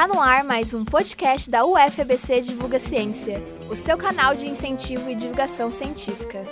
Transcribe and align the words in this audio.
Está 0.00 0.14
no 0.14 0.18
ar 0.18 0.42
mais 0.42 0.72
um 0.72 0.82
podcast 0.82 1.50
da 1.50 1.62
UFABC 1.62 2.40
Divulga 2.40 2.78
Ciência, 2.78 3.36
o 3.70 3.76
seu 3.76 3.98
canal 3.98 4.34
de 4.34 4.48
incentivo 4.48 5.10
e 5.10 5.14
divulgação 5.14 5.70
científica. 5.70 6.42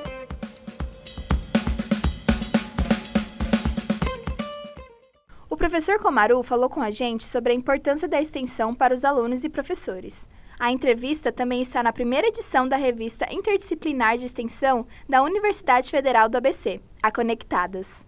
O 5.48 5.56
professor 5.56 5.98
Comaru 5.98 6.42
falou 6.42 6.69
com 6.69 6.82
a 6.82 6.91
gente 6.91 7.24
sobre 7.24 7.55
a 7.55 7.56
importância 7.56 8.06
da 8.06 8.20
extensão 8.20 8.74
para 8.74 8.92
os 8.92 9.02
alunos 9.02 9.42
e 9.45 9.48
professores. 9.48 10.28
A 10.60 10.70
entrevista 10.70 11.33
também 11.33 11.62
está 11.62 11.83
na 11.83 11.91
primeira 11.91 12.27
edição 12.27 12.69
da 12.69 12.77
revista 12.77 13.33
interdisciplinar 13.33 14.19
de 14.19 14.27
extensão 14.27 14.87
da 15.09 15.23
Universidade 15.23 15.91
Federal 15.91 16.28
do 16.28 16.37
ABC, 16.37 16.83
a 17.02 17.10
Conectadas. 17.10 18.08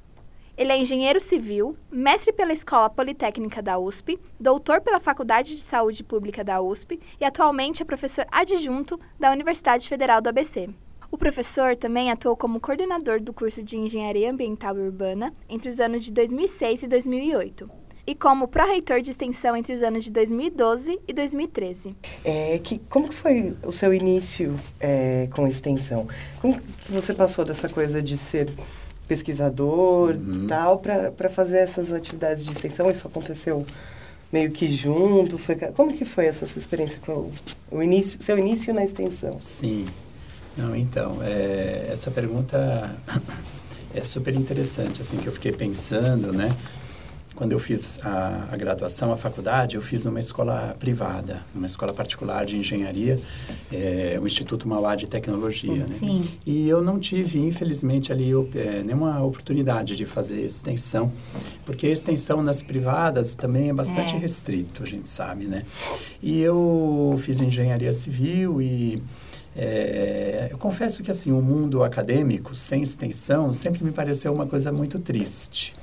Ele 0.61 0.73
é 0.73 0.79
engenheiro 0.79 1.19
civil, 1.19 1.75
mestre 1.91 2.35
pela 2.35 2.53
Escola 2.53 2.91
Politécnica 2.91 3.63
da 3.63 3.79
USP, 3.79 4.21
doutor 4.39 4.83
pela 4.83 5.01
Faculdade 5.01 5.57
de 5.57 5.63
Saúde 5.63 6.05
Pública 6.05 6.45
da 6.45 6.61
USP 6.61 7.01
e 7.19 7.25
atualmente 7.25 7.81
é 7.81 7.87
professor 7.87 8.27
adjunto 8.31 9.01
da 9.19 9.33
Universidade 9.33 9.89
Federal 9.89 10.21
do 10.21 10.29
ABC. 10.29 10.69
O 11.11 11.17
professor 11.17 11.75
também 11.77 12.11
atuou 12.11 12.37
como 12.37 12.61
coordenador 12.61 13.23
do 13.23 13.33
curso 13.33 13.63
de 13.63 13.79
Engenharia 13.79 14.31
Ambiental 14.31 14.77
e 14.77 14.83
Urbana 14.83 15.33
entre 15.49 15.71
os 15.71 15.81
anos 15.81 16.05
de 16.05 16.13
2006 16.13 16.83
e 16.83 16.89
2008 16.89 17.71
e 18.07 18.15
como 18.15 18.49
pró-reitor 18.49 19.01
de 19.01 19.11
extensão 19.11 19.57
entre 19.57 19.73
os 19.73 19.83
anos 19.83 20.05
de 20.05 20.11
2012 20.11 20.99
e 21.07 21.13
2013. 21.13 21.95
É, 22.25 22.59
que, 22.59 22.79
como 22.91 23.13
foi 23.13 23.57
o 23.63 23.73
seu 23.73 23.95
início 23.95 24.57
é, 24.79 25.29
com 25.33 25.47
extensão? 25.47 26.09
Como 26.41 26.61
que 26.61 26.93
você 26.93 27.15
passou 27.15 27.45
dessa 27.45 27.69
coisa 27.69 28.03
de 28.03 28.19
ser 28.19 28.53
pesquisador 29.11 30.15
uhum. 30.15 30.47
tal 30.47 30.79
para 30.79 31.29
fazer 31.29 31.59
essas 31.59 31.93
atividades 31.93 32.45
de 32.45 32.53
extensão? 32.53 32.89
Isso 32.89 33.09
aconteceu 33.09 33.67
meio 34.33 34.53
que 34.53 34.73
junto? 34.73 35.37
Foi, 35.37 35.57
como 35.57 35.93
que 35.93 36.05
foi 36.05 36.27
essa 36.27 36.47
sua 36.47 36.61
experiência 36.61 37.01
com 37.05 37.13
o, 37.13 37.33
o 37.73 37.83
início, 37.83 38.23
seu 38.23 38.39
início 38.39 38.73
na 38.73 38.85
extensão? 38.85 39.37
Sim. 39.41 39.87
Não, 40.57 40.77
então, 40.77 41.19
é, 41.23 41.89
essa 41.93 42.11
pergunta 42.11 42.95
é 43.93 44.03
super 44.03 44.35
interessante, 44.35 45.01
assim, 45.01 45.17
que 45.17 45.27
eu 45.27 45.33
fiquei 45.33 45.53
pensando, 45.53 46.33
né? 46.33 46.57
Quando 47.41 47.53
eu 47.53 47.59
fiz 47.59 47.99
a, 48.05 48.49
a, 48.53 48.57
graduação, 48.59 49.15
a 49.15 49.17
faculdade, 49.17 49.75
eu 49.75 49.81
fiz 49.81 50.05
numa 50.05 50.21
escola 50.21 50.77
privada, 50.79 51.41
numa 51.55 51.65
escola 51.65 51.91
particular 51.91 52.45
de 52.45 52.59
engenharia, 52.59 53.19
é, 53.73 54.19
o 54.21 54.27
Instituto 54.27 54.69
Mauá 54.69 54.95
de 54.95 55.07
Tecnologia. 55.07 55.87
Né? 55.87 55.97
Sim. 55.99 56.29
E 56.45 56.69
eu 56.69 56.83
não 56.83 56.99
tive, 56.99 57.39
infelizmente, 57.39 58.13
ali 58.13 58.33
é, 58.55 58.83
nenhuma 58.83 59.25
oportunidade 59.25 59.97
de 59.97 60.05
fazer 60.05 60.43
extensão, 60.43 61.11
porque 61.65 61.87
a 61.87 61.91
extensão 61.91 62.43
nas 62.43 62.63
privadas 62.63 63.35
também 63.35 63.71
é 63.71 63.73
bastante 63.73 64.15
é. 64.15 64.19
restrito, 64.19 64.83
a 64.83 64.87
gente 64.87 65.09
sabe, 65.09 65.47
né? 65.47 65.65
E 66.23 66.43
eu 66.43 67.19
fiz 67.23 67.41
engenharia 67.41 67.95
civil 67.95 68.61
e... 68.61 69.03
É, 69.57 70.49
eu 70.51 70.59
confesso 70.59 71.03
que 71.03 71.11
assim 71.11 71.33
o 71.33 71.41
mundo 71.41 71.83
acadêmico 71.83 72.55
sem 72.55 72.83
extensão 72.83 73.53
sempre 73.53 73.83
me 73.83 73.91
pareceu 73.91 74.33
uma 74.33 74.47
coisa 74.47 74.71
muito 74.71 74.99
triste 74.99 75.75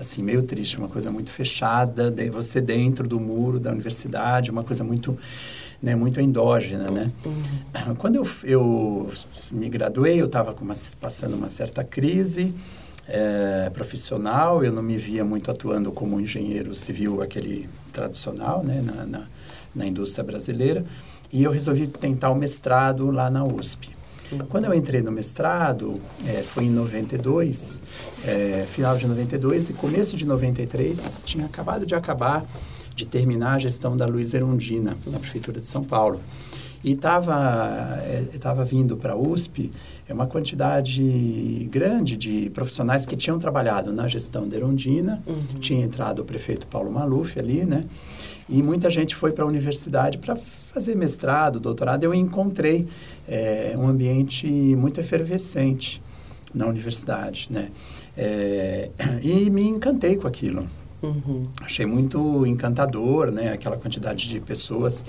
assim, 0.00 0.22
meio 0.22 0.42
triste, 0.42 0.78
uma 0.78 0.88
coisa 0.88 1.10
muito 1.10 1.30
fechada, 1.30 2.10
de 2.10 2.30
você 2.30 2.60
dentro 2.60 3.06
do 3.06 3.20
muro 3.20 3.60
da 3.60 3.70
universidade, 3.70 4.50
uma 4.50 4.64
coisa 4.64 4.82
muito, 4.82 5.16
né, 5.82 5.94
muito 5.94 6.20
endógena, 6.20 6.90
né? 6.90 7.12
Uhum. 7.24 7.94
Quando 7.96 8.16
eu, 8.16 8.26
eu 8.42 9.12
me 9.52 9.68
graduei, 9.68 10.20
eu 10.20 10.26
estava 10.26 10.56
passando 10.98 11.34
uma 11.34 11.50
certa 11.50 11.84
crise 11.84 12.54
é, 13.06 13.70
profissional, 13.74 14.64
eu 14.64 14.72
não 14.72 14.82
me 14.82 14.96
via 14.96 15.24
muito 15.24 15.50
atuando 15.50 15.92
como 15.92 16.18
engenheiro 16.18 16.74
civil, 16.74 17.20
aquele 17.20 17.68
tradicional, 17.92 18.64
né, 18.64 18.80
na, 18.80 19.04
na, 19.04 19.26
na 19.74 19.86
indústria 19.86 20.24
brasileira, 20.24 20.84
e 21.30 21.44
eu 21.44 21.50
resolvi 21.50 21.86
tentar 21.86 22.30
o 22.30 22.34
mestrado 22.34 23.10
lá 23.10 23.30
na 23.30 23.44
USP. 23.44 23.99
Quando 24.48 24.66
eu 24.66 24.74
entrei 24.74 25.02
no 25.02 25.10
mestrado, 25.10 26.00
é, 26.26 26.42
foi 26.42 26.64
em 26.64 26.70
92, 26.70 27.82
é, 28.24 28.64
final 28.68 28.96
de 28.96 29.06
92 29.06 29.70
e 29.70 29.72
começo 29.72 30.16
de 30.16 30.24
93, 30.24 31.20
tinha 31.24 31.46
acabado 31.46 31.84
de 31.84 31.94
acabar 31.94 32.44
de 32.94 33.06
terminar 33.06 33.54
a 33.54 33.58
gestão 33.58 33.96
da 33.96 34.06
Luiz 34.06 34.34
Erundina, 34.34 34.96
na 35.06 35.18
Prefeitura 35.18 35.60
de 35.60 35.66
São 35.66 35.82
Paulo. 35.82 36.20
E 36.82 36.92
estava 36.92 37.98
é, 38.04 38.64
vindo 38.64 38.96
para 38.96 39.12
a 39.12 39.16
USP 39.16 39.70
é 40.10 40.12
uma 40.12 40.26
quantidade 40.26 41.68
grande 41.70 42.16
de 42.16 42.50
profissionais 42.50 43.06
que 43.06 43.16
tinham 43.16 43.38
trabalhado 43.38 43.92
na 43.92 44.08
gestão 44.08 44.48
da 44.48 44.56
Erundina, 44.56 45.22
uhum. 45.24 45.60
tinha 45.60 45.84
entrado 45.84 46.22
o 46.22 46.24
prefeito 46.24 46.66
Paulo 46.66 46.90
Maluf 46.90 47.38
ali, 47.38 47.64
né? 47.64 47.84
E 48.48 48.60
muita 48.60 48.90
gente 48.90 49.14
foi 49.14 49.30
para 49.30 49.44
a 49.44 49.46
universidade 49.46 50.18
para 50.18 50.36
fazer 50.72 50.96
mestrado, 50.96 51.58
doutorado. 51.58 52.04
Eu 52.04 52.14
encontrei 52.14 52.86
é, 53.28 53.74
um 53.76 53.88
ambiente 53.88 54.46
muito 54.46 55.00
efervescente 55.00 56.00
na 56.54 56.66
universidade, 56.66 57.48
né? 57.50 57.70
É, 58.16 58.90
e 59.22 59.50
me 59.50 59.62
encantei 59.62 60.16
com 60.16 60.26
aquilo. 60.26 60.66
Uhum. 61.02 61.48
Achei 61.62 61.86
muito 61.86 62.46
encantador, 62.46 63.30
né? 63.30 63.52
Aquela 63.52 63.76
quantidade 63.76 64.28
de 64.28 64.38
pessoas, 64.38 65.04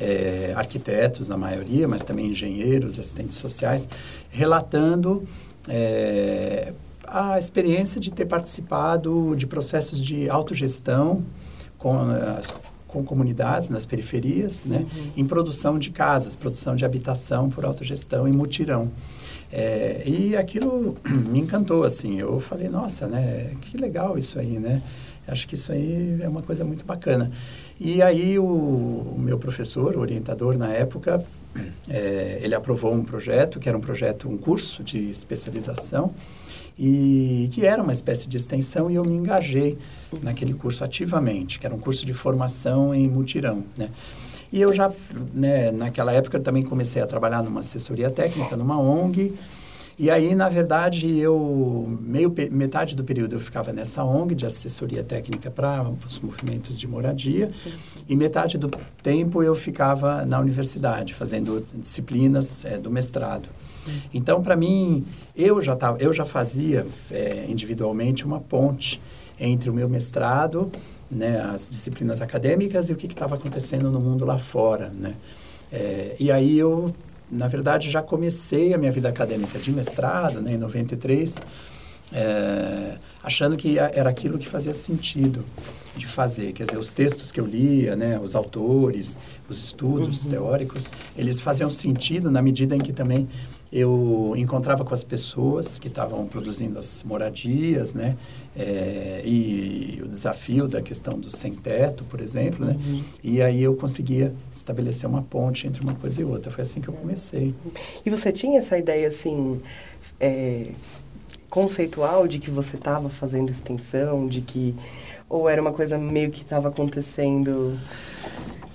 é, 0.00 0.52
arquitetos 0.56 1.28
na 1.28 1.36
maioria, 1.36 1.86
mas 1.86 2.02
também 2.02 2.28
engenheiros, 2.28 2.98
assistentes 2.98 3.36
sociais, 3.36 3.88
relatando 4.30 5.24
é, 5.68 6.72
a 7.06 7.38
experiência 7.38 8.00
de 8.00 8.10
ter 8.10 8.24
participado 8.24 9.34
de 9.36 9.46
processos 9.46 10.00
de 10.00 10.28
autogestão 10.28 11.24
com 11.78 11.98
as 12.38 12.50
com 12.94 13.04
comunidades 13.04 13.68
nas 13.68 13.84
periferias, 13.84 14.64
né, 14.64 14.86
uhum. 14.94 15.10
em 15.16 15.26
produção 15.26 15.80
de 15.80 15.90
casas, 15.90 16.36
produção 16.36 16.76
de 16.76 16.84
habitação 16.84 17.50
por 17.50 17.64
autogestão 17.64 18.28
e 18.28 18.32
mutirão. 18.32 18.92
É, 19.52 20.02
e 20.06 20.36
aquilo 20.36 20.96
me 21.04 21.40
encantou, 21.40 21.82
assim. 21.82 22.20
Eu 22.20 22.38
falei, 22.38 22.68
nossa, 22.68 23.08
né, 23.08 23.52
que 23.60 23.76
legal 23.76 24.16
isso 24.16 24.38
aí, 24.38 24.60
né? 24.60 24.80
Acho 25.26 25.48
que 25.48 25.54
isso 25.54 25.72
aí 25.72 26.18
é 26.20 26.28
uma 26.28 26.42
coisa 26.42 26.64
muito 26.64 26.84
bacana. 26.84 27.32
E 27.80 28.00
aí 28.00 28.38
o, 28.38 28.44
o 28.44 29.16
meu 29.18 29.38
professor, 29.38 29.96
o 29.96 30.00
orientador 30.00 30.56
na 30.56 30.68
época, 30.68 31.24
é, 31.88 32.38
ele 32.42 32.54
aprovou 32.54 32.92
um 32.92 33.02
projeto, 33.02 33.58
que 33.58 33.68
era 33.68 33.76
um 33.76 33.80
projeto, 33.80 34.28
um 34.28 34.36
curso 34.36 34.84
de 34.84 35.10
especialização, 35.10 36.12
e 36.78 37.48
que 37.52 37.64
era 37.64 37.82
uma 37.82 37.92
espécie 37.92 38.28
de 38.28 38.36
extensão 38.36 38.90
e 38.90 38.96
eu 38.96 39.04
me 39.04 39.14
engajei 39.14 39.78
naquele 40.22 40.54
curso 40.54 40.82
ativamente, 40.84 41.58
que 41.58 41.66
era 41.66 41.74
um 41.74 41.78
curso 41.78 42.04
de 42.04 42.12
formação 42.12 42.94
em 42.94 43.08
mutirão, 43.08 43.64
né? 43.76 43.90
E 44.52 44.60
eu 44.60 44.72
já, 44.72 44.92
né, 45.32 45.72
naquela 45.72 46.12
época, 46.12 46.38
também 46.38 46.62
comecei 46.62 47.02
a 47.02 47.06
trabalhar 47.06 47.42
numa 47.42 47.60
assessoria 47.60 48.08
técnica, 48.08 48.56
numa 48.56 48.78
ONG, 48.78 49.34
e 49.96 50.10
aí, 50.10 50.34
na 50.34 50.48
verdade, 50.48 51.18
eu 51.18 51.98
meio 52.00 52.32
metade 52.50 52.96
do 52.96 53.04
período 53.04 53.36
eu 53.36 53.40
ficava 53.40 53.72
nessa 53.72 54.02
ONG 54.04 54.34
de 54.34 54.44
assessoria 54.44 55.04
técnica 55.04 55.50
para 55.50 55.88
os 56.06 56.18
movimentos 56.18 56.78
de 56.78 56.88
moradia 56.88 57.52
e 58.08 58.16
metade 58.16 58.58
do 58.58 58.68
tempo 59.02 59.40
eu 59.40 59.54
ficava 59.54 60.26
na 60.26 60.40
universidade 60.40 61.14
fazendo 61.14 61.64
disciplinas 61.72 62.64
é, 62.64 62.76
do 62.76 62.90
mestrado. 62.90 63.48
Então, 64.12 64.42
para 64.42 64.56
mim, 64.56 65.04
eu 65.36 65.60
já, 65.62 65.74
tava, 65.76 65.98
eu 65.98 66.12
já 66.12 66.24
fazia 66.24 66.86
é, 67.10 67.46
individualmente 67.48 68.24
uma 68.24 68.40
ponte 68.40 69.00
entre 69.38 69.68
o 69.68 69.74
meu 69.74 69.88
mestrado, 69.88 70.70
né, 71.10 71.40
as 71.40 71.68
disciplinas 71.68 72.20
acadêmicas 72.20 72.88
e 72.88 72.92
o 72.92 72.96
que 72.96 73.06
estava 73.06 73.34
acontecendo 73.34 73.90
no 73.90 74.00
mundo 74.00 74.24
lá 74.24 74.38
fora. 74.38 74.88
Né? 74.88 75.14
É, 75.72 76.16
e 76.18 76.30
aí 76.30 76.58
eu, 76.58 76.94
na 77.30 77.48
verdade, 77.48 77.90
já 77.90 78.02
comecei 78.02 78.74
a 78.74 78.78
minha 78.78 78.92
vida 78.92 79.08
acadêmica 79.08 79.58
de 79.58 79.70
mestrado, 79.72 80.40
né, 80.40 80.54
em 80.54 80.58
93, 80.58 81.40
é, 82.12 82.96
achando 83.22 83.56
que 83.56 83.78
era 83.78 84.08
aquilo 84.08 84.38
que 84.38 84.46
fazia 84.48 84.74
sentido 84.74 85.44
de 85.96 86.06
fazer. 86.06 86.52
Quer 86.52 86.64
dizer, 86.64 86.78
os 86.78 86.92
textos 86.92 87.32
que 87.32 87.40
eu 87.40 87.46
lia, 87.46 87.96
né, 87.96 88.20
os 88.22 88.34
autores, 88.34 89.18
os 89.48 89.64
estudos 89.64 90.24
uhum. 90.24 90.30
teóricos, 90.30 90.92
eles 91.16 91.40
faziam 91.40 91.70
sentido 91.70 92.30
na 92.30 92.42
medida 92.42 92.74
em 92.76 92.80
que 92.80 92.92
também 92.92 93.28
eu 93.74 94.34
encontrava 94.36 94.84
com 94.84 94.94
as 94.94 95.02
pessoas 95.02 95.80
que 95.80 95.88
estavam 95.88 96.24
produzindo 96.28 96.78
as 96.78 97.02
moradias, 97.02 97.92
né? 97.92 98.16
É, 98.56 99.20
e 99.24 100.00
o 100.00 100.06
desafio 100.06 100.68
da 100.68 100.80
questão 100.80 101.18
do 101.18 101.28
sem-teto, 101.28 102.04
por 102.04 102.20
exemplo, 102.20 102.64
né? 102.64 102.76
Uhum. 102.78 103.02
E 103.20 103.42
aí 103.42 103.60
eu 103.60 103.74
conseguia 103.74 104.32
estabelecer 104.52 105.10
uma 105.10 105.22
ponte 105.22 105.66
entre 105.66 105.82
uma 105.82 105.94
coisa 105.96 106.20
e 106.20 106.24
outra. 106.24 106.52
Foi 106.52 106.62
assim 106.62 106.80
que 106.80 106.86
eu 106.86 106.94
comecei. 106.94 107.52
E 108.06 108.10
você 108.10 108.30
tinha 108.30 108.60
essa 108.60 108.78
ideia, 108.78 109.08
assim, 109.08 109.60
é, 110.20 110.68
conceitual 111.50 112.28
de 112.28 112.38
que 112.38 112.52
você 112.52 112.76
estava 112.76 113.08
fazendo 113.08 113.50
extensão, 113.50 114.28
de 114.28 114.40
que... 114.40 114.72
Ou 115.28 115.48
era 115.48 115.60
uma 115.60 115.72
coisa 115.72 115.98
meio 115.98 116.30
que 116.30 116.42
estava 116.42 116.68
acontecendo 116.68 117.76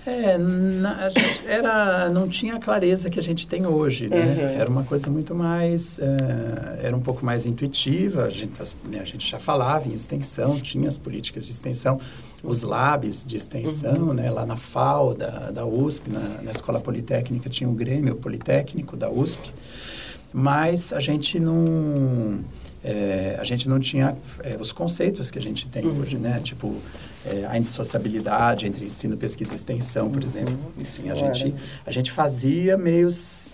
É, 0.09 0.37
na, 0.37 1.09
era, 1.45 2.09
não 2.09 2.27
tinha 2.27 2.55
a 2.55 2.59
clareza 2.59 3.09
que 3.09 3.19
a 3.19 3.23
gente 3.23 3.47
tem 3.47 3.65
hoje, 3.65 4.09
né? 4.09 4.17
Uhum. 4.17 4.59
Era 4.59 4.69
uma 4.69 4.83
coisa 4.83 5.09
muito 5.09 5.35
mais, 5.35 5.99
uh, 5.99 6.81
era 6.81 6.95
um 6.95 6.99
pouco 6.99 7.23
mais 7.25 7.45
intuitiva, 7.45 8.23
a 8.23 8.29
gente, 8.29 8.53
né, 8.85 8.99
a 8.99 9.05
gente 9.05 9.29
já 9.29 9.37
falava 9.37 9.87
em 9.87 9.93
extensão, 9.93 10.59
tinha 10.59 10.87
as 10.87 10.97
políticas 10.97 11.45
de 11.45 11.51
extensão, 11.51 11.99
os 12.43 12.63
labs 12.63 13.23
de 13.25 13.37
extensão, 13.37 14.07
uhum. 14.07 14.13
né? 14.13 14.31
Lá 14.31 14.45
na 14.45 14.55
FAO, 14.55 15.13
da, 15.13 15.51
da 15.51 15.65
USP, 15.65 16.09
na, 16.09 16.41
na 16.41 16.51
Escola 16.51 16.79
Politécnica, 16.79 17.49
tinha 17.49 17.69
um 17.69 17.75
Grêmio 17.75 18.15
Politécnico 18.15 18.97
da 18.97 19.09
USP, 19.09 19.53
mas 20.33 20.91
a 20.93 20.99
gente 20.99 21.39
não... 21.39 22.39
É, 22.83 23.37
a 23.39 23.43
gente 23.43 23.67
não 23.67 23.79
tinha 23.79 24.15
é, 24.43 24.55
os 24.59 24.71
conceitos 24.71 25.29
que 25.29 25.37
a 25.37 25.41
gente 25.41 25.67
tem 25.67 25.85
uhum. 25.85 25.99
hoje, 25.99 26.17
né? 26.17 26.39
Tipo, 26.43 26.75
é, 27.25 27.45
a 27.45 27.57
indissociabilidade 27.57 28.65
entre 28.65 28.85
ensino, 28.85 29.17
pesquisa 29.17 29.53
e 29.53 29.55
extensão, 29.55 30.09
por 30.09 30.21
uhum. 30.21 30.27
exemplo. 30.27 30.57
Assim, 30.81 31.09
a, 31.09 31.15
gente, 31.15 31.55
a 31.85 31.91
gente 31.91 32.11
fazia 32.11 32.77
meio 32.77 33.09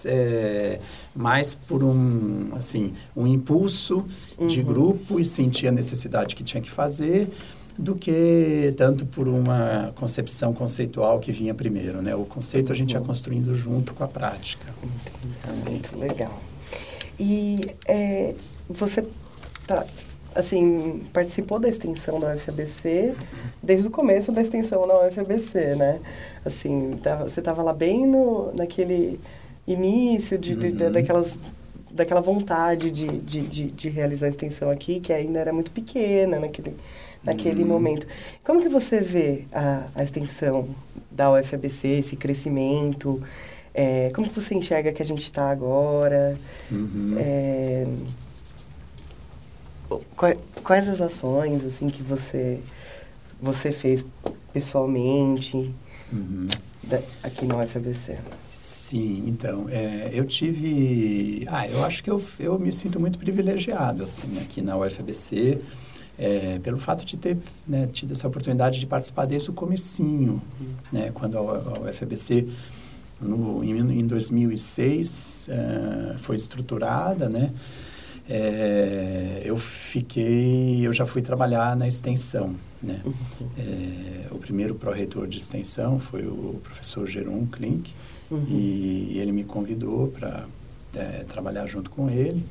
é, 0.05 0.79
mais 1.15 1.55
por 1.55 1.83
um, 1.83 2.49
assim, 2.55 2.93
um 3.15 3.25
impulso 3.25 4.05
uhum. 4.37 4.47
de 4.47 4.61
grupo 4.61 5.19
e 5.19 5.25
sentia 5.25 5.69
a 5.69 5.71
necessidade 5.71 6.35
que 6.35 6.43
tinha 6.43 6.61
que 6.61 6.69
fazer 6.69 7.29
do 7.77 7.95
que 7.95 8.73
tanto 8.77 9.05
por 9.05 9.27
uma 9.27 9.91
concepção 9.95 10.53
conceitual 10.53 11.19
que 11.19 11.31
vinha 11.31 11.53
primeiro, 11.53 12.01
né? 12.01 12.15
O 12.15 12.23
conceito 12.23 12.71
a 12.71 12.75
gente 12.75 12.93
ia 12.93 12.99
uhum. 12.99 13.05
construindo 13.05 13.53
junto 13.55 13.93
com 13.93 14.03
a 14.03 14.07
prática. 14.07 14.65
Também. 15.41 15.73
Muito 15.73 15.97
legal. 15.97 16.41
E 17.19 17.59
é, 17.87 18.35
você 18.69 19.07
tá 19.67 19.85
assim, 20.35 21.03
participou 21.13 21.57
da 21.59 21.69
extensão 21.69 22.19
da 22.19 22.35
UFABC 22.35 23.15
desde 23.63 23.87
o 23.87 23.89
começo 23.89 24.33
da 24.33 24.41
extensão 24.41 24.85
da 24.85 25.07
UFABC, 25.07 25.75
né? 25.75 26.01
Assim, 26.43 26.99
tava, 27.01 27.23
você 27.23 27.39
estava 27.39 27.63
lá 27.63 27.71
bem 27.71 28.05
no, 28.05 28.51
naquele 28.53 29.19
início 29.65 30.37
de, 30.37 30.53
de, 30.53 30.71
de, 30.73 30.83
uhum. 30.83 30.91
daquelas 30.91 31.39
daquela 31.89 32.19
vontade 32.19 32.91
de, 32.91 33.07
de, 33.07 33.39
de, 33.39 33.71
de, 33.71 33.89
realizar 33.89 34.25
a 34.25 34.29
extensão 34.29 34.69
aqui, 34.69 34.99
que 34.99 35.13
ainda 35.13 35.39
era 35.39 35.53
muito 35.53 35.71
pequena 35.71 36.37
naquele, 36.41 36.75
naquele 37.23 37.61
uhum. 37.61 37.69
momento. 37.69 38.05
Como 38.43 38.61
que 38.61 38.67
você 38.67 38.99
vê 38.99 39.45
a, 39.49 39.87
a 39.95 40.03
extensão 40.03 40.67
da 41.09 41.31
UFABC, 41.31 41.87
esse 41.87 42.17
crescimento? 42.17 43.23
É, 43.73 44.11
como 44.13 44.27
que 44.27 44.37
você 44.37 44.53
enxerga 44.53 44.91
que 44.91 45.01
a 45.01 45.05
gente 45.05 45.23
está 45.23 45.49
agora? 45.49 46.37
Uhum. 46.69 47.15
É, 47.17 47.87
quais 50.63 50.87
as 50.87 51.01
ações 51.01 51.65
assim 51.65 51.89
que 51.89 52.01
você 52.01 52.59
você 53.41 53.71
fez 53.71 54.05
pessoalmente 54.53 55.73
uhum. 56.11 56.47
da, 56.83 57.01
aqui 57.21 57.45
no 57.45 57.61
UFABC? 57.61 58.17
Sim, 58.47 59.23
então, 59.27 59.67
é, 59.67 60.11
eu 60.13 60.25
tive... 60.25 61.43
Ah, 61.47 61.67
eu 61.67 61.83
acho 61.83 62.03
que 62.03 62.09
eu, 62.09 62.23
eu 62.39 62.59
me 62.59 62.71
sinto 62.71 62.99
muito 62.99 63.17
privilegiado, 63.17 64.03
assim, 64.03 64.39
aqui 64.39 64.61
na 64.61 64.77
UFABC, 64.77 65.59
é, 66.19 66.59
pelo 66.59 66.77
fato 66.77 67.03
de 67.03 67.17
ter 67.17 67.37
né, 67.67 67.89
tido 67.91 68.11
essa 68.11 68.27
oportunidade 68.27 68.79
de 68.79 68.85
participar 68.85 69.25
desde 69.25 69.49
o 69.49 69.53
comecinho, 69.53 70.41
uhum. 70.59 70.67
né, 70.91 71.11
quando 71.13 71.37
a, 71.37 71.41
a 71.41 71.89
UFABC, 71.89 72.47
no, 73.19 73.63
em, 73.63 73.77
em 73.77 74.05
2006, 74.05 75.49
é, 75.49 76.17
foi 76.19 76.35
estruturada, 76.35 77.27
né, 77.27 77.51
é, 78.29 79.41
eu 79.45 79.57
fiquei, 79.57 80.85
eu 80.85 80.91
já 80.91 81.05
fui 81.05 81.21
trabalhar 81.21 81.75
na 81.75 81.87
extensão, 81.87 82.55
né? 82.81 83.01
Uhum. 83.05 83.13
É, 83.57 84.27
o 84.31 84.37
primeiro 84.37 84.75
pró-reitor 84.75 85.27
de 85.27 85.37
extensão 85.37 85.99
foi 85.99 86.25
o 86.25 86.59
professor 86.63 87.07
Geron 87.07 87.45
Klink 87.47 87.93
uhum. 88.31 88.45
e 88.47 89.17
ele 89.19 89.31
me 89.31 89.43
convidou 89.43 90.07
para 90.07 90.45
é, 90.95 91.23
trabalhar 91.27 91.67
junto 91.67 91.89
com 91.89 92.09
ele 92.09 92.43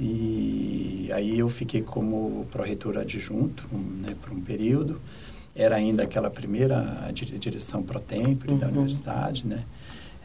e 0.00 1.10
aí 1.12 1.38
eu 1.38 1.48
fiquei 1.48 1.82
como 1.82 2.46
pró-reitor 2.50 2.98
adjunto 2.98 3.68
um, 3.72 3.78
né, 3.78 4.16
por 4.20 4.32
um 4.32 4.40
período. 4.40 5.00
Era 5.54 5.76
ainda 5.76 6.02
aquela 6.02 6.30
primeira 6.30 7.10
direção 7.12 7.82
pro-tempore 7.82 8.52
uhum. 8.52 8.58
da 8.58 8.68
universidade, 8.68 9.46
né? 9.46 9.64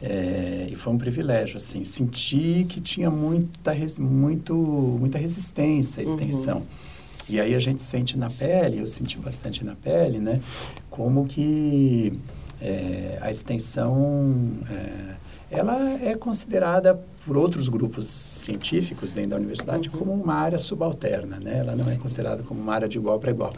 É, 0.00 0.68
e 0.70 0.76
foi 0.76 0.92
um 0.92 0.98
privilégio, 0.98 1.56
assim, 1.56 1.82
senti 1.82 2.64
que 2.68 2.80
tinha 2.80 3.10
muita, 3.10 3.74
muito, 3.98 4.54
muita 4.54 5.18
resistência 5.18 6.02
à 6.02 6.06
uhum. 6.06 6.12
extensão. 6.12 6.56
Uhum. 6.58 6.66
E 7.28 7.40
aí 7.40 7.54
a 7.54 7.58
gente 7.58 7.82
sente 7.82 8.16
na 8.16 8.30
pele, 8.30 8.78
eu 8.78 8.86
senti 8.86 9.18
bastante 9.18 9.64
na 9.64 9.74
pele, 9.74 10.18
né, 10.18 10.40
como 10.88 11.26
que 11.26 12.18
é, 12.60 13.18
a 13.20 13.30
extensão, 13.30 14.34
é, 14.70 15.14
ela 15.50 15.98
é 16.02 16.14
considerada 16.14 16.98
por 17.26 17.36
outros 17.36 17.68
grupos 17.68 18.08
científicos 18.08 19.12
dentro 19.12 19.30
da 19.30 19.36
universidade 19.36 19.90
uhum. 19.90 19.98
como 19.98 20.12
uma 20.14 20.34
área 20.34 20.58
subalterna, 20.58 21.38
né, 21.38 21.58
ela 21.58 21.76
não 21.76 21.90
é 21.90 21.96
considerada 21.96 22.42
como 22.42 22.60
uma 22.60 22.74
área 22.74 22.88
de 22.88 22.96
igual 22.96 23.18
para 23.18 23.30
igual. 23.30 23.52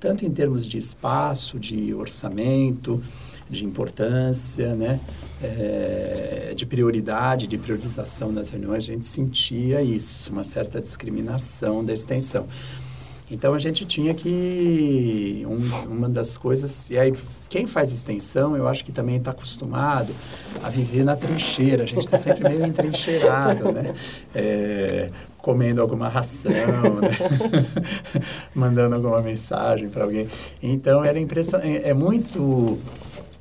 Tanto 0.00 0.26
em 0.26 0.30
termos 0.30 0.66
de 0.66 0.76
espaço, 0.76 1.58
de 1.58 1.94
orçamento, 1.94 3.00
de 3.48 3.64
importância, 3.64 4.74
né? 4.74 5.00
É, 5.42 6.52
de 6.56 6.64
prioridade, 6.64 7.46
de 7.46 7.58
priorização 7.58 8.32
nas 8.32 8.48
reuniões, 8.50 8.84
a 8.84 8.86
gente 8.86 9.04
sentia 9.06 9.82
isso, 9.82 10.32
uma 10.32 10.44
certa 10.44 10.80
discriminação 10.80 11.84
da 11.84 11.92
extensão. 11.92 12.46
Então 13.30 13.54
a 13.54 13.58
gente 13.58 13.86
tinha 13.86 14.12
que 14.14 15.44
um, 15.46 15.92
uma 15.92 16.08
das 16.08 16.36
coisas 16.36 16.90
e 16.90 16.98
aí 16.98 17.14
quem 17.48 17.66
faz 17.66 17.90
extensão 17.90 18.54
eu 18.54 18.68
acho 18.68 18.84
que 18.84 18.92
também 18.92 19.16
está 19.16 19.30
acostumado 19.30 20.14
a 20.62 20.68
viver 20.68 21.04
na 21.04 21.16
trincheira. 21.16 21.84
A 21.84 21.86
gente 21.86 22.04
está 22.04 22.18
sempre 22.18 22.46
meio 22.48 22.66
entrincheirado, 22.66 23.72
né? 23.72 23.94
É, 24.34 25.10
comendo 25.38 25.80
alguma 25.80 26.08
ração, 26.08 26.50
né? 26.50 27.16
mandando 28.54 28.94
alguma 28.94 29.20
mensagem 29.22 29.88
para 29.88 30.04
alguém. 30.04 30.28
Então 30.62 31.02
era 31.02 31.18
impressionante. 31.18 31.84
É, 31.84 31.90
é 31.90 31.94
muito 31.94 32.78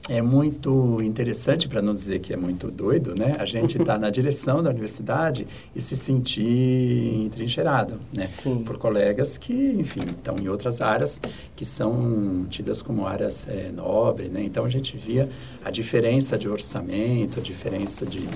é 0.10 0.22
muito 0.22 1.02
interessante, 1.02 1.68
para 1.68 1.82
não 1.82 1.94
dizer 1.94 2.20
que 2.20 2.34
é 2.34 2.36
muito 2.36 2.70
doido, 2.70 3.16
né? 3.18 3.38
A 3.40 3.46
gente 3.46 3.78
está 3.78 3.98
na 3.98 4.10
direção 4.12 4.62
da 4.62 4.70
universidade 4.70 5.48
e 5.74 5.82
se 5.82 5.96
sentir 5.96 7.24
entrincheirado, 7.24 8.00
né? 8.14 8.28
Sim. 8.28 8.64
Por 8.66 8.78
colegas 8.78 9.38
que, 9.38 9.54
enfim, 9.54 10.02
estão 10.02 10.36
em 10.38 10.50
outras 10.50 10.82
áreas 10.82 11.22
que 11.56 11.66
são 11.66 12.46
tidas 12.50 12.82
como 12.82 13.08
áreas 13.08 13.48
é, 13.48 13.72
nobres, 13.72 14.30
né? 14.30 14.44
Então, 14.44 14.66
a 14.66 14.70
gente 14.70 14.98
via 14.98 15.30
a 15.64 15.72
diferença 15.72 16.38
de 16.38 16.50
orçamento, 16.50 17.40
a 17.40 17.44
diferença 17.44 18.06
de 18.06 18.28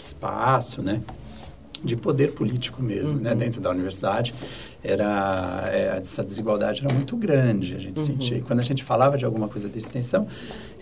espaço, 0.00 0.80
né? 0.80 1.00
de 1.84 1.96
poder 1.96 2.32
político 2.32 2.82
mesmo, 2.82 3.18
né, 3.20 3.30
uhum. 3.30 3.36
né, 3.36 3.44
dentro 3.44 3.60
da 3.60 3.70
universidade, 3.70 4.34
era 4.82 5.68
é, 5.72 5.98
essa 5.98 6.24
desigualdade 6.24 6.84
era 6.84 6.92
muito 6.92 7.16
grande. 7.16 7.74
A 7.74 7.78
gente 7.78 7.98
uhum. 7.98 8.06
sentia, 8.06 8.40
quando 8.42 8.60
a 8.60 8.62
gente 8.62 8.82
falava 8.82 9.18
de 9.18 9.24
alguma 9.24 9.48
coisa 9.48 9.68
de 9.68 9.78
extensão, 9.78 10.26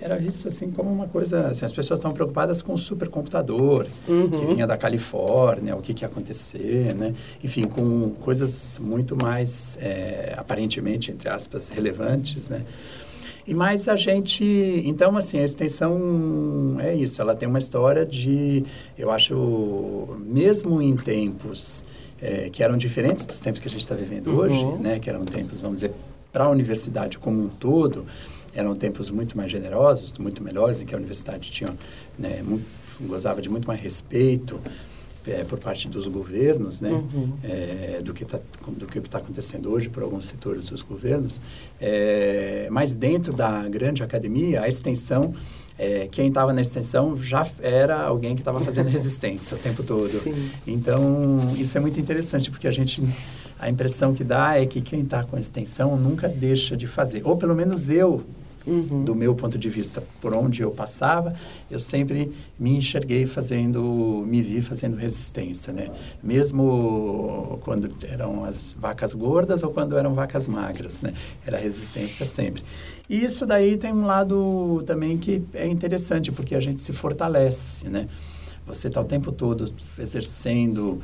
era 0.05 0.19
visto 0.19 0.47
assim 0.49 0.71
como 0.71 0.93
uma 0.93 1.09
coisa, 1.09 1.49
assim, 1.49 1.65
as 1.65 1.73
pessoas 1.73 1.99
estavam 1.99 2.15
preocupadas 2.15 2.61
com 2.61 2.75
o 2.75 2.79
supercomputador 2.79 3.87
uhum. 4.07 4.29
que 4.29 4.45
vinha 4.45 4.67
da 4.67 4.77
Califórnia, 4.77 5.75
o 5.75 5.81
que 5.81 5.95
que 5.95 6.05
ia 6.05 6.09
acontecer, 6.09 6.95
né? 6.95 7.15
Enfim, 7.43 7.65
com 7.65 8.11
coisas 8.21 8.79
muito 8.79 9.17
mais 9.17 9.79
é, 9.81 10.35
aparentemente 10.37 11.11
entre 11.11 11.27
aspas 11.31 11.71
relevantes, 11.71 12.51
né? 12.51 12.63
E 13.47 13.55
mais 13.55 13.89
a 13.89 13.97
gente, 13.97 14.45
então 14.85 15.17
assim, 15.17 15.39
a 15.39 15.45
extensão 15.45 16.77
é 16.81 16.95
isso, 16.95 17.23
ela 17.23 17.35
tem 17.35 17.49
uma 17.49 17.59
história 17.59 18.05
de, 18.05 18.63
eu 18.99 19.11
acho, 19.11 20.19
mesmo 20.21 20.83
em 20.83 20.97
tempos 20.97 21.83
é, 22.21 22.51
que 22.51 22.63
eram 22.63 22.77
diferentes 22.77 23.25
dos 23.25 23.41
tempos 23.41 23.59
que 23.59 23.69
a 23.69 23.71
gente 23.71 23.81
está 23.81 23.95
vivendo 23.95 24.27
uhum. 24.27 24.37
hoje, 24.37 24.65
né, 24.83 24.99
que 24.99 25.09
eram 25.09 25.25
tempos, 25.25 25.63
vamos 25.63 25.77
dizer, 25.77 25.93
para 26.31 26.45
a 26.45 26.51
universidade 26.51 27.19
como 27.19 27.43
um 27.43 27.49
todo, 27.49 28.05
eram 28.55 28.75
tempos 28.75 29.11
muito 29.11 29.37
mais 29.37 29.51
generosos, 29.51 30.13
muito 30.19 30.43
melhores, 30.43 30.81
em 30.81 30.87
que 30.87 30.95
a 30.95 30.99
universidade 30.99 31.51
tinha, 31.51 31.75
né, 32.19 32.43
muito, 32.43 32.65
gozava 33.01 33.43
de 33.43 33.49
muito 33.49 33.67
mais 33.67 33.81
respeito, 33.81 34.61
é, 35.27 35.43
por 35.43 35.59
parte 35.59 35.89
dos 35.89 36.07
governos, 36.07 36.81
né, 36.81 36.91
uhum. 36.91 37.33
é, 37.43 38.01
do 38.03 38.13
que 38.13 38.25
tá, 38.25 38.39
do 38.69 38.87
que 38.87 38.99
está 38.99 39.19
acontecendo 39.19 39.71
hoje 39.71 39.89
por 39.89 40.03
alguns 40.03 40.27
setores 40.27 40.67
dos 40.67 40.83
governos, 40.83 41.41
é, 41.81 42.69
mas 42.71 42.95
dentro 42.95 43.33
da 43.33 43.67
grande 43.69 44.03
academia 44.03 44.63
a 44.63 44.69
extensão 44.69 45.35
é, 45.77 46.07
quem 46.11 46.29
estava 46.29 46.53
na 46.53 46.63
extensão 46.63 47.21
já 47.21 47.45
era 47.61 48.01
alguém 48.03 48.37
que 48.37 48.43
estava 48.43 48.61
fazendo 48.61 48.87
resistência 48.91 49.57
o 49.57 49.61
tempo 49.61 49.83
todo. 49.83 50.23
Sim. 50.23 50.51
Então 50.67 51.53
isso 51.59 51.77
é 51.77 51.81
muito 51.81 51.99
interessante 51.99 52.51
porque 52.51 52.69
a 52.69 52.71
gente 52.71 53.03
a 53.59 53.69
impressão 53.69 54.15
que 54.15 54.23
dá 54.23 54.61
é 54.61 54.67
que 54.67 54.81
quem 54.81 55.01
está 55.01 55.25
com 55.25 55.37
a 55.37 55.41
extensão 55.41 55.97
nunca 55.97 56.29
deixa 56.29 56.77
de 56.77 56.87
fazer, 56.87 57.23
ou 57.25 57.37
pelo 57.37 57.55
menos 57.55 57.89
eu 57.89 58.23
uhum. 58.67 59.05
do 59.05 59.15
meu 59.15 59.35
ponto 59.35 59.59
de 59.59 59.69
vista, 59.69 60.03
por 60.21 60.35
onde 60.35 60.63
eu 60.63 60.71
passava, 60.71 61.35
eu 61.71 61.79
sempre 61.81 62.33
me 62.59 62.77
enxerguei 62.77 63.27
fazendo, 63.27 64.25
me 64.27 64.43
vi 64.43 64.63
fazendo 64.63 64.97
resistência, 64.97 65.73
né? 65.73 65.91
Mesmo 66.23 67.59
quando 67.63 67.91
eram 68.09 68.45
as 68.45 68.75
vacas 68.79 69.15
gordas 69.15 69.63
ou 69.63 69.71
quando 69.71 69.97
eram 69.97 70.15
vacas 70.15 70.49
magras, 70.49 71.03
né? 71.03 71.15
Era 71.47 71.59
resistência 71.59 72.27
sempre. 72.27 72.63
E 73.09 73.23
isso 73.25 73.45
daí 73.45 73.77
tem 73.77 73.93
um 73.93 74.07
lado 74.07 74.83
também 74.87 75.19
que 75.19 75.43
é 75.53 75.67
interessante, 75.67 76.33
porque 76.33 76.55
a 76.55 76.61
gente 76.61 76.81
se 76.81 76.93
fortalece, 76.93 77.89
né? 77.89 78.09
Você 78.67 78.89
está 78.89 79.01
o 79.01 79.05
tempo 79.05 79.31
todo 79.31 79.73
exercendo 79.99 81.03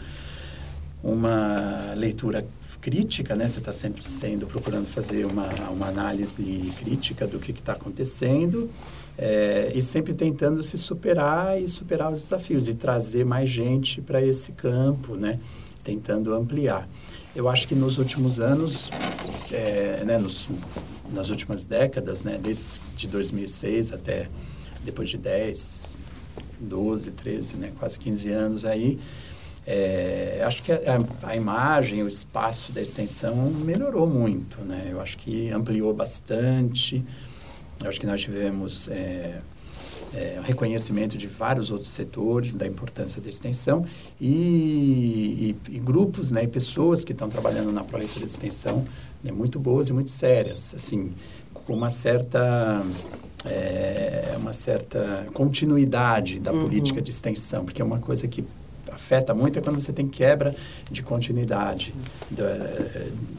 uma 1.02 1.92
leitura 1.94 2.46
crítica, 2.80 3.36
né? 3.36 3.46
Você 3.46 3.58
está 3.58 3.72
sempre 3.72 4.02
sendo 4.02 4.46
procurando 4.46 4.86
fazer 4.86 5.24
uma, 5.24 5.48
uma 5.70 5.86
análise 5.88 6.72
crítica 6.78 7.26
do 7.26 7.38
que 7.38 7.50
está 7.50 7.72
acontecendo 7.72 8.70
é, 9.18 9.70
e 9.74 9.82
sempre 9.82 10.14
tentando 10.14 10.62
se 10.62 10.78
superar 10.78 11.60
e 11.60 11.68
superar 11.68 12.12
os 12.12 12.22
desafios 12.22 12.68
e 12.68 12.74
trazer 12.74 13.24
mais 13.24 13.50
gente 13.50 14.00
para 14.00 14.22
esse 14.22 14.52
campo, 14.52 15.14
né? 15.14 15.38
Tentando 15.84 16.34
ampliar. 16.34 16.88
Eu 17.34 17.48
acho 17.48 17.68
que 17.68 17.74
nos 17.74 17.98
últimos 17.98 18.40
anos, 18.40 18.90
é, 19.52 20.02
né, 20.04 20.18
nos, 20.18 20.48
nas 21.12 21.28
últimas 21.28 21.64
décadas, 21.64 22.22
né, 22.22 22.38
desde 22.42 22.80
de 22.96 23.06
2006 23.06 23.92
até 23.92 24.28
depois 24.84 25.08
de 25.08 25.16
10, 25.16 25.98
12, 26.58 27.10
13, 27.12 27.56
né, 27.56 27.72
quase 27.78 27.98
15 27.98 28.30
anos 28.30 28.64
aí, 28.64 28.98
é, 29.72 30.42
acho 30.44 30.64
que 30.64 30.72
a, 30.72 30.80
a, 31.22 31.36
imagem, 31.36 32.02
o 32.02 32.08
espaço 32.08 32.72
da 32.72 32.82
extensão 32.82 33.36
melhorou 33.36 34.04
muito, 34.04 34.60
né? 34.62 34.88
Eu 34.90 35.00
acho 35.00 35.16
que 35.16 35.48
ampliou 35.50 35.94
bastante. 35.94 37.04
Eu 37.80 37.88
acho 37.88 38.00
que 38.00 38.06
nós 38.06 38.20
tivemos 38.20 38.88
é, 38.88 39.38
é, 40.12 40.40
reconhecimento 40.42 41.16
de 41.16 41.28
vários 41.28 41.70
outros 41.70 41.90
setores 41.90 42.52
da 42.52 42.66
importância 42.66 43.22
da 43.22 43.28
extensão 43.28 43.86
e, 44.20 45.54
e, 45.70 45.76
e 45.76 45.78
grupos, 45.78 46.32
né, 46.32 46.42
e 46.42 46.48
pessoas 46.48 47.04
que 47.04 47.12
estão 47.12 47.28
trabalhando 47.28 47.70
na 47.70 47.84
projeto 47.84 48.18
de 48.18 48.26
extensão 48.26 48.84
né, 49.22 49.30
muito 49.30 49.60
boas 49.60 49.88
e 49.88 49.92
muito 49.92 50.10
sérias, 50.10 50.74
assim, 50.74 51.12
com 51.54 51.74
uma 51.74 51.90
certa 51.90 52.82
é, 53.44 54.34
uma 54.36 54.52
certa 54.52 55.28
continuidade 55.32 56.40
da 56.40 56.52
uhum. 56.52 56.62
política 56.62 57.00
de 57.00 57.10
extensão, 57.10 57.64
porque 57.64 57.80
é 57.80 57.84
uma 57.84 58.00
coisa 58.00 58.26
que 58.26 58.44
afeta 58.92 59.34
muito 59.34 59.58
é 59.58 59.62
quando 59.62 59.80
você 59.80 59.92
tem 59.92 60.06
quebra 60.06 60.54
de 60.90 61.02
continuidade 61.02 61.94
da, 62.30 62.44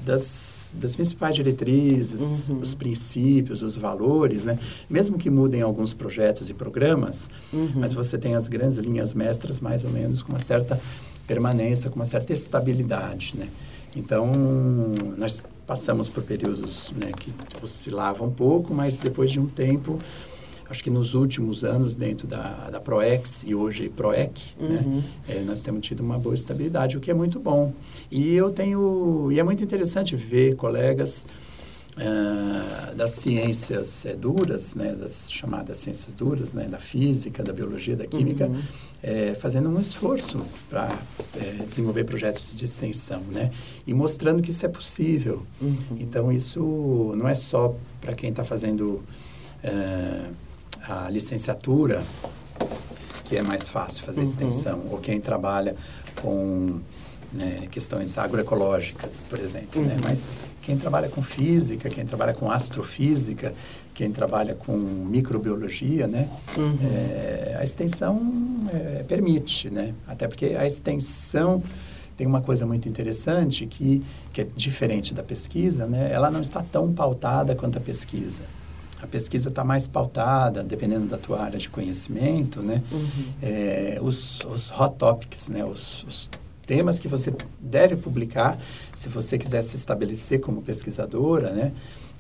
das, 0.06 0.76
das 0.80 0.96
principais 0.96 1.36
diretrizes, 1.36 2.50
uhum. 2.50 2.60
os 2.60 2.74
princípios, 2.74 3.62
os 3.62 3.76
valores, 3.76 4.46
né? 4.46 4.58
Mesmo 4.90 5.18
que 5.18 5.30
mudem 5.30 5.62
alguns 5.62 5.94
projetos 5.94 6.50
e 6.50 6.54
programas, 6.54 7.30
uhum. 7.52 7.72
mas 7.76 7.94
você 7.94 8.18
tem 8.18 8.36
as 8.36 8.48
grandes 8.48 8.78
linhas 8.78 9.14
mestras 9.14 9.60
mais 9.60 9.84
ou 9.84 9.92
menos 9.92 10.22
com 10.22 10.32
uma 10.32 10.40
certa 10.40 10.80
permanência, 11.28 11.90
com 11.90 11.98
uma 11.98 12.06
certa 12.06 12.34
estabilidade, 12.34 13.34
né? 13.38 13.48
Então, 13.96 14.32
nós 15.18 15.44
passamos 15.68 16.10
por 16.10 16.24
períodos 16.24 16.92
né, 16.96 17.12
que 17.18 17.32
oscilavam 17.62 18.28
um 18.28 18.32
pouco, 18.32 18.74
mas 18.74 18.98
depois 18.98 19.32
de 19.32 19.40
um 19.40 19.48
tempo 19.48 20.00
acho 20.72 20.84
que 20.84 20.90
nos 20.90 21.14
últimos 21.14 21.64
anos 21.64 21.96
dentro 21.96 22.26
da, 22.26 22.70
da 22.70 22.80
ProEx 22.80 23.44
e 23.46 23.54
hoje 23.54 23.90
ProEC, 23.90 24.56
né, 24.58 24.82
uhum. 24.84 24.96
né, 24.98 25.04
é, 25.28 25.40
nós 25.42 25.62
temos 25.62 25.86
tido 25.86 26.00
uma 26.00 26.18
boa 26.18 26.34
estabilidade, 26.34 26.98
o 26.98 27.02
que 27.02 27.12
é 27.12 27.14
muito 27.14 27.40
bom. 27.40 27.74
E 28.10 28.34
eu 28.34 28.52
tenho, 28.52 29.30
e 29.32 29.40
é 29.40 29.44
muito 29.44 29.64
interessante 29.64 30.16
ver 30.16 30.56
colegas 30.56 31.26
uh, 31.98 32.96
das 32.96 33.12
ciências 33.12 34.06
é, 34.06 34.16
duras, 34.16 34.74
né, 34.74 34.96
das 34.96 35.30
chamadas 35.30 35.78
ciências 35.78 36.14
duras, 36.14 36.54
né, 36.54 36.68
da 36.70 36.80
física, 36.80 37.44
da 37.44 37.52
biologia, 37.52 37.96
da 37.98 38.08
química, 38.08 38.48
uhum. 38.48 38.62
é, 39.04 39.36
fazendo 39.36 39.68
um 39.70 39.80
esforço 39.80 40.40
para 40.70 40.98
é, 41.36 41.64
desenvolver 41.66 42.06
projetos 42.06 42.56
de 42.56 42.64
extensão, 42.64 43.22
né, 43.30 43.52
e 43.86 43.94
mostrando 43.94 44.42
que 44.42 44.52
isso 44.52 44.66
é 44.66 44.70
possível. 44.70 45.44
Uhum. 45.62 45.98
Então 46.00 46.32
isso 46.32 47.14
não 47.18 47.28
é 47.28 47.36
só 47.36 47.76
para 48.00 48.16
quem 48.16 48.30
está 48.30 48.46
fazendo 48.46 49.02
uh, 49.64 50.51
a 50.88 51.10
licenciatura, 51.10 52.04
que 53.26 53.38
é 53.38 53.42
mais 53.42 53.70
fácil 53.70 54.04
fazer 54.04 54.20
uhum. 54.20 54.26
extensão, 54.26 54.82
ou 54.90 54.98
quem 54.98 55.20
trabalha 55.20 55.76
com 56.22 56.80
né, 57.32 57.68
questões 57.72 58.18
agroecológicas, 58.18 59.24
por 59.24 59.40
exemplo. 59.40 59.82
Né? 59.82 59.94
Uhum. 59.94 60.02
Né? 60.02 60.02
Mas 60.04 60.32
quem 60.62 60.78
trabalha 60.78 61.10
com 61.10 61.22
física, 61.22 61.90
quem 61.90 62.06
trabalha 62.06 62.34
com 62.34 62.52
astrofísica, 62.52 63.54
quem 63.94 64.12
trabalha 64.12 64.56
com 64.56 64.76
microbiologia, 64.78 66.08
né? 66.08 66.30
Uhum. 66.58 66.78
É, 66.84 67.58
a 67.60 67.64
extensão 67.64 68.70
é, 68.74 69.04
permite, 69.04 69.70
né? 69.70 69.94
Até 70.08 70.28
porque 70.28 70.48
a 70.58 70.66
extensão 70.66 71.62
tem 72.16 72.26
uma 72.26 72.42
coisa 72.42 72.66
muito 72.66 72.88
interessante 72.88 73.66
que, 73.66 74.04
que 74.32 74.42
é 74.42 74.48
diferente 74.56 75.14
da 75.14 75.24
pesquisa, 75.24 75.86
né? 75.86 76.10
Ela 76.12 76.32
não 76.32 76.42
está 76.42 76.64
tão 76.64 76.94
pautada 76.94 77.54
quanto 77.56 77.78
a 77.78 77.82
pesquisa 77.82 78.44
a 79.02 79.08
pesquisa 79.08 79.50
está 79.50 79.64
mais 79.64 79.88
pautada, 79.88 80.64
dependendo 80.64 81.08
da 81.08 81.18
tua 81.18 81.42
área 81.42 81.58
de 81.58 81.70
conhecimento, 81.70 82.62
né? 82.62 82.84
Uhum. 82.92 83.26
É, 83.42 84.00
os, 84.02 84.42
os 84.46 84.72
hot 84.72 84.96
topics, 84.98 85.50
né? 85.50 85.66
Os, 85.66 86.04
os, 86.04 86.30
temas 86.64 86.98
que 87.00 87.08
você 87.08 87.34
deve 87.60 87.98
publicar, 87.98 88.58
se 88.96 89.10
você 89.10 89.38
quiser 89.38 89.62
se 89.62 89.76
estabelecer 89.76 90.40
como 90.40 90.62
pesquisadora, 90.62 91.52
né? 91.52 91.74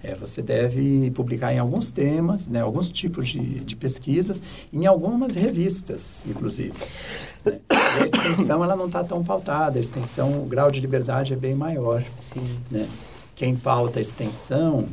É, 0.03 0.13
você 0.15 0.41
deve 0.41 1.09
publicar 1.11 1.53
em 1.53 1.59
alguns 1.59 1.91
temas, 1.91 2.47
né, 2.47 2.59
alguns 2.59 2.89
tipos 2.89 3.29
de, 3.29 3.59
de 3.59 3.75
pesquisas, 3.75 4.41
em 4.73 4.87
algumas 4.87 5.35
revistas, 5.35 6.25
inclusive. 6.27 6.73
Né? 7.45 7.59
E 7.69 8.03
a 8.03 8.05
extensão 8.07 8.63
ela 8.63 8.75
não 8.75 8.87
está 8.87 9.03
tão 9.03 9.23
pautada, 9.23 9.77
a 9.77 9.81
extensão, 9.81 10.41
o 10.41 10.45
grau 10.47 10.71
de 10.71 10.79
liberdade 10.79 11.33
é 11.33 11.35
bem 11.35 11.53
maior. 11.53 12.03
Sim. 12.17 12.57
Né? 12.71 12.89
Quem 13.35 13.55
pauta 13.55 13.99
a 13.99 14.01
extensão 14.01 14.89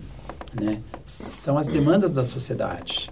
né, 0.54 0.80
são 1.06 1.58
as 1.58 1.68
demandas 1.68 2.14
da 2.14 2.24
sociedade. 2.24 3.10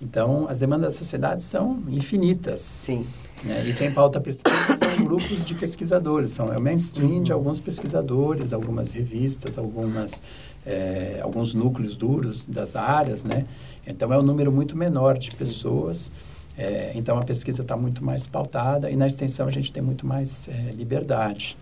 Então, 0.00 0.46
as 0.48 0.60
demandas 0.60 0.94
da 0.94 0.98
sociedade 0.98 1.42
são 1.42 1.82
infinitas. 1.88 2.60
Sim. 2.60 3.06
Né? 3.44 3.64
E 3.66 3.72
quem 3.72 3.92
pauta 3.92 4.20
pesquisa 4.20 4.76
são 4.76 5.04
grupos 5.04 5.44
de 5.44 5.54
pesquisadores, 5.54 6.32
são 6.32 6.52
é 6.52 6.56
o 6.56 6.62
mainstream 6.62 7.22
de 7.22 7.32
alguns 7.32 7.60
pesquisadores, 7.60 8.52
algumas 8.52 8.90
revistas, 8.90 9.58
algumas, 9.58 10.20
é, 10.66 11.20
alguns 11.22 11.54
núcleos 11.54 11.96
duros 11.96 12.46
das 12.46 12.74
áreas, 12.74 13.24
né? 13.24 13.46
Então, 13.86 14.12
é 14.12 14.18
um 14.18 14.22
número 14.22 14.52
muito 14.52 14.76
menor 14.76 15.16
de 15.18 15.30
pessoas. 15.34 16.10
É, 16.56 16.92
então, 16.94 17.16
a 17.18 17.24
pesquisa 17.24 17.62
está 17.62 17.76
muito 17.76 18.04
mais 18.04 18.26
pautada 18.26 18.90
e 18.90 18.96
na 18.96 19.06
extensão 19.06 19.46
a 19.46 19.50
gente 19.50 19.72
tem 19.72 19.82
muito 19.82 20.06
mais 20.06 20.48
é, 20.48 20.72
liberdade. 20.72 21.56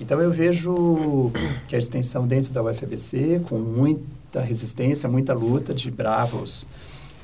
Então, 0.00 0.20
eu 0.20 0.32
vejo 0.32 1.30
que 1.66 1.76
a 1.76 1.78
extensão 1.78 2.26
dentro 2.26 2.52
da 2.52 2.62
UFABC, 2.62 3.42
com 3.48 3.58
muito 3.58 4.17
muita 4.28 4.42
resistência, 4.42 5.08
muita 5.08 5.32
luta 5.32 5.72
de 5.72 5.90
bravos 5.90 6.68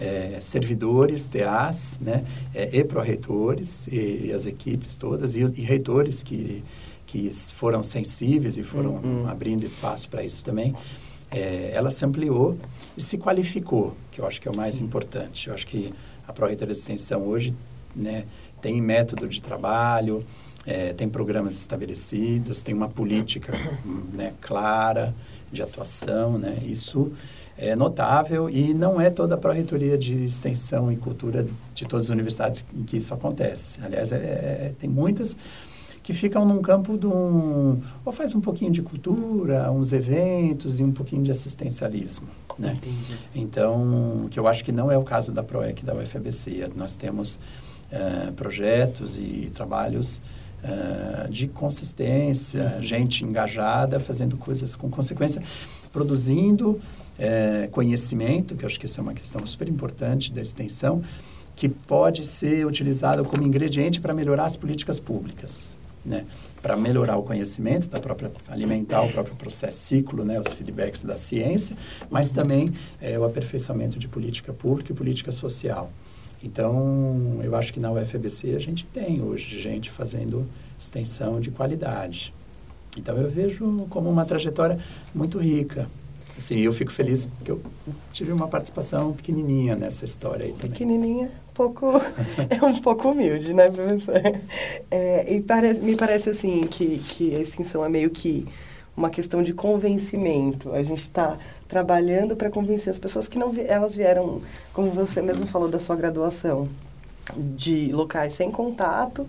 é, 0.00 0.38
servidores, 0.40 1.28
TAs, 1.28 1.98
né, 2.00 2.24
é, 2.54 2.76
e 2.76 2.82
pró-reitores, 2.82 3.86
e, 3.88 4.26
e, 4.26 4.32
as 4.32 4.46
equipes 4.46 4.96
todas, 4.96 5.36
e, 5.36 5.42
e, 5.42 5.60
reitores 5.60 6.22
que, 6.22 6.64
que 7.06 7.30
foram 7.54 7.82
sensíveis 7.82 8.56
e 8.56 8.62
foram 8.62 8.96
uhum. 8.96 9.28
abrindo 9.28 9.64
espaço 9.64 10.08
para 10.08 10.24
isso 10.24 10.44
também. 10.44 10.74
É, 11.30 11.70
ela 11.74 11.90
se 11.90 12.04
ampliou 12.04 12.56
e 12.96 13.02
se 13.02 13.18
qualificou, 13.18 13.94
que 14.10 14.20
eu 14.20 14.26
acho 14.26 14.40
que 14.40 14.48
é 14.48 14.50
o 14.50 14.56
mais 14.56 14.76
Sim. 14.76 14.84
importante. 14.84 15.48
Eu 15.48 15.54
acho 15.54 15.66
que 15.66 15.92
a 16.26 16.32
pró-reitoria 16.32 16.74
de 16.74 16.80
extensão 16.80 17.22
hoje 17.22 17.54
né, 17.94 18.24
tem 18.60 18.80
método 18.80 19.28
de 19.28 19.42
trabalho, 19.42 20.24
é, 20.66 20.92
tem 20.92 21.08
programas 21.08 21.54
estabelecidos, 21.54 22.62
tem 22.62 22.74
uma 22.74 22.88
política 22.88 23.52
né, 24.12 24.32
clara, 24.40 25.14
de 25.54 25.62
atuação, 25.62 26.36
né? 26.36 26.58
Isso 26.66 27.10
é 27.56 27.74
notável 27.76 28.50
e 28.50 28.74
não 28.74 29.00
é 29.00 29.08
toda 29.08 29.36
a 29.36 29.38
pró-reitoria 29.38 29.96
de 29.96 30.26
extensão 30.26 30.90
e 30.90 30.96
cultura 30.96 31.46
de 31.72 31.86
todas 31.86 32.06
as 32.06 32.10
universidades 32.10 32.66
em 32.74 32.82
que 32.82 32.96
isso 32.96 33.14
acontece. 33.14 33.78
Aliás, 33.82 34.12
é, 34.12 34.16
é, 34.16 34.72
tem 34.78 34.90
muitas 34.90 35.36
que 36.02 36.12
ficam 36.12 36.44
num 36.44 36.60
campo 36.60 36.98
de 36.98 37.06
um... 37.06 37.80
ou 38.04 38.12
faz 38.12 38.34
um 38.34 38.40
pouquinho 38.40 38.70
de 38.70 38.82
cultura, 38.82 39.70
uns 39.72 39.90
eventos 39.92 40.78
e 40.78 40.84
um 40.84 40.92
pouquinho 40.92 41.22
de 41.22 41.30
assistencialismo, 41.30 42.26
né? 42.58 42.76
Entendi. 42.76 43.16
Então, 43.34 44.28
que 44.30 44.38
eu 44.38 44.46
acho 44.46 44.62
que 44.62 44.70
não 44.70 44.92
é 44.92 44.98
o 44.98 45.02
caso 45.02 45.32
da 45.32 45.42
PROEC 45.42 45.82
da 45.82 45.94
UFABC. 45.94 46.70
Nós 46.76 46.94
temos 46.94 47.36
uh, 47.90 48.30
projetos 48.32 49.16
e 49.16 49.50
trabalhos 49.54 50.20
uh, 50.64 51.30
de 51.30 51.46
consistência, 51.46 52.78
gente 52.80 53.24
engajada, 53.24 54.00
fazendo 54.00 54.36
coisas 54.36 54.74
com 54.74 54.90
consequência, 54.90 55.42
produzindo 55.92 56.70
uh, 56.70 57.68
conhecimento, 57.70 58.56
que 58.56 58.64
eu 58.64 58.66
acho 58.66 58.80
que 58.80 58.86
essa 58.86 59.00
é 59.00 59.02
uma 59.02 59.14
questão 59.14 59.44
super 59.46 59.68
importante 59.68 60.32
da 60.32 60.40
extensão, 60.40 61.02
que 61.54 61.68
pode 61.68 62.26
ser 62.26 62.66
utilizado 62.66 63.24
como 63.24 63.42
ingrediente 63.42 64.00
para 64.00 64.12
melhorar 64.12 64.46
as 64.46 64.56
políticas 64.56 64.98
públicas. 64.98 65.74
né? 66.04 66.24
Para 66.60 66.76
melhorar 66.76 67.16
o 67.16 67.22
conhecimento 67.22 67.88
da 67.88 68.00
própria, 68.00 68.30
alimentar 68.48 69.02
o 69.02 69.12
próprio 69.12 69.36
processo 69.36 69.78
ciclo, 69.78 70.24
né? 70.24 70.40
Os 70.40 70.52
feedbacks 70.52 71.02
da 71.02 71.16
ciência, 71.16 71.76
mas 72.10 72.32
também 72.32 72.72
é, 73.00 73.18
o 73.18 73.24
aperfeiçoamento 73.24 73.98
de 73.98 74.08
política 74.08 74.52
pública 74.52 74.92
e 74.92 74.94
política 74.94 75.30
social. 75.30 75.90
Então, 76.44 77.40
eu 77.42 77.56
acho 77.56 77.72
que 77.72 77.80
na 77.80 77.90
UFABC 77.90 78.54
a 78.54 78.58
gente 78.58 78.84
tem 78.84 79.22
hoje 79.22 79.58
gente 79.62 79.90
fazendo 79.90 80.46
extensão 80.78 81.40
de 81.40 81.50
qualidade. 81.50 82.34
Então, 82.98 83.16
eu 83.16 83.30
vejo 83.30 83.86
como 83.88 84.10
uma 84.10 84.26
trajetória 84.26 84.78
muito 85.14 85.38
rica. 85.38 85.88
Assim, 86.36 86.58
eu 86.58 86.72
fico 86.72 86.92
feliz 86.92 87.26
porque 87.26 87.50
eu 87.50 87.62
tive 88.12 88.30
uma 88.30 88.46
participação 88.46 89.14
pequenininha 89.14 89.74
nessa 89.74 90.04
história 90.04 90.44
aí 90.44 90.52
também. 90.52 90.72
Pequenininha, 90.72 91.30
pouco, 91.54 91.86
é 92.50 92.62
um 92.62 92.78
pouco 92.80 93.10
humilde, 93.10 93.54
né, 93.54 93.70
professor? 93.70 94.20
É, 94.90 95.34
e 95.34 95.40
parece, 95.40 95.80
me 95.80 95.96
parece, 95.96 96.28
assim, 96.28 96.66
que, 96.66 96.98
que 96.98 97.34
a 97.34 97.40
extensão 97.40 97.84
é 97.84 97.88
meio 97.88 98.10
que 98.10 98.46
uma 98.96 99.10
questão 99.10 99.42
de 99.42 99.52
convencimento. 99.52 100.72
A 100.72 100.82
gente 100.82 101.02
está 101.02 101.36
trabalhando 101.68 102.36
para 102.36 102.50
convencer 102.50 102.92
as 102.92 102.98
pessoas 102.98 103.28
que 103.28 103.38
não 103.38 103.54
elas 103.66 103.94
vieram, 103.94 104.40
como 104.72 104.90
você 104.90 105.20
mesmo 105.20 105.46
falou 105.46 105.68
da 105.68 105.80
sua 105.80 105.96
graduação, 105.96 106.68
de 107.36 107.90
locais 107.92 108.34
sem 108.34 108.50
contato 108.50 109.26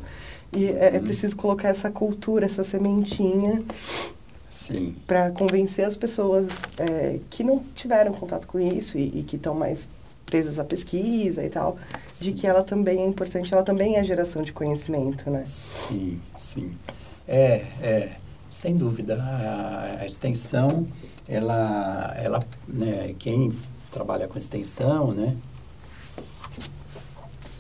e 0.54 0.66
é, 0.66 0.96
é 0.96 0.98
uhum. 0.98 1.04
preciso 1.04 1.36
colocar 1.36 1.70
essa 1.70 1.90
cultura, 1.90 2.46
essa 2.46 2.64
sementinha. 2.64 3.64
Para 5.06 5.32
convencer 5.32 5.86
as 5.86 5.98
pessoas 5.98 6.48
é, 6.78 7.20
que 7.30 7.44
não 7.44 7.62
tiveram 7.76 8.14
contato 8.14 8.48
com 8.48 8.58
isso 8.58 8.98
e, 8.98 9.20
e 9.20 9.24
que 9.24 9.36
estão 9.36 9.54
mais 9.54 9.88
presas 10.26 10.58
à 10.58 10.64
pesquisa 10.64 11.44
e 11.44 11.50
tal, 11.50 11.78
sim. 12.08 12.26
de 12.26 12.34
que 12.34 12.48
ela 12.48 12.64
também 12.64 13.02
é 13.02 13.06
importante, 13.06 13.54
ela 13.54 13.64
também 13.64 13.98
é 13.98 14.04
geração 14.04 14.42
de 14.42 14.54
conhecimento, 14.54 15.30
né? 15.30 15.44
Sim, 15.46 16.20
sim. 16.38 16.74
É, 17.28 17.66
é 17.82 18.12
sem 18.56 18.78
dúvida. 18.78 19.22
A, 19.22 20.02
a 20.02 20.06
extensão, 20.06 20.88
ela, 21.28 22.14
ela 22.16 22.40
né, 22.66 23.14
quem 23.20 23.52
trabalha 23.92 24.30
com 24.30 24.40
extensão, 24.40 25.12
né, 25.12 25.36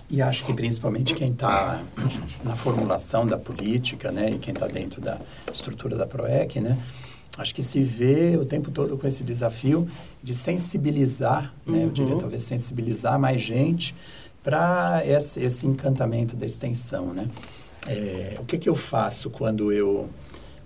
e 0.10 0.22
acho 0.22 0.46
que 0.46 0.54
principalmente 0.54 1.14
quem 1.14 1.32
está 1.32 1.84
na 2.44 2.56
formulação 2.56 3.28
da 3.28 3.38
política, 3.38 4.10
né, 4.10 4.32
e 4.32 4.40
quem 4.40 4.54
está 4.54 4.68
dentro 4.68 5.02
da 5.02 5.20
estrutura 5.54 5.98
da 5.98 6.08
PROEC, 6.08 6.62
né, 6.62 6.82
acho 7.38 7.54
que 7.54 7.62
se 7.62 7.84
vê 7.84 8.38
o 8.38 8.46
tempo 8.46 8.72
todo 8.72 8.98
com 8.98 9.06
esse 9.06 9.22
desafio 9.22 9.90
de 10.24 10.34
sensibilizar, 10.34 11.54
né, 11.66 11.84
eu 11.84 11.90
diria 11.90 12.14
uhum. 12.14 12.20
talvez 12.20 12.46
sensibilizar 12.46 13.20
mais 13.20 13.42
gente 13.42 13.94
para 14.42 15.02
esse, 15.06 15.44
esse, 15.44 15.68
encantamento 15.68 16.38
da 16.38 16.46
extensão, 16.46 17.08
né. 17.14 17.28
É, 17.86 18.38
o 18.40 18.46
que, 18.46 18.58
que 18.58 18.70
eu 18.70 18.75
faço 18.75 19.30
quando 19.30 19.72
eu 19.72 20.10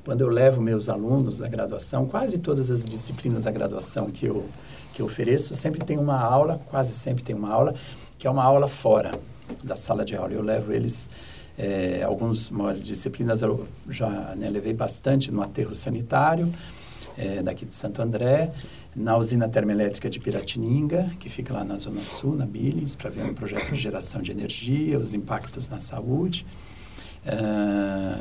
quando 0.10 0.22
eu 0.22 0.28
levo 0.28 0.60
meus 0.60 0.90
alunos 0.90 1.38
da 1.38 1.48
graduação, 1.48 2.08
quase 2.08 2.40
todas 2.40 2.72
as 2.72 2.84
disciplinas 2.84 3.44
da 3.44 3.52
graduação 3.52 4.10
que 4.10 4.26
eu 4.26 4.44
que 4.92 5.04
eu 5.04 5.06
ofereço, 5.06 5.56
sempre 5.56 5.86
tem 5.86 6.00
uma 6.00 6.20
aula, 6.20 6.60
quase 6.68 6.94
sempre 6.94 7.24
tem 7.24 7.36
uma 7.36 7.54
aula 7.54 7.76
que 8.18 8.26
é 8.26 8.30
uma 8.32 8.44
aula 8.44 8.68
fora 8.68 9.12
da 9.64 9.76
sala 9.76 10.04
de 10.04 10.16
aula. 10.16 10.34
Eu 10.34 10.42
levo 10.42 10.74
eles, 10.74 11.08
é, 11.56 12.02
algumas 12.02 12.50
disciplinas 12.82 13.44
eu 13.44 13.68
já 13.88 14.10
né, 14.36 14.50
levei 14.50 14.74
bastante 14.74 15.32
no 15.32 15.44
aterro 15.44 15.76
sanitário, 15.76 16.52
é, 17.16 17.44
daqui 17.44 17.64
de 17.64 17.76
Santo 17.76 18.02
André, 18.02 18.52
na 18.96 19.16
usina 19.16 19.48
termoelétrica 19.48 20.10
de 20.10 20.20
Piratininga, 20.20 21.12
que 21.20 21.30
fica 21.30 21.54
lá 21.54 21.64
na 21.64 21.78
Zona 21.78 22.04
Sul, 22.04 22.36
na 22.36 22.48
Billings, 22.48 22.96
para 22.96 23.12
ver 23.12 23.26
um 23.26 23.34
projeto 23.36 23.72
de 23.72 23.78
geração 23.80 24.24
de 24.24 24.32
energia, 24.32 24.98
os 24.98 25.14
impactos 25.14 25.70
na 25.70 25.80
saúde. 25.80 26.48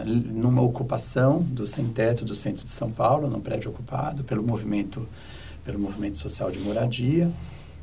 Numa 0.07 0.62
ocupação 0.62 1.43
do 1.43 1.67
sem-teto 1.67 2.25
do 2.25 2.35
centro 2.35 2.64
de 2.64 2.71
São 2.71 2.90
Paulo, 2.90 3.28
num 3.28 3.40
prédio 3.40 3.71
ocupado 3.71 4.25
pelo 4.25 4.43
movimento, 4.43 5.07
pelo 5.64 5.78
movimento 5.78 6.19
social 6.19 6.50
de 6.50 6.59
moradia. 6.59 7.31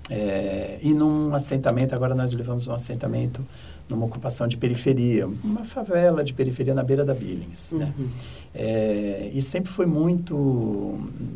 É, 0.09 0.77
e 0.83 0.93
num 0.93 1.33
assentamento, 1.33 1.95
agora 1.95 2.13
nós 2.13 2.31
levamos 2.31 2.67
um 2.67 2.73
assentamento 2.73 3.43
numa 3.89 4.05
ocupação 4.05 4.47
de 4.47 4.57
periferia, 4.57 5.27
uma 5.43 5.63
favela 5.63 6.23
de 6.23 6.33
periferia 6.33 6.73
na 6.73 6.83
beira 6.83 7.05
da 7.05 7.13
Billings, 7.13 7.71
né? 7.73 7.93
uhum. 7.97 8.09
É, 8.53 9.31
e 9.33 9.41
sempre 9.41 9.71
foi 9.71 9.85
muito, 9.85 10.35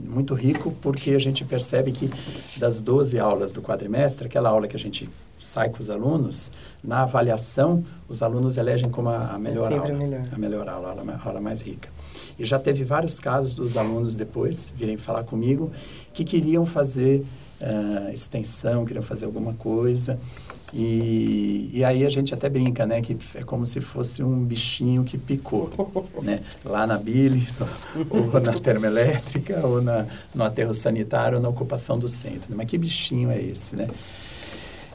muito 0.10 0.34
rico 0.34 0.72
porque 0.82 1.12
a 1.12 1.20
gente 1.20 1.44
percebe 1.44 1.92
que 1.92 2.10
das 2.58 2.80
12 2.82 3.20
aulas 3.20 3.52
do 3.52 3.62
quadrimestre, 3.62 4.28
aquela 4.28 4.50
aula 4.50 4.68
que 4.68 4.76
a 4.76 4.80
gente 4.80 5.10
sai 5.38 5.70
com 5.70 5.80
os 5.80 5.90
alunos, 5.90 6.52
na 6.84 7.04
avaliação, 7.04 7.84
os 8.08 8.24
alunos 8.24 8.58
elegem 8.58 8.90
como 8.90 9.10
a, 9.10 9.36
a 9.36 9.40
melhor 9.40 9.72
é 9.72 9.78
aula. 9.78 9.94
Melhor. 9.94 10.24
A 10.32 10.38
melhor 10.38 10.70
aula, 10.70 10.88
a 10.88 10.92
aula, 10.92 11.14
a 11.14 11.28
aula 11.28 11.42
mais 11.42 11.62
rica. 11.62 11.90
E 12.38 12.46
já 12.46 12.58
teve 12.58 12.84
vários 12.84 13.20
casos 13.20 13.54
dos 13.54 13.76
alunos 13.76 14.16
depois 14.16 14.74
virem 14.76 14.98
falar 14.98 15.24
comigo 15.24 15.72
que 16.14 16.24
queriam 16.24 16.66
fazer 16.66 17.26
uh, 17.62 18.14
extensão, 18.14 18.86
queriam 18.86 19.04
fazer 19.04 19.26
alguma 19.26 19.54
coisa. 19.54 20.18
E, 20.74 21.70
e 21.74 21.84
aí 21.84 22.06
a 22.06 22.10
gente 22.10 22.34
até 22.34 22.50
brinca, 22.50 22.86
né? 22.86 23.02
Que 23.02 23.18
é 23.36 23.44
como 23.44 23.66
se 23.66 23.82
fosse 23.82 24.24
um 24.24 24.44
bichinho 24.44 25.04
que 25.04 25.18
picou, 25.18 25.72
né? 26.22 26.42
Lá 26.64 26.86
na 26.86 26.98
bilis, 26.98 27.60
ou, 27.62 27.68
ou 28.10 28.42
na 28.42 28.54
termoelétrica, 28.60 29.66
ou 29.66 29.82
na, 29.82 30.06
no 30.34 30.44
aterro 30.44 30.74
sanitário, 30.74 31.38
ou 31.38 31.44
na 31.44 31.50
ocupação 31.50 31.98
do 31.98 32.08
centro. 32.08 32.52
Né? 32.52 32.56
Mas 32.58 32.68
que 32.68 32.78
bichinho 32.78 33.32
é 33.32 33.42
esse, 33.42 33.76
né? 33.76 33.88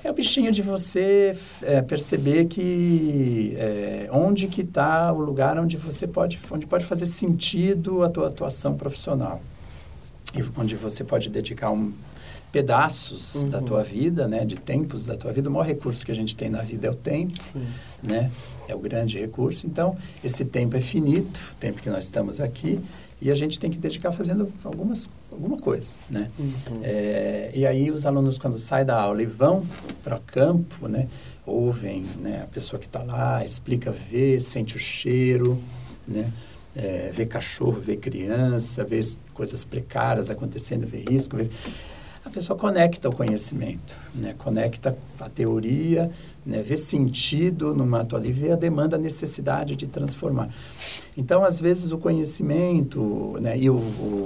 É 0.03 0.11
o 0.11 0.15
bichinho 0.15 0.53
de 0.53 0.61
você 0.61 1.35
é, 1.63 1.81
perceber 1.81 2.45
que 2.45 3.55
é, 3.57 4.07
onde 4.13 4.49
que 4.49 4.61
está 4.61 5.11
o 5.11 5.19
lugar 5.19 5.59
onde 5.59 5.79
você 5.79 6.07
pode, 6.07 6.39
onde 6.51 6.67
pode 6.67 6.85
fazer 6.85 7.07
sentido 7.07 8.03
a 8.03 8.11
tua 8.11 8.29
atuação 8.29 8.77
profissional. 8.77 9.41
Onde 10.57 10.75
você 10.75 11.05
pode 11.05 11.29
dedicar 11.29 11.71
um, 11.71 11.93
pedaços 12.55 13.35
uhum. 13.35 13.49
da 13.49 13.61
tua 13.61 13.83
vida, 13.83 14.29
né, 14.29 14.45
de 14.45 14.55
tempos 14.55 15.05
da 15.05 15.17
tua 15.17 15.33
vida. 15.33 15.49
O 15.49 15.53
maior 15.53 15.67
recurso 15.67 16.07
que 16.07 16.13
a 16.13 16.15
gente 16.15 16.37
tem 16.37 16.49
na 16.49 16.63
vida 16.63 16.87
é 16.87 16.91
o 16.91 16.95
tempo, 16.95 17.37
Sim. 17.53 17.67
né? 18.01 18.31
É 18.69 18.75
o 18.77 18.79
grande 18.79 19.19
recurso. 19.19 19.67
Então, 19.67 19.97
esse 20.23 20.45
tempo 20.45 20.77
é 20.77 20.81
finito, 20.81 21.41
o 21.53 21.55
tempo 21.59 21.83
que 21.83 21.91
nós 21.91 22.05
estamos 22.05 22.41
aqui, 22.41 22.79
e 23.21 23.29
a 23.29 23.35
gente 23.35 23.59
tem 23.59 23.73
que 23.73 23.77
dedicar 23.77 24.13
fazendo 24.13 24.53
algumas 24.63 25.11
alguma 25.33 25.59
coisa, 25.59 25.97
né? 26.09 26.31
Uhum. 26.39 26.81
É, 26.85 27.51
e 27.53 27.67
aí 27.67 27.91
os 27.91 28.07
alunos 28.07 28.39
quando 28.39 28.57
saem 28.57 28.87
da 28.87 29.01
aula 29.01 29.21
e 29.21 29.27
vão 29.27 29.67
para 30.05 30.17
o 30.17 30.21
campo, 30.21 30.87
né, 30.87 31.09
ouvem, 31.45 32.05
né, 32.21 32.43
a 32.45 32.47
pessoa 32.47 32.79
que 32.79 32.87
está 32.87 33.03
lá 33.03 33.45
explica, 33.45 33.91
vê, 33.91 34.41
sente 34.41 34.77
o 34.77 34.79
cheiro, 34.79 35.61
né? 36.07 36.31
É, 36.77 37.11
vê 37.13 37.25
cachorro, 37.25 37.81
vê 37.81 37.97
criança, 37.97 38.83
vê 38.83 39.01
coisas 39.33 39.63
precárias 39.63 40.29
acontecendo, 40.29 40.87
vê 40.87 41.05
risco, 41.09 41.37
vê 41.37 41.49
a 42.25 42.31
pessoa 42.31 42.59
conecta 42.59 43.09
o 43.09 43.15
conhecimento, 43.15 43.95
né? 44.15 44.35
conecta 44.39 44.97
a 45.21 45.29
teoria, 45.29 46.11
né? 46.45 46.63
vê 46.63 46.75
sentido 46.75 47.75
numa 47.75 48.01
atual 48.01 48.25
e 48.25 48.33
vê 48.33 48.51
a 48.51 48.57
demanda, 48.57 48.97
a 48.97 48.99
necessidade 48.99 49.77
de 49.77 49.87
transformar. 49.87 50.49
Então, 51.17 51.45
às 51.45 51.61
vezes, 51.61 51.93
o 51.93 51.99
conhecimento 51.99 53.37
né? 53.43 53.59
e 53.59 53.69
o, 53.69 53.77
o 53.77 54.25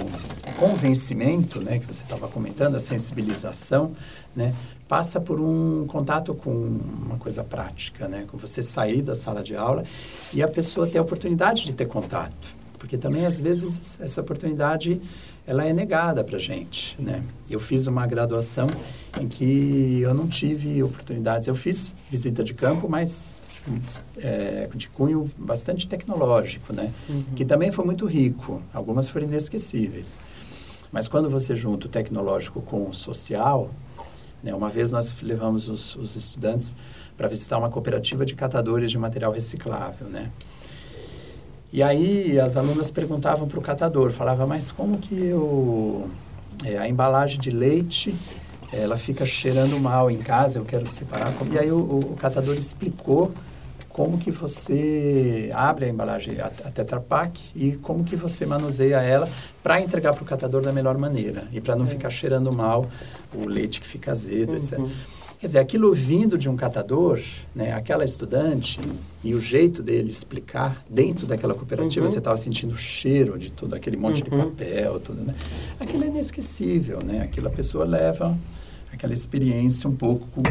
convencimento, 0.57 1.59
né? 1.59 1.77
que 1.77 1.85
você 1.85 2.03
estava 2.03 2.29
comentando, 2.29 2.75
a 2.75 2.79
sensibilização, 2.79 3.91
né? 4.33 4.53
Passa 4.89 5.21
por 5.21 5.39
um 5.39 5.85
contato 5.85 6.33
com 6.33 6.49
uma 6.51 7.17
coisa 7.17 7.43
prática, 7.43 8.07
né? 8.07 8.25
com 8.27 8.39
você 8.39 8.63
sair 8.63 9.03
da 9.03 9.15
sala 9.15 9.43
de 9.43 9.55
aula 9.55 9.85
e 10.33 10.41
a 10.41 10.47
pessoa 10.47 10.87
ter 10.87 10.97
a 10.97 11.01
oportunidade 11.03 11.63
de 11.63 11.73
ter 11.73 11.85
contato. 11.85 12.57
Porque 12.79 12.97
também, 12.97 13.25
às 13.25 13.37
vezes, 13.37 13.99
essa 14.01 14.19
oportunidade 14.21 14.99
ela 15.45 15.65
é 15.65 15.73
negada 15.73 16.23
para 16.23 16.39
gente, 16.39 16.95
né? 17.01 17.23
Eu 17.49 17.59
fiz 17.59 17.87
uma 17.87 18.05
graduação 18.05 18.67
em 19.19 19.27
que 19.27 19.99
eu 20.01 20.13
não 20.13 20.27
tive 20.27 20.81
oportunidades. 20.81 21.47
Eu 21.47 21.55
fiz 21.55 21.91
visita 22.09 22.43
de 22.43 22.53
campo, 22.53 22.87
mas 22.87 23.41
é, 24.17 24.69
de 24.73 24.87
cunho 24.89 25.29
bastante 25.37 25.87
tecnológico, 25.87 26.71
né? 26.71 26.93
Uhum. 27.09 27.23
Que 27.35 27.43
também 27.43 27.71
foi 27.71 27.83
muito 27.83 28.05
rico. 28.05 28.61
Algumas 28.73 29.09
foram 29.09 29.25
inesquecíveis. 29.25 30.19
Mas 30.91 31.07
quando 31.07 31.29
você 31.29 31.55
junta 31.55 31.87
o 31.87 31.89
tecnológico 31.89 32.61
com 32.61 32.87
o 32.87 32.93
social, 32.93 33.71
né? 34.43 34.53
Uma 34.53 34.69
vez 34.69 34.91
nós 34.91 35.13
levamos 35.21 35.67
os, 35.67 35.95
os 35.95 36.15
estudantes 36.15 36.75
para 37.17 37.27
visitar 37.27 37.57
uma 37.57 37.69
cooperativa 37.69 38.25
de 38.25 38.35
catadores 38.35 38.91
de 38.91 38.97
material 38.97 39.31
reciclável, 39.31 40.07
né? 40.07 40.31
E 41.71 41.83
aí 41.83 42.39
as 42.39 42.57
alunas 42.57 42.89
perguntavam 42.89 43.47
para 43.47 43.59
o 43.59 43.61
catador, 43.61 44.11
falava, 44.11 44.47
mas 44.47 44.71
como 44.71 44.97
que 44.97 45.15
eu, 45.15 46.09
é, 46.65 46.77
a 46.77 46.87
embalagem 46.87 47.39
de 47.39 47.51
leite 47.51 48.15
ela 48.71 48.97
fica 48.97 49.25
cheirando 49.25 49.79
mal 49.79 50.11
em 50.11 50.17
casa, 50.17 50.59
eu 50.59 50.65
quero 50.65 50.87
separar. 50.87 51.33
E 51.51 51.57
aí 51.57 51.71
o, 51.71 51.79
o, 51.79 52.15
catador 52.15 52.55
explicou 52.55 53.31
como 53.89 54.17
que 54.17 54.29
você 54.29 55.49
abre 55.53 55.85
a 55.85 55.89
embalagem, 55.89 56.39
a, 56.39 56.45
a 56.45 56.71
Tetra 56.71 56.99
Pak, 56.99 57.39
e 57.55 57.73
como 57.77 58.03
que 58.03 58.15
você 58.15 58.45
manuseia 58.45 59.01
ela 59.01 59.27
para 59.63 59.81
entregar 59.81 60.13
para 60.13 60.23
o 60.23 60.25
catador 60.25 60.61
da 60.61 60.71
melhor 60.71 60.97
maneira 60.97 61.47
e 61.51 61.59
para 61.59 61.75
não 61.75 61.85
é. 61.85 61.87
ficar 61.87 62.09
cheirando 62.09 62.51
mal 62.51 62.87
o 63.33 63.47
leite 63.47 63.79
que 63.81 63.87
fica 63.87 64.11
azedo, 64.11 64.51
uhum. 64.51 64.57
etc. 64.57 64.79
Quer 65.39 65.45
dizer, 65.45 65.59
aquilo 65.59 65.93
vindo 65.93 66.37
de 66.37 66.49
um 66.49 66.57
catador, 66.57 67.21
né, 67.55 67.71
aquela 67.71 68.03
estudante 68.03 68.77
e 69.23 69.33
o 69.33 69.39
jeito 69.39 69.81
dele 69.81 70.11
explicar 70.11 70.83
dentro 70.89 71.25
daquela 71.25 71.53
cooperativa, 71.53 72.05
uhum. 72.05 72.11
você 72.11 72.17
estava 72.17 72.35
sentindo 72.35 72.73
o 72.73 72.77
cheiro 72.77 73.39
de 73.39 73.49
tudo 73.49 73.73
aquele 73.73 73.95
monte 73.95 74.21
uhum. 74.21 74.37
de 74.37 74.43
papel, 74.45 74.99
tudo, 74.99 75.21
né? 75.21 75.33
Aquilo 75.79 76.03
é 76.03 76.07
inesquecível, 76.07 76.99
né? 77.01 77.21
Aquilo 77.21 77.47
a 77.47 77.51
pessoa 77.51 77.85
leva 77.85 78.37
aquela 78.91 79.13
experiência 79.13 79.89
um 79.89 79.95
pouco 79.95 80.43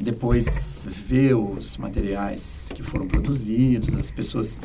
depois 0.00 0.86
ver 0.90 1.34
os 1.34 1.76
materiais 1.76 2.70
que 2.74 2.82
foram 2.82 3.06
produzidos, 3.06 3.94
as 3.94 4.10
pessoas 4.10 4.58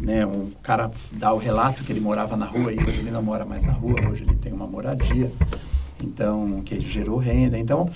né, 0.00 0.24
um 0.24 0.50
cara 0.62 0.90
dá 1.12 1.32
o 1.32 1.38
relato 1.38 1.84
que 1.84 1.92
ele 1.92 2.00
morava 2.00 2.36
na 2.36 2.46
rua 2.46 2.72
e 2.72 2.78
hoje 2.78 2.98
ele 2.98 3.10
não 3.10 3.22
mora 3.22 3.44
mais 3.44 3.64
na 3.64 3.72
rua, 3.72 3.96
hoje 4.10 4.24
ele 4.24 4.36
tem 4.36 4.52
uma 4.52 4.66
moradia, 4.66 5.30
então 6.02 6.62
que 6.62 6.80
gerou 6.80 7.18
renda. 7.18 7.58
Então, 7.58 7.90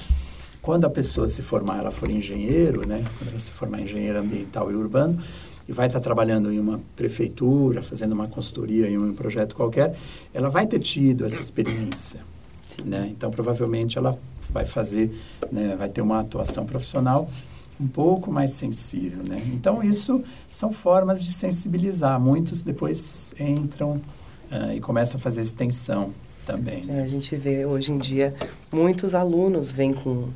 quando 0.62 0.84
a 0.86 0.90
pessoa 0.90 1.28
se 1.28 1.42
formar, 1.42 1.78
ela 1.78 1.90
for 1.90 2.10
engenheiro, 2.10 2.86
né, 2.86 3.04
quando 3.18 3.30
ela 3.30 3.40
se 3.40 3.50
formar 3.50 3.80
engenheiro 3.80 4.18
ambiental 4.18 4.70
e 4.70 4.74
urbano 4.74 5.22
e 5.68 5.72
vai 5.72 5.86
estar 5.86 6.00
trabalhando 6.00 6.52
em 6.52 6.58
uma 6.58 6.80
prefeitura, 6.94 7.82
fazendo 7.82 8.12
uma 8.12 8.28
consultoria 8.28 8.88
em 8.88 8.98
um 8.98 9.14
projeto 9.14 9.54
qualquer, 9.54 9.96
ela 10.32 10.50
vai 10.50 10.66
ter 10.66 10.78
tido 10.78 11.24
essa 11.24 11.40
experiência, 11.40 12.20
né? 12.84 13.08
Então, 13.10 13.30
provavelmente 13.30 13.96
ela 13.96 14.18
vai 14.50 14.66
fazer, 14.66 15.10
né, 15.50 15.74
vai 15.76 15.88
ter 15.88 16.02
uma 16.02 16.20
atuação 16.20 16.66
profissional 16.66 17.28
um 17.80 17.88
pouco 17.88 18.30
mais 18.30 18.52
sensível, 18.52 19.22
né? 19.22 19.42
Então 19.52 19.82
isso 19.82 20.22
são 20.48 20.72
formas 20.72 21.24
de 21.24 21.32
sensibilizar. 21.32 22.20
Muitos 22.20 22.62
depois 22.62 23.34
entram 23.38 24.00
uh, 24.50 24.72
e 24.74 24.80
começam 24.80 25.18
a 25.18 25.20
fazer 25.20 25.42
extensão 25.42 26.12
também. 26.44 26.84
Né? 26.84 27.00
É, 27.00 27.02
a 27.02 27.06
gente 27.06 27.34
vê 27.36 27.64
hoje 27.66 27.92
em 27.92 27.98
dia 27.98 28.34
muitos 28.72 29.14
alunos 29.14 29.72
vêm 29.72 29.92
com 29.92 30.28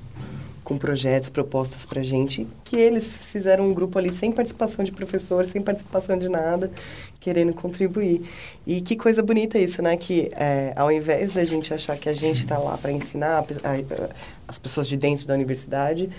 com 0.68 0.76
projetos, 0.76 1.30
propostas 1.30 1.86
para 1.86 2.02
gente, 2.02 2.46
que 2.62 2.76
eles 2.76 3.08
fizeram 3.08 3.64
um 3.64 3.72
grupo 3.72 3.98
ali 3.98 4.12
sem 4.12 4.30
participação 4.30 4.84
de 4.84 4.92
professor, 4.92 5.46
sem 5.46 5.62
participação 5.62 6.18
de 6.18 6.28
nada, 6.28 6.70
querendo 7.18 7.54
contribuir. 7.54 8.28
E 8.66 8.82
que 8.82 8.94
coisa 8.94 9.22
bonita 9.22 9.58
isso, 9.58 9.80
né? 9.80 9.96
Que 9.96 10.30
é, 10.36 10.74
ao 10.76 10.92
invés 10.92 11.32
da 11.32 11.42
gente 11.46 11.72
achar 11.72 11.96
que 11.96 12.06
a 12.06 12.12
gente 12.12 12.40
está 12.40 12.58
lá 12.58 12.76
para 12.76 12.92
ensinar 12.92 13.38
a, 13.38 13.70
a, 13.70 14.08
as 14.46 14.58
pessoas 14.58 14.86
de 14.86 14.98
dentro 14.98 15.26
da 15.26 15.32
universidade, 15.32 16.10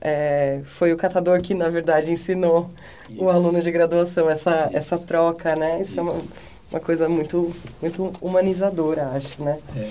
é, 0.00 0.60
foi 0.64 0.90
o 0.90 0.96
catador 0.96 1.42
que, 1.42 1.52
na 1.52 1.68
verdade, 1.68 2.10
ensinou 2.10 2.70
isso. 3.10 3.22
o 3.22 3.28
aluno 3.28 3.60
de 3.60 3.70
graduação 3.70 4.30
essa, 4.30 4.70
essa 4.72 4.98
troca, 4.98 5.54
né? 5.54 5.82
Isso, 5.82 5.90
isso. 5.90 6.00
é 6.00 6.02
uma, 6.02 6.22
uma 6.70 6.80
coisa 6.80 7.08
muito, 7.08 7.54
muito 7.80 8.12
humanizadora, 8.20 9.08
acho, 9.08 9.42
né? 9.42 9.58
É, 9.74 9.90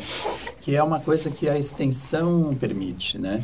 que 0.61 0.75
é 0.75 0.83
uma 0.83 0.99
coisa 0.99 1.29
que 1.29 1.49
a 1.49 1.57
extensão 1.57 2.55
permite, 2.59 3.17
né? 3.17 3.43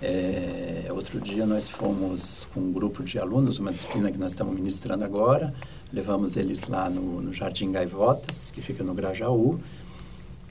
É, 0.00 0.86
outro 0.90 1.20
dia 1.20 1.44
nós 1.44 1.68
fomos 1.68 2.48
com 2.54 2.60
um 2.60 2.72
grupo 2.72 3.02
de 3.02 3.18
alunos, 3.18 3.58
uma 3.58 3.72
disciplina 3.72 4.10
que 4.10 4.16
nós 4.16 4.32
estamos 4.32 4.54
ministrando 4.54 5.04
agora, 5.04 5.52
levamos 5.92 6.36
eles 6.36 6.66
lá 6.66 6.88
no, 6.88 7.20
no 7.20 7.34
Jardim 7.34 7.70
Gaivotas, 7.70 8.50
que 8.50 8.62
fica 8.62 8.82
no 8.82 8.94
Grajaú, 8.94 9.60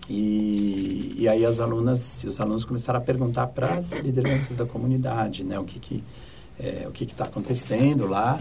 e, 0.08 1.16
e 1.18 1.28
aí 1.28 1.46
as 1.46 1.60
alunas 1.60 2.24
os 2.24 2.40
alunos 2.40 2.66
começaram 2.66 3.00
a 3.00 3.02
perguntar 3.02 3.48
para 3.48 3.76
as 3.76 3.94
lideranças 3.94 4.56
da 4.56 4.66
comunidade, 4.66 5.44
né, 5.44 5.58
o 5.58 5.64
que 5.64 5.80
que 5.80 6.04
é, 6.60 6.86
o 6.88 6.92
que 6.92 7.06
está 7.06 7.24
acontecendo 7.24 8.06
lá, 8.06 8.40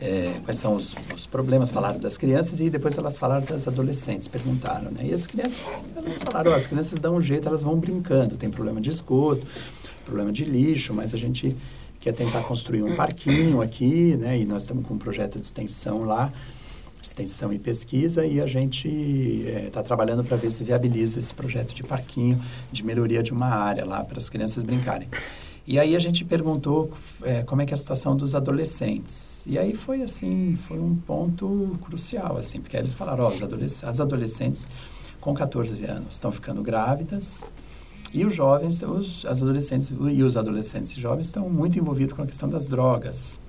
é, 0.00 0.40
quais 0.44 0.58
são 0.58 0.74
os, 0.76 0.94
os, 1.14 1.26
problemas, 1.26 1.68
falaram 1.70 1.98
das 1.98 2.16
crianças 2.16 2.60
e 2.60 2.70
depois 2.70 2.96
elas 2.96 3.18
falaram 3.18 3.44
das 3.44 3.66
adolescentes, 3.66 4.28
perguntaram, 4.28 4.90
né? 4.92 5.00
E 5.04 5.12
as 5.12 5.26
crianças, 5.26 5.60
elas 5.96 6.18
falaram, 6.18 6.54
as 6.54 6.66
crianças 6.66 6.98
dão 6.98 7.16
um 7.16 7.20
jeito, 7.20 7.48
elas 7.48 7.62
vão 7.62 7.76
brincando, 7.76 8.36
tem 8.36 8.48
problema 8.48 8.80
de 8.80 8.90
esgoto, 8.90 9.46
problema 10.04 10.30
de 10.30 10.44
lixo, 10.44 10.94
mas 10.94 11.12
a 11.12 11.16
gente 11.16 11.56
quer 12.00 12.12
tentar 12.12 12.42
construir 12.42 12.84
um 12.84 12.94
parquinho 12.94 13.60
aqui, 13.60 14.16
né? 14.16 14.38
E 14.38 14.44
nós 14.44 14.62
estamos 14.62 14.86
com 14.86 14.94
um 14.94 14.98
projeto 14.98 15.40
de 15.40 15.44
extensão 15.44 16.04
lá, 16.04 16.32
extensão 17.02 17.52
e 17.52 17.58
pesquisa, 17.58 18.24
e 18.24 18.40
a 18.40 18.46
gente 18.46 18.88
está 19.66 19.80
é, 19.80 19.82
trabalhando 19.82 20.22
para 20.22 20.36
ver 20.36 20.52
se 20.52 20.62
viabiliza 20.62 21.18
esse 21.18 21.34
projeto 21.34 21.74
de 21.74 21.82
parquinho, 21.82 22.40
de 22.70 22.84
melhoria 22.84 23.24
de 23.24 23.32
uma 23.32 23.48
área 23.48 23.84
lá 23.84 24.04
para 24.04 24.18
as 24.18 24.28
crianças 24.28 24.62
brincarem. 24.62 25.08
E 25.66 25.78
aí 25.80 25.96
a 25.96 25.98
gente 25.98 26.24
perguntou 26.24 26.92
é, 27.22 27.42
como 27.42 27.60
é 27.60 27.66
que 27.66 27.72
é 27.72 27.76
a 27.76 27.78
situação 27.78 28.14
dos 28.14 28.34
adolescentes. 28.34 29.44
E 29.46 29.58
aí 29.58 29.74
foi 29.74 30.02
assim, 30.02 30.56
foi 30.68 30.78
um 30.78 30.94
ponto 30.94 31.76
crucial, 31.82 32.36
assim, 32.36 32.60
porque 32.60 32.76
eles 32.76 32.94
falaram, 32.94 33.24
ó, 33.24 33.30
oh, 33.30 33.86
as 33.86 34.00
adolescentes 34.00 34.68
com 35.20 35.34
14 35.34 35.84
anos 35.84 36.14
estão 36.14 36.30
ficando 36.30 36.62
grávidas, 36.62 37.44
e 38.12 38.24
os 38.24 38.34
jovens, 38.34 38.82
os, 38.82 39.26
as 39.26 39.42
adolescentes 39.42 39.90
e 39.90 40.22
os 40.22 40.36
adolescentes 40.36 40.94
jovens 40.94 41.26
estão 41.26 41.50
muito 41.50 41.78
envolvidos 41.78 42.14
com 42.14 42.22
a 42.22 42.26
questão 42.26 42.48
das 42.48 42.66
drogas. 42.66 43.40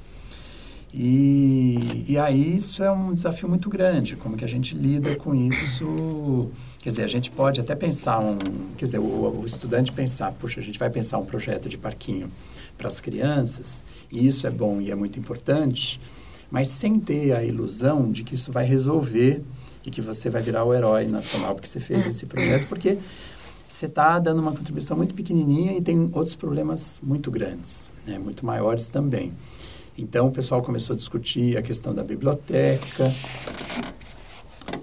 E, 0.93 1.56
e 2.07 2.17
aí 2.17 2.55
isso 2.55 2.81
é 2.83 2.91
um 2.91 3.13
desafio 3.13 3.49
muito 3.49 3.69
grande, 3.69 4.15
como 4.15 4.37
que 4.37 4.45
a 4.45 4.47
gente 4.47 4.73
lida 4.73 5.15
com 5.17 5.35
isso. 5.35 6.49
Quer 6.79 6.89
dizer, 6.89 7.03
a 7.03 7.07
gente 7.07 7.29
pode 7.29 7.59
até 7.59 7.75
pensar 7.75 8.19
um... 8.19 8.37
Quer 8.77 8.85
dizer, 8.85 8.99
o, 8.99 9.41
o 9.41 9.45
estudante 9.45 9.91
pensar, 9.91 10.31
puxa, 10.31 10.61
a 10.61 10.63
gente 10.63 10.79
vai 10.79 10.89
pensar 10.89 11.17
um 11.17 11.25
projeto 11.25 11.67
de 11.67 11.77
parquinho 11.77 12.31
para 12.77 12.87
as 12.87 13.01
crianças, 13.01 13.83
e 14.09 14.25
isso 14.25 14.47
é 14.47 14.51
bom 14.51 14.79
e 14.79 14.89
é 14.89 14.95
muito 14.95 15.19
importante, 15.19 15.99
mas 16.49 16.69
sem 16.69 16.97
ter 16.99 17.33
a 17.33 17.43
ilusão 17.43 18.09
de 18.11 18.23
que 18.23 18.35
isso 18.35 18.51
vai 18.51 18.65
resolver 18.65 19.43
e 19.83 19.91
que 19.91 20.01
você 20.01 20.29
vai 20.29 20.41
virar 20.41 20.63
o 20.63 20.73
herói 20.73 21.07
nacional 21.07 21.55
porque 21.55 21.67
você 21.67 21.79
fez 21.79 22.05
esse 22.05 22.25
projeto, 22.25 22.67
porque 22.67 22.99
você 23.67 23.87
está 23.87 24.17
dando 24.17 24.39
uma 24.39 24.51
contribuição 24.51 24.95
muito 24.95 25.13
pequenininha 25.13 25.77
e 25.77 25.81
tem 25.81 26.09
outros 26.13 26.35
problemas 26.35 27.01
muito 27.03 27.29
grandes, 27.29 27.91
né, 28.05 28.17
muito 28.17 28.45
maiores 28.45 28.87
também. 28.87 29.33
Então, 29.97 30.27
o 30.27 30.31
pessoal 30.31 30.61
começou 30.61 30.93
a 30.93 30.97
discutir 30.97 31.57
a 31.57 31.61
questão 31.61 31.93
da 31.93 32.03
biblioteca. 32.03 33.11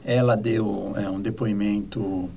Ela 0.05 0.37
deu 0.37 0.93
é, 0.97 1.09
um 1.09 1.21
depoimento 1.21 2.29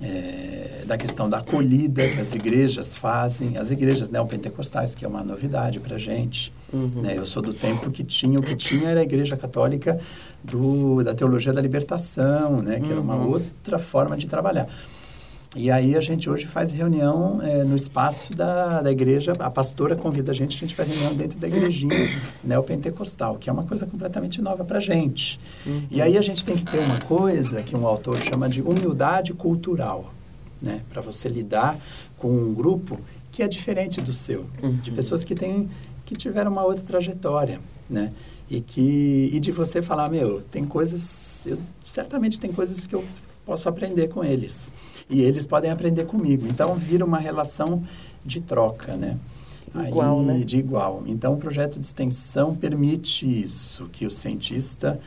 é, 0.00 0.84
da 0.86 0.96
questão 0.96 1.28
da 1.28 1.38
acolhida 1.38 2.08
que 2.08 2.20
as 2.20 2.32
igrejas 2.34 2.94
fazem, 2.94 3.58
as 3.58 3.72
igrejas 3.72 4.10
neopentecostais, 4.10 4.94
que 4.94 5.04
é 5.04 5.08
uma 5.08 5.24
novidade 5.24 5.80
para 5.80 5.96
a 5.96 5.98
gente. 5.98 6.52
Uhum. 6.72 7.02
Né? 7.02 7.18
Eu 7.18 7.26
sou 7.26 7.42
do 7.42 7.52
tempo 7.52 7.90
que 7.90 8.04
tinha, 8.04 8.38
o 8.38 8.42
que 8.42 8.54
tinha 8.54 8.90
era 8.90 9.00
a 9.00 9.02
igreja 9.02 9.36
católica 9.36 10.00
do, 10.42 11.02
da 11.02 11.14
teologia 11.14 11.52
da 11.52 11.60
libertação, 11.60 12.62
né? 12.62 12.76
que 12.78 12.86
uhum. 12.86 12.92
era 12.92 13.00
uma 13.00 13.16
uhum. 13.16 13.28
outra 13.28 13.80
forma 13.80 14.16
de 14.16 14.28
trabalhar. 14.28 14.68
E 15.56 15.68
aí 15.68 15.96
a 15.96 16.00
gente 16.00 16.30
hoje 16.30 16.46
faz 16.46 16.70
reunião 16.70 17.42
é, 17.42 17.64
no 17.64 17.74
espaço 17.74 18.32
da, 18.32 18.82
da 18.82 18.92
igreja, 18.92 19.32
a 19.36 19.50
pastora 19.50 19.96
convida 19.96 20.30
a 20.30 20.34
gente, 20.34 20.56
a 20.56 20.60
gente 20.60 20.76
faz 20.76 20.88
reunião 20.88 21.12
dentro 21.12 21.40
da 21.40 21.48
igrejinha 21.48 22.08
neopentecostal, 22.44 23.36
que 23.36 23.50
é 23.50 23.52
uma 23.52 23.64
coisa 23.64 23.84
completamente 23.84 24.40
nova 24.40 24.64
para 24.64 24.78
a 24.78 24.80
gente. 24.80 25.40
Uhum. 25.66 25.82
E 25.90 26.00
aí 26.00 26.16
a 26.16 26.22
gente 26.22 26.44
tem 26.44 26.56
que 26.56 26.64
ter 26.64 26.78
uma 26.78 27.00
coisa 27.00 27.64
que 27.64 27.74
um 27.74 27.84
autor 27.84 28.18
chama 28.18 28.48
de 28.48 28.62
humildade 28.62 29.32
cultural, 29.34 30.14
né? 30.62 30.82
Para 30.88 31.02
você 31.02 31.28
lidar 31.28 31.76
com 32.16 32.28
um 32.28 32.54
grupo 32.54 33.00
que 33.32 33.42
é 33.42 33.48
diferente 33.48 34.00
do 34.00 34.12
seu, 34.12 34.46
uhum. 34.62 34.76
de 34.76 34.92
pessoas 34.92 35.24
que 35.24 35.34
têm 35.34 35.68
que 36.06 36.14
tiveram 36.14 36.52
uma 36.52 36.62
outra 36.62 36.84
trajetória, 36.84 37.60
né? 37.88 38.12
E 38.48 38.60
que 38.60 39.30
e 39.32 39.40
de 39.40 39.50
você 39.50 39.82
falar, 39.82 40.08
meu, 40.10 40.42
tem 40.42 40.64
coisas, 40.64 41.44
eu, 41.44 41.58
certamente 41.82 42.38
tem 42.38 42.52
coisas 42.52 42.86
que 42.86 42.94
eu 42.94 43.04
posso 43.44 43.68
aprender 43.68 44.06
com 44.08 44.22
eles 44.22 44.72
e 45.10 45.20
eles 45.22 45.46
podem 45.46 45.70
aprender 45.70 46.04
comigo. 46.04 46.46
Então 46.48 46.74
vira 46.76 47.04
uma 47.04 47.18
relação 47.18 47.82
de 48.24 48.40
troca, 48.40 48.96
né? 48.96 49.18
Igual, 49.88 50.20
Aí, 50.20 50.26
né? 50.26 50.38
De 50.38 50.58
igual. 50.58 51.02
Então 51.06 51.34
o 51.34 51.36
projeto 51.36 51.78
de 51.78 51.86
extensão 51.86 52.54
permite 52.54 53.26
isso, 53.26 53.88
que 53.92 54.06
o 54.06 54.10
cientista 54.10 55.00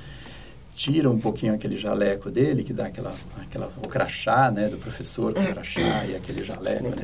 tira 0.75 1.09
um 1.09 1.19
pouquinho 1.19 1.53
aquele 1.53 1.77
jaleco 1.77 2.31
dele, 2.31 2.63
que 2.63 2.73
dá 2.73 2.85
aquela, 2.87 3.13
aquela 3.39 3.71
o 3.83 3.87
crachá, 3.87 4.49
né, 4.49 4.69
do 4.69 4.77
professor, 4.77 5.31
o 5.31 5.35
crachá 5.35 6.03
e 6.05 6.15
aquele 6.15 6.43
jaleco, 6.43 6.89
né, 6.89 6.95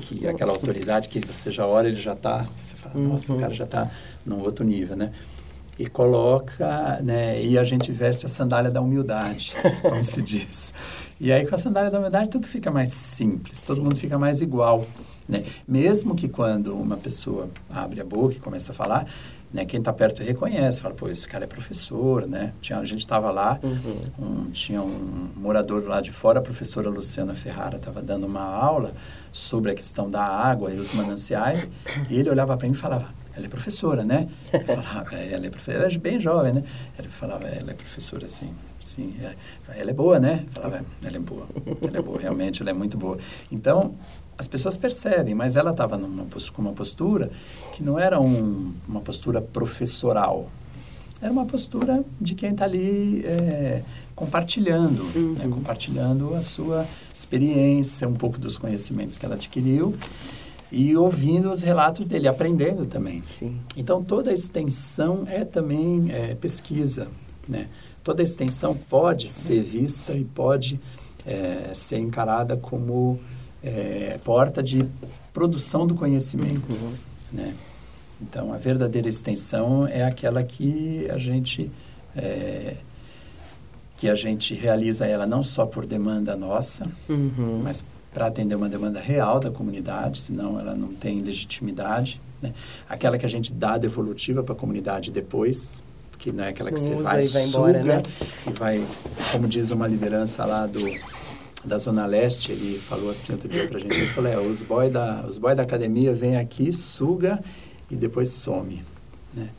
que 0.00 0.28
aquela 0.28 0.52
autoridade 0.52 1.08
que 1.08 1.18
você 1.20 1.50
já 1.50 1.66
olha, 1.66 1.88
ele 1.88 2.00
já 2.00 2.12
está, 2.12 2.46
você 2.56 2.76
fala, 2.76 2.94
nossa, 2.94 3.32
uhum. 3.32 3.38
o 3.38 3.40
cara 3.40 3.52
já 3.52 3.64
está 3.64 3.90
num 4.24 4.40
outro 4.40 4.64
nível, 4.64 4.96
né? 4.96 5.10
E 5.78 5.88
coloca, 5.88 7.00
né, 7.02 7.42
e 7.42 7.58
a 7.58 7.64
gente 7.64 7.92
veste 7.92 8.24
a 8.24 8.28
sandália 8.28 8.70
da 8.70 8.80
humildade, 8.80 9.54
como 9.82 10.02
se 10.02 10.22
diz. 10.22 10.72
E 11.18 11.32
aí, 11.32 11.46
com 11.46 11.54
a 11.54 11.58
sandália 11.58 11.90
da 11.90 11.98
humildade, 11.98 12.28
tudo 12.30 12.46
fica 12.46 12.70
mais 12.70 12.90
simples, 12.90 13.62
todo 13.62 13.82
mundo 13.82 13.96
fica 13.96 14.18
mais 14.18 14.42
igual. 14.42 14.86
Né? 15.28 15.44
Mesmo 15.66 16.14
que 16.14 16.28
quando 16.28 16.74
uma 16.74 16.96
pessoa 16.96 17.48
abre 17.70 18.00
a 18.00 18.04
boca 18.04 18.36
e 18.36 18.38
começa 18.38 18.72
a 18.72 18.74
falar, 18.74 19.06
né, 19.52 19.64
quem 19.64 19.78
está 19.78 19.92
perto 19.92 20.22
reconhece, 20.22 20.80
fala, 20.80 20.94
pô, 20.94 21.08
esse 21.08 21.26
cara 21.26 21.44
é 21.44 21.46
professor, 21.46 22.26
né? 22.26 22.52
Tinha, 22.60 22.78
a 22.78 22.84
gente 22.84 23.00
estava 23.00 23.30
lá, 23.30 23.58
uhum. 23.62 24.00
um, 24.18 24.50
tinha 24.50 24.82
um 24.82 25.30
morador 25.36 25.84
lá 25.84 26.00
de 26.00 26.12
fora, 26.12 26.40
a 26.40 26.42
professora 26.42 26.90
Luciana 26.90 27.34
Ferrara 27.34 27.76
estava 27.76 28.02
dando 28.02 28.26
uma 28.26 28.42
aula 28.42 28.92
sobre 29.32 29.70
a 29.70 29.74
questão 29.74 30.08
da 30.08 30.22
água 30.22 30.72
e 30.72 30.78
os 30.78 30.92
mananciais, 30.92 31.70
e 32.10 32.18
ele 32.18 32.28
olhava 32.28 32.56
para 32.56 32.66
mim 32.66 32.74
e 32.74 32.76
falava, 32.76 33.08
ela 33.36 33.46
é 33.46 33.48
professora, 33.48 34.02
né? 34.02 34.28
Eu 34.52 34.64
falava, 34.64 35.14
é, 35.14 35.32
ela 35.32 35.46
é 35.46 35.50
professora, 35.50 35.84
ela 35.84 35.92
é 35.92 35.98
bem 35.98 36.18
jovem, 36.18 36.52
né? 36.54 36.64
Ela 36.96 37.08
falava, 37.08 37.46
ela 37.46 37.70
é 37.70 37.74
professora, 37.74 38.24
assim, 38.26 38.54
sim. 38.80 39.14
É, 39.22 39.34
ela 39.78 39.90
é 39.90 39.94
boa, 39.94 40.18
né? 40.18 40.44
Eu 40.46 40.62
falava, 40.62 40.84
ela 41.04 41.16
é 41.16 41.20
boa, 41.20 41.46
ela 41.86 41.98
é 41.98 42.02
boa, 42.02 42.18
realmente, 42.18 42.62
ela 42.62 42.70
é 42.70 42.74
muito 42.74 42.96
boa. 42.96 43.18
Então, 43.52 43.94
as 44.38 44.48
pessoas 44.48 44.76
percebem, 44.76 45.34
mas 45.34 45.54
ela 45.54 45.70
estava 45.70 45.98
com 45.98 46.62
uma 46.62 46.72
postura 46.72 47.30
que 47.74 47.82
não 47.82 47.98
era 47.98 48.18
um, 48.18 48.74
uma 48.88 49.00
postura 49.00 49.40
professoral, 49.40 50.50
era 51.20 51.32
uma 51.32 51.46
postura 51.46 52.04
de 52.20 52.34
quem 52.34 52.52
está 52.52 52.64
ali 52.64 53.22
é, 53.24 53.82
compartilhando, 54.14 55.04
né? 55.04 55.12
uhum. 55.16 55.32
né? 55.34 55.48
compartilhando 55.48 56.34
a 56.34 56.42
sua 56.42 56.86
experiência, 57.14 58.08
um 58.08 58.14
pouco 58.14 58.38
dos 58.38 58.56
conhecimentos 58.56 59.18
que 59.18 59.24
ela 59.24 59.34
adquiriu 59.34 59.94
e 60.76 60.94
ouvindo 60.94 61.50
os 61.50 61.62
relatos 61.62 62.06
dele, 62.06 62.28
aprendendo 62.28 62.84
também. 62.84 63.22
Sim. 63.38 63.58
Então, 63.74 64.04
toda 64.04 64.30
extensão 64.30 65.24
é 65.26 65.42
também 65.42 66.08
é, 66.10 66.34
pesquisa. 66.34 67.08
Né? 67.48 67.68
Toda 68.04 68.22
extensão 68.22 68.74
pode 68.74 69.30
ser 69.30 69.62
vista 69.62 70.12
e 70.12 70.22
pode 70.22 70.78
é, 71.24 71.70
ser 71.72 71.96
encarada 71.98 72.58
como 72.58 73.18
é, 73.62 74.18
porta 74.22 74.62
de 74.62 74.86
produção 75.32 75.86
do 75.86 75.94
conhecimento. 75.94 76.70
Uhum. 76.70 76.92
Né? 77.32 77.54
Então, 78.20 78.52
a 78.52 78.58
verdadeira 78.58 79.08
extensão 79.08 79.88
é 79.88 80.04
aquela 80.04 80.44
que 80.44 81.08
a 81.10 81.16
gente 81.16 81.70
é, 82.14 82.76
que 83.96 84.10
a 84.10 84.14
gente 84.14 84.54
realiza 84.54 85.06
ela 85.06 85.26
não 85.26 85.42
só 85.42 85.64
por 85.64 85.86
demanda 85.86 86.36
nossa, 86.36 86.86
uhum. 87.08 87.62
mas 87.64 87.82
para 88.16 88.28
atender 88.28 88.54
uma 88.54 88.66
demanda 88.66 88.98
real 88.98 89.38
da 89.38 89.50
comunidade, 89.50 90.22
senão 90.22 90.58
ela 90.58 90.74
não 90.74 90.88
tem 90.88 91.20
legitimidade. 91.20 92.18
Né? 92.40 92.54
Aquela 92.88 93.18
que 93.18 93.26
a 93.26 93.28
gente 93.28 93.52
dá 93.52 93.76
devolutiva 93.76 94.42
para 94.42 94.54
a 94.54 94.56
comunidade 94.56 95.10
depois, 95.10 95.82
que 96.18 96.32
não 96.32 96.42
é 96.42 96.48
aquela 96.48 96.72
que 96.72 96.80
não 96.80 96.96
você 96.96 97.02
vai, 97.02 97.22
e 97.22 97.28
vai 97.28 97.44
embora, 97.44 97.78
suga, 97.78 97.96
né? 97.96 98.02
e 98.46 98.50
vai, 98.54 98.86
como 99.30 99.46
diz 99.46 99.70
uma 99.70 99.86
liderança 99.86 100.46
lá 100.46 100.66
do 100.66 100.80
da 101.62 101.76
Zona 101.76 102.06
Leste, 102.06 102.52
ele 102.52 102.78
falou 102.78 103.10
assim 103.10 103.32
outro 103.32 103.50
dia 103.50 103.68
para 103.68 103.76
a 103.76 103.80
gente, 103.80 103.92
ele 103.92 104.08
falou, 104.08 104.32
é, 104.32 104.38
os 104.38 104.62
boys 104.62 104.90
da, 104.90 105.26
os 105.28 105.36
boy 105.36 105.54
da 105.54 105.64
academia 105.64 106.14
vêm 106.14 106.38
aqui, 106.38 106.72
suga 106.72 107.42
e 107.90 107.96
depois 107.96 108.30
some, 108.30 108.82
né? 109.34 109.50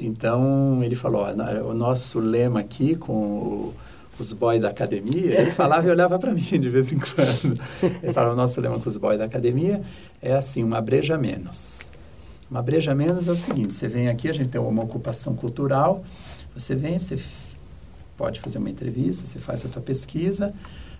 Então, 0.00 0.82
ele 0.82 0.96
falou, 0.96 1.22
ó, 1.22 1.70
o 1.70 1.74
nosso 1.74 2.18
lema 2.18 2.58
aqui 2.58 2.96
com 2.96 3.12
o 3.12 3.74
os 4.22 4.32
boys 4.32 4.60
da 4.60 4.68
academia, 4.68 5.40
ele 5.40 5.50
falava 5.50 5.86
e 5.86 5.90
olhava 5.90 6.18
para 6.18 6.32
mim 6.32 6.42
de 6.42 6.68
vez 6.68 6.90
em 6.92 6.98
quando. 6.98 7.60
Ele 8.02 8.12
falava, 8.12 8.32
o 8.34 8.36
nosso 8.36 8.60
lema 8.60 8.78
com 8.78 8.88
os 8.88 8.96
boys 8.96 9.18
da 9.18 9.24
academia 9.24 9.82
é 10.20 10.34
assim, 10.34 10.62
uma 10.62 10.80
breja 10.80 11.16
menos. 11.18 11.90
Uma 12.50 12.62
breja 12.62 12.94
menos 12.94 13.28
é 13.28 13.30
o 13.32 13.36
seguinte, 13.36 13.72
você 13.72 13.86
vem 13.86 14.08
aqui, 14.08 14.28
a 14.28 14.32
gente 14.32 14.50
tem 14.50 14.60
uma 14.60 14.82
ocupação 14.82 15.34
cultural, 15.36 16.02
você 16.54 16.74
vem, 16.74 16.98
você 16.98 17.16
pode 18.16 18.40
fazer 18.40 18.58
uma 18.58 18.68
entrevista, 18.68 19.24
você 19.24 19.38
faz 19.38 19.64
a 19.64 19.68
tua 19.68 19.80
pesquisa, 19.80 20.52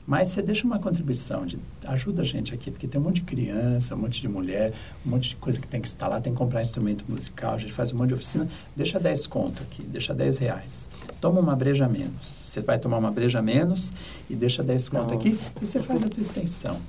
mas 0.06 0.30
você 0.30 0.42
deixa 0.42 0.66
uma 0.66 0.78
contribuição, 0.78 1.46
de, 1.46 1.58
ajuda 1.86 2.22
a 2.22 2.24
gente 2.24 2.52
aqui, 2.52 2.70
porque 2.70 2.88
tem 2.88 3.00
um 3.00 3.04
monte 3.04 3.16
de 3.16 3.22
criança, 3.22 3.94
um 3.94 3.98
monte 3.98 4.20
de 4.20 4.28
mulher, 4.28 4.72
um 5.06 5.10
monte 5.10 5.30
de 5.30 5.36
coisa 5.36 5.60
que 5.60 5.68
tem 5.68 5.80
que 5.80 5.86
instalar, 5.86 6.20
tem 6.20 6.32
que 6.32 6.38
comprar 6.38 6.62
instrumento 6.62 7.04
musical, 7.08 7.54
a 7.54 7.58
gente 7.58 7.72
faz 7.72 7.92
um 7.92 7.98
monte 7.98 8.08
de 8.08 8.14
oficina, 8.14 8.48
deixa 8.74 8.98
10 8.98 9.26
conto 9.26 9.62
aqui, 9.62 9.82
deixa 9.82 10.14
10 10.14 10.38
reais. 10.38 10.90
Toma 11.20 11.40
uma 11.40 11.54
breja 11.54 11.88
menos. 11.88 12.26
Você 12.46 12.60
vai 12.60 12.78
tomar 12.78 12.98
uma 12.98 13.10
breja 13.10 13.40
menos 13.40 13.92
e 14.28 14.34
deixa 14.34 14.62
10 14.62 14.88
conto 14.88 15.14
aqui 15.14 15.38
e 15.60 15.66
você 15.66 15.80
faz 15.80 16.02
a 16.02 16.08
tua 16.08 16.20
extensão. 16.22 16.80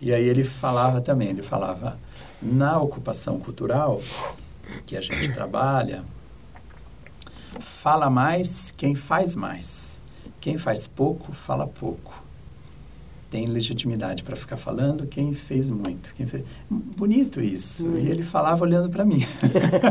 E 0.00 0.12
aí 0.12 0.26
ele 0.26 0.44
falava 0.44 1.00
também, 1.00 1.28
ele 1.28 1.42
falava, 1.42 1.98
na 2.42 2.78
ocupação 2.78 3.38
cultural 3.38 4.02
que 4.84 4.96
a 4.96 5.00
gente 5.00 5.32
trabalha, 5.32 6.04
fala 7.60 8.10
mais 8.10 8.72
quem 8.76 8.94
faz 8.94 9.34
mais. 9.34 9.98
Quem 10.40 10.58
faz 10.58 10.86
pouco, 10.86 11.32
fala 11.32 11.66
pouco 11.66 12.15
tem 13.36 13.44
legitimidade 13.44 14.22
para 14.22 14.34
ficar 14.34 14.56
falando 14.56 15.06
quem 15.06 15.34
fez 15.34 15.68
muito. 15.68 16.14
Quem 16.16 16.26
fez... 16.26 16.42
Bonito 16.70 17.38
isso. 17.38 17.84
Uhum. 17.84 17.98
E 17.98 18.08
ele 18.08 18.22
falava 18.22 18.64
olhando 18.64 18.88
para 18.88 19.04
mim. 19.04 19.22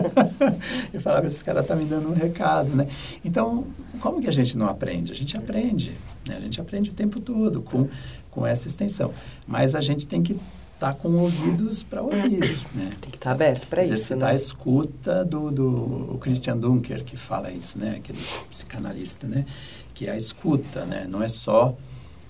eu 0.91 0.99
falava, 0.99 1.27
esse 1.27 1.43
cara 1.43 1.59
está 1.59 1.75
me 1.75 1.85
dando 1.85 2.09
um 2.09 2.13
recado, 2.15 2.75
né? 2.75 2.87
Então, 3.23 3.67
como 4.01 4.19
que 4.19 4.27
a 4.27 4.31
gente 4.31 4.57
não 4.57 4.67
aprende? 4.67 5.11
A 5.11 5.15
gente 5.15 5.37
aprende, 5.37 5.95
né? 6.27 6.37
A 6.37 6.39
gente 6.39 6.59
aprende 6.59 6.89
o 6.89 6.93
tempo 6.93 7.19
todo 7.19 7.61
com, 7.61 7.87
com 8.31 8.47
essa 8.47 8.67
extensão. 8.67 9.13
Mas 9.45 9.75
a 9.75 9.81
gente 9.81 10.07
tem 10.07 10.23
que 10.23 10.33
estar 10.73 10.93
tá 10.93 10.93
com 10.93 11.09
ouvidos 11.09 11.83
para 11.83 12.01
ouvir, 12.01 12.65
né? 12.73 12.89
Tem 12.99 13.11
que 13.11 13.17
estar 13.17 13.29
tá 13.29 13.31
aberto 13.31 13.67
para 13.67 13.83
isso, 13.83 13.93
Exercitar 13.93 14.29
né? 14.29 14.31
a 14.31 14.35
escuta 14.35 15.23
do, 15.23 15.51
do 15.51 16.17
Christian 16.19 16.57
Dunker, 16.57 17.03
que 17.03 17.15
fala 17.15 17.51
isso, 17.51 17.77
né? 17.77 17.97
Aquele 17.97 18.25
psicanalista, 18.49 19.27
né? 19.27 19.45
Que 19.93 20.07
é 20.07 20.13
a 20.13 20.17
escuta, 20.17 20.83
né? 20.85 21.05
Não 21.07 21.21
é 21.21 21.29
só 21.29 21.77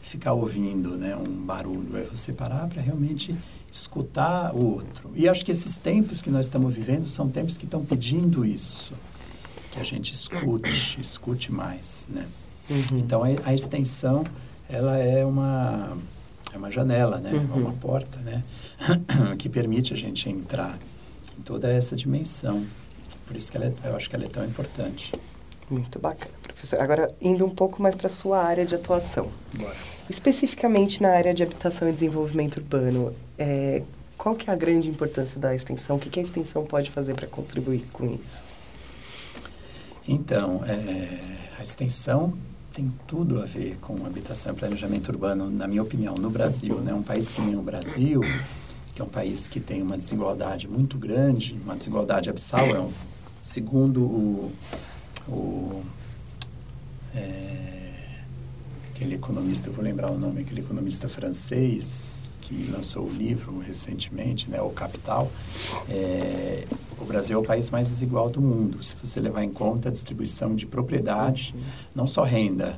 ficar 0.05 0.33
ouvindo 0.33 0.91
né, 0.91 1.15
um 1.15 1.45
barulho, 1.45 1.97
é 1.97 2.03
você 2.03 2.31
parar 2.31 2.67
para 2.67 2.81
realmente 2.81 3.35
escutar 3.71 4.53
o 4.55 4.73
outro. 4.75 5.11
E 5.15 5.27
acho 5.27 5.43
que 5.43 5.51
esses 5.51 5.77
tempos 5.77 6.21
que 6.21 6.29
nós 6.29 6.45
estamos 6.45 6.73
vivendo 6.73 7.07
são 7.09 7.27
tempos 7.29 7.57
que 7.57 7.65
estão 7.65 7.83
pedindo 7.83 8.45
isso, 8.45 8.93
que 9.71 9.79
a 9.79 9.83
gente 9.83 10.13
escute, 10.13 11.01
escute 11.01 11.51
mais, 11.51 12.07
né? 12.09 12.27
Uhum. 12.69 12.99
Então, 12.99 13.23
a, 13.23 13.27
a, 13.49 13.53
extensão, 13.53 14.23
ela 14.69 14.97
é 14.97 15.25
uma, 15.25 15.97
é 16.53 16.57
uma 16.57 16.71
janela, 16.71 17.17
né? 17.17 17.31
Uhum. 17.33 17.63
Uma 17.63 17.73
porta, 17.73 18.19
né? 18.19 18.43
que 19.37 19.49
permite 19.49 19.93
a 19.93 19.97
gente 19.97 20.29
entrar 20.29 20.77
em 21.37 21.41
toda 21.41 21.67
essa 21.69 21.95
dimensão. 21.95 22.63
Por 23.25 23.35
isso 23.35 23.51
que 23.51 23.57
ela 23.57 23.65
é, 23.65 23.73
eu 23.85 23.95
acho 23.95 24.07
que 24.09 24.15
ela 24.15 24.25
é 24.25 24.29
tão 24.29 24.45
importante. 24.45 25.11
Muito 25.69 25.97
bacana, 25.99 26.31
professor. 26.43 26.79
Agora, 26.79 27.13
indo 27.19 27.43
um 27.43 27.49
pouco 27.49 27.81
mais 27.81 27.95
para 27.95 28.07
a 28.07 28.09
sua 28.09 28.43
área 28.43 28.65
de 28.65 28.75
atuação. 28.75 29.31
Bora. 29.57 29.94
Especificamente 30.09 31.01
na 31.01 31.09
área 31.09 31.33
de 31.33 31.41
habitação 31.41 31.89
e 31.89 31.91
desenvolvimento 31.91 32.57
urbano, 32.57 33.13
é, 33.37 33.81
qual 34.17 34.35
que 34.35 34.49
é 34.49 34.53
a 34.53 34.55
grande 34.55 34.89
importância 34.89 35.39
da 35.39 35.55
extensão? 35.55 35.95
O 35.95 35.99
que, 35.99 36.09
que 36.09 36.19
a 36.19 36.23
extensão 36.23 36.65
pode 36.65 36.91
fazer 36.91 37.15
para 37.15 37.27
contribuir 37.27 37.85
com 37.91 38.05
isso? 38.05 38.43
Então, 40.07 40.63
é, 40.65 41.19
a 41.57 41.63
extensão 41.63 42.33
tem 42.71 42.93
tudo 43.07 43.41
a 43.41 43.45
ver 43.45 43.77
com 43.81 44.05
habitação 44.05 44.53
e 44.53 44.55
planejamento 44.55 45.09
urbano, 45.09 45.49
na 45.49 45.67
minha 45.67 45.81
opinião, 45.81 46.13
no 46.15 46.29
Brasil. 46.29 46.75
Né? 46.75 46.93
Um 46.93 47.01
país 47.01 47.31
que 47.31 47.41
nem 47.41 47.55
o 47.55 47.61
Brasil, 47.61 48.21
que 48.93 49.01
é 49.01 49.05
um 49.05 49.09
país 49.09 49.47
que 49.47 49.59
tem 49.59 49.81
uma 49.81 49.97
desigualdade 49.97 50.67
muito 50.67 50.97
grande, 50.97 51.59
uma 51.63 51.75
desigualdade 51.75 52.29
abissal, 52.29 52.65
é 52.67 52.79
um, 52.79 52.91
segundo 53.41 54.03
o, 54.03 54.51
o 55.27 55.83
é, 57.15 57.74
aquele 58.95 59.15
economista, 59.15 59.67
eu 59.67 59.73
vou 59.73 59.83
lembrar 59.83 60.09
o 60.09 60.17
nome, 60.17 60.41
aquele 60.41 60.61
economista 60.61 61.09
francês 61.09 62.31
que 62.39 62.69
lançou 62.71 63.05
o 63.05 63.11
livro 63.11 63.59
recentemente, 63.59 64.49
né, 64.49 64.61
O 64.61 64.69
Capital, 64.69 65.29
é, 65.89 66.63
o 66.97 67.03
Brasil 67.03 67.37
é 67.37 67.41
o 67.41 67.43
país 67.43 67.69
mais 67.69 67.89
desigual 67.89 68.29
do 68.29 68.39
mundo, 68.39 68.81
se 68.81 68.95
você 69.03 69.19
levar 69.19 69.43
em 69.43 69.49
conta 69.49 69.89
a 69.89 69.91
distribuição 69.91 70.55
de 70.55 70.65
propriedade, 70.65 71.53
não 71.93 72.07
só 72.07 72.23
renda, 72.23 72.77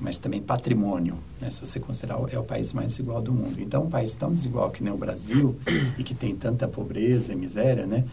mas 0.00 0.18
também 0.18 0.42
patrimônio, 0.42 1.18
né? 1.40 1.50
se 1.52 1.60
você 1.60 1.78
considerar 1.78 2.18
é 2.32 2.38
o 2.38 2.42
país 2.42 2.72
mais 2.72 2.88
desigual 2.88 3.22
do 3.22 3.32
mundo. 3.32 3.60
Então, 3.60 3.84
um 3.84 3.88
país 3.88 4.16
tão 4.16 4.32
desigual 4.32 4.68
que 4.70 4.82
nem 4.82 4.92
o 4.92 4.96
Brasil 4.96 5.56
e 5.96 6.02
que 6.02 6.14
tem 6.14 6.34
tanta 6.34 6.66
pobreza 6.66 7.32
e 7.32 7.36
miséria, 7.36 7.86
né? 7.86 8.04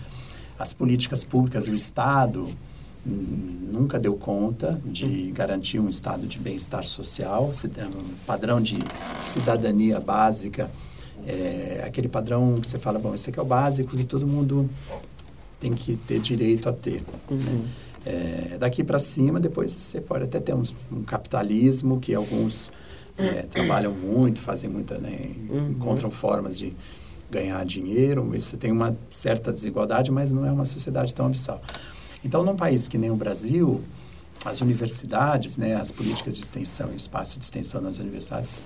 as 0.60 0.74
políticas 0.74 1.24
públicas, 1.24 1.66
o 1.68 1.74
Estado, 1.74 2.48
nunca 3.06 4.00
deu 4.00 4.16
conta 4.16 4.80
de 4.86 5.32
garantir 5.32 5.80
um 5.80 5.90
estado 5.90 6.28
de 6.28 6.38
bem-estar 6.38 6.84
social, 6.84 7.52
um 7.52 8.14
padrão 8.26 8.62
de 8.62 8.78
cidadania 9.20 10.00
básica, 10.00 10.70
é, 11.26 11.84
aquele 11.86 12.08
padrão 12.08 12.56
que 12.60 12.68
você 12.68 12.80
fala, 12.80 13.00
bom, 13.00 13.14
esse 13.16 13.30
aqui 13.30 13.40
é 13.40 13.42
o 13.42 13.46
básico 13.46 13.96
que 13.96 14.04
todo 14.04 14.28
mundo 14.28 14.70
tem 15.60 15.74
que 15.74 15.96
ter 15.96 16.20
direito 16.20 16.68
a 16.70 16.74
ter. 16.74 17.02
Né? 17.02 17.06
Uhum. 17.30 17.38
Né? 17.38 17.68
É, 18.04 18.58
daqui 18.58 18.84
para 18.84 18.98
cima, 18.98 19.40
depois 19.40 19.72
você 19.72 20.02
pode 20.02 20.24
até 20.24 20.40
ter 20.40 20.56
um, 20.56 20.64
um 20.92 21.04
capitalismo 21.04 22.00
que 22.00 22.16
alguns 22.16 22.72
é, 23.18 23.44
trabalham 23.44 23.92
muito, 23.92 24.40
fazem 24.40 24.70
muita, 24.70 24.98
né, 24.98 25.32
uhum. 25.50 25.70
encontram 25.70 26.10
formas 26.10 26.58
de 26.58 26.74
ganhar 27.30 27.64
dinheiro, 27.66 28.24
você 28.24 28.58
tem 28.58 28.72
uma 28.72 28.98
certa 29.12 29.54
desigualdade, 29.54 30.12
mas 30.12 30.34
não 30.34 30.46
é 30.46 30.52
uma 30.52 30.66
sociedade 30.66 31.14
tão 31.14 31.28
abissal. 31.28 31.62
Então, 32.24 32.44
num 32.44 32.56
país 32.56 32.88
que 32.88 32.98
nem 32.98 33.10
o 33.10 33.16
Brasil, 33.16 33.82
as 34.44 34.62
universidades, 34.62 35.58
né, 35.58 35.76
as 35.76 35.92
políticas 35.92 36.36
de 36.36 36.44
extensão 36.44 36.92
e 36.92 36.96
espaço 36.96 37.38
de 37.38 37.46
extensão 37.46 37.82
nas 37.82 38.00
universidades 38.00 38.66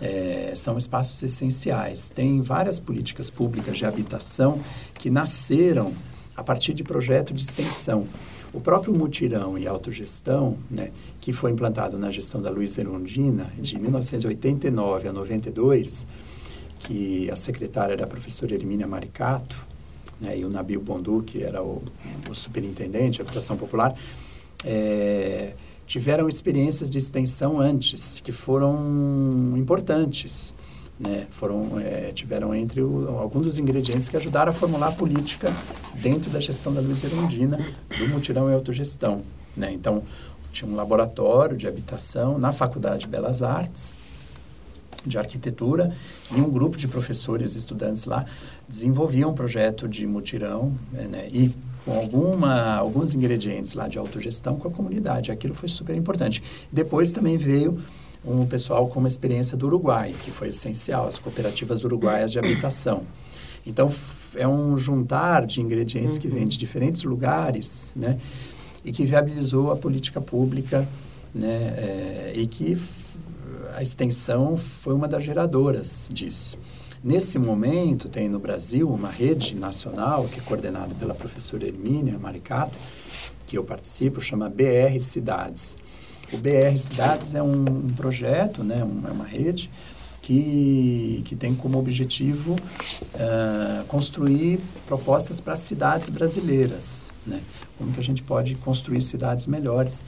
é, 0.00 0.52
são 0.54 0.78
espaços 0.78 1.20
essenciais. 1.22 2.10
Tem 2.10 2.40
várias 2.40 2.78
políticas 2.78 3.28
públicas 3.28 3.76
de 3.76 3.84
habitação 3.84 4.60
que 4.94 5.10
nasceram 5.10 5.92
a 6.36 6.44
partir 6.44 6.74
de 6.74 6.84
projeto 6.84 7.32
de 7.34 7.42
extensão. 7.42 8.06
O 8.52 8.60
próprio 8.60 8.94
mutirão 8.94 9.58
e 9.58 9.66
autogestão, 9.66 10.56
né, 10.70 10.90
que 11.20 11.32
foi 11.32 11.50
implantado 11.50 11.98
na 11.98 12.10
gestão 12.10 12.40
da 12.40 12.50
Luiz 12.50 12.78
Erundina, 12.78 13.52
de 13.58 13.78
1989 13.78 15.08
a 15.08 15.12
92, 15.12 16.06
que 16.78 17.28
a 17.30 17.36
secretária 17.36 17.94
era 17.94 18.04
a 18.04 18.06
professora 18.06 18.54
Hermínia 18.54 18.86
Maricato, 18.86 19.65
né, 20.20 20.38
e 20.38 20.44
o 20.44 20.48
Nabil 20.48 20.80
Bondu, 20.80 21.22
que 21.22 21.42
era 21.42 21.62
o, 21.62 21.82
o 22.30 22.34
superintendente 22.34 23.18
da 23.18 23.24
Habitação 23.24 23.56
Popular, 23.56 23.94
é, 24.64 25.52
tiveram 25.86 26.28
experiências 26.28 26.90
de 26.90 26.98
extensão 26.98 27.60
antes, 27.60 28.20
que 28.20 28.32
foram 28.32 29.54
importantes. 29.56 30.54
Né, 30.98 31.26
foram, 31.30 31.78
é, 31.78 32.10
tiveram 32.14 32.54
entre 32.54 32.80
alguns 32.80 33.44
dos 33.44 33.58
ingredientes 33.58 34.08
que 34.08 34.16
ajudaram 34.16 34.50
a 34.50 34.54
formular 34.54 34.88
a 34.88 34.92
política 34.92 35.52
dentro 35.96 36.30
da 36.30 36.40
gestão 36.40 36.72
da 36.72 36.80
Luiz 36.80 37.04
Erundina, 37.04 37.58
do 37.98 38.08
mutirão 38.08 38.50
e 38.50 38.54
autogestão. 38.54 39.20
Né? 39.54 39.72
Então, 39.74 40.02
tinha 40.50 40.70
um 40.70 40.74
laboratório 40.74 41.54
de 41.54 41.68
habitação 41.68 42.38
na 42.38 42.50
Faculdade 42.50 43.00
de 43.00 43.08
Belas 43.08 43.42
Artes, 43.42 43.92
de 45.08 45.18
arquitetura, 45.18 45.94
e 46.30 46.40
um 46.40 46.50
grupo 46.50 46.76
de 46.76 46.88
professores 46.88 47.54
e 47.54 47.58
estudantes 47.58 48.04
lá 48.04 48.26
desenvolviam 48.68 49.30
um 49.30 49.34
projeto 49.34 49.88
de 49.88 50.06
mutirão 50.06 50.74
né, 50.92 51.28
e 51.30 51.54
com 51.84 51.92
alguma, 51.92 52.74
alguns 52.74 53.14
ingredientes 53.14 53.74
lá 53.74 53.86
de 53.86 53.96
autogestão 53.96 54.56
com 54.56 54.66
a 54.66 54.70
comunidade. 54.70 55.30
Aquilo 55.30 55.54
foi 55.54 55.68
super 55.68 55.94
importante. 55.94 56.42
Depois 56.72 57.12
também 57.12 57.38
veio 57.38 57.78
um 58.24 58.44
pessoal 58.44 58.88
com 58.88 58.98
uma 58.98 59.08
experiência 59.08 59.56
do 59.56 59.66
Uruguai, 59.66 60.12
que 60.24 60.32
foi 60.32 60.48
essencial, 60.48 61.06
as 61.06 61.16
cooperativas 61.16 61.84
uruguaias 61.84 62.32
de 62.32 62.40
habitação. 62.40 63.04
Então, 63.64 63.92
é 64.34 64.46
um 64.46 64.76
juntar 64.76 65.46
de 65.46 65.60
ingredientes 65.60 66.16
uhum. 66.16 66.22
que 66.22 66.28
vêm 66.28 66.46
de 66.46 66.58
diferentes 66.58 67.04
lugares, 67.04 67.92
né? 67.94 68.18
E 68.84 68.92
que 68.92 69.04
viabilizou 69.04 69.70
a 69.70 69.76
política 69.76 70.20
pública, 70.20 70.86
né? 71.34 71.74
É, 71.76 72.32
e 72.34 72.46
que 72.46 72.76
a 73.74 73.82
extensão 73.82 74.56
foi 74.56 74.94
uma 74.94 75.08
das 75.08 75.24
geradoras 75.24 76.08
disso. 76.12 76.58
Nesse 77.02 77.38
momento, 77.38 78.08
tem 78.08 78.28
no 78.28 78.38
Brasil 78.38 78.90
uma 78.90 79.10
rede 79.10 79.54
nacional, 79.54 80.24
que 80.24 80.40
é 80.40 80.42
coordenada 80.42 80.94
pela 80.94 81.14
professora 81.14 81.66
Hermínia 81.66 82.18
Maricato, 82.18 82.76
que 83.46 83.56
eu 83.56 83.62
participo, 83.62 84.20
chama 84.20 84.48
BR 84.48 84.98
Cidades. 84.98 85.76
O 86.32 86.36
BR 86.36 86.76
Cidades 86.78 87.34
é 87.34 87.42
um, 87.42 87.62
um 87.62 87.94
projeto, 87.94 88.64
né, 88.64 88.82
um, 88.82 89.06
é 89.06 89.12
uma 89.12 89.24
rede 89.24 89.70
que, 90.20 91.22
que 91.24 91.36
tem 91.36 91.54
como 91.54 91.78
objetivo 91.78 92.54
uh, 92.54 93.84
construir 93.86 94.58
propostas 94.84 95.40
para 95.40 95.54
cidades 95.54 96.08
brasileiras. 96.08 97.08
Né? 97.24 97.40
Como 97.78 97.92
que 97.92 98.00
a 98.00 98.02
gente 98.02 98.24
pode 98.24 98.56
construir 98.56 99.02
cidades 99.02 99.46
melhores 99.46 100.02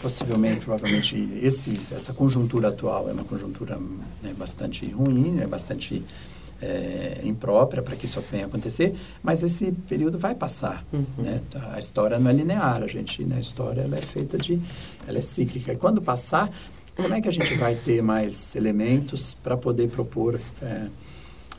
possivelmente, 0.00 0.64
provavelmente, 0.64 1.16
esse, 1.42 1.80
essa 1.92 2.12
conjuntura 2.12 2.68
atual 2.68 3.08
é 3.08 3.12
uma 3.12 3.24
conjuntura 3.24 3.78
né, 4.22 4.34
bastante 4.36 4.86
ruim, 4.90 5.40
é 5.40 5.46
bastante 5.46 6.04
é, 6.60 7.20
imprópria 7.24 7.82
para 7.82 7.96
que 7.96 8.06
isso 8.06 8.22
venha 8.30 8.46
acontecer, 8.46 8.94
mas 9.22 9.42
esse 9.42 9.72
período 9.72 10.18
vai 10.18 10.34
passar. 10.34 10.84
Uhum. 10.92 11.04
Né? 11.18 11.40
A 11.72 11.78
história 11.78 12.18
não 12.18 12.30
é 12.30 12.32
linear, 12.32 12.82
a 12.82 12.86
gente, 12.86 13.24
né, 13.24 13.36
a 13.36 13.40
história 13.40 13.82
ela 13.82 13.96
é 13.96 14.02
feita 14.02 14.38
de, 14.38 14.60
ela 15.06 15.18
é 15.18 15.22
cíclica. 15.22 15.72
E 15.72 15.76
quando 15.76 16.00
passar, 16.00 16.50
como 16.96 17.12
é 17.12 17.20
que 17.20 17.28
a 17.28 17.32
gente 17.32 17.54
vai 17.56 17.74
ter 17.74 18.02
mais 18.02 18.54
elementos 18.54 19.34
para 19.42 19.56
poder 19.56 19.88
propor 19.88 20.40
é, 20.62 20.86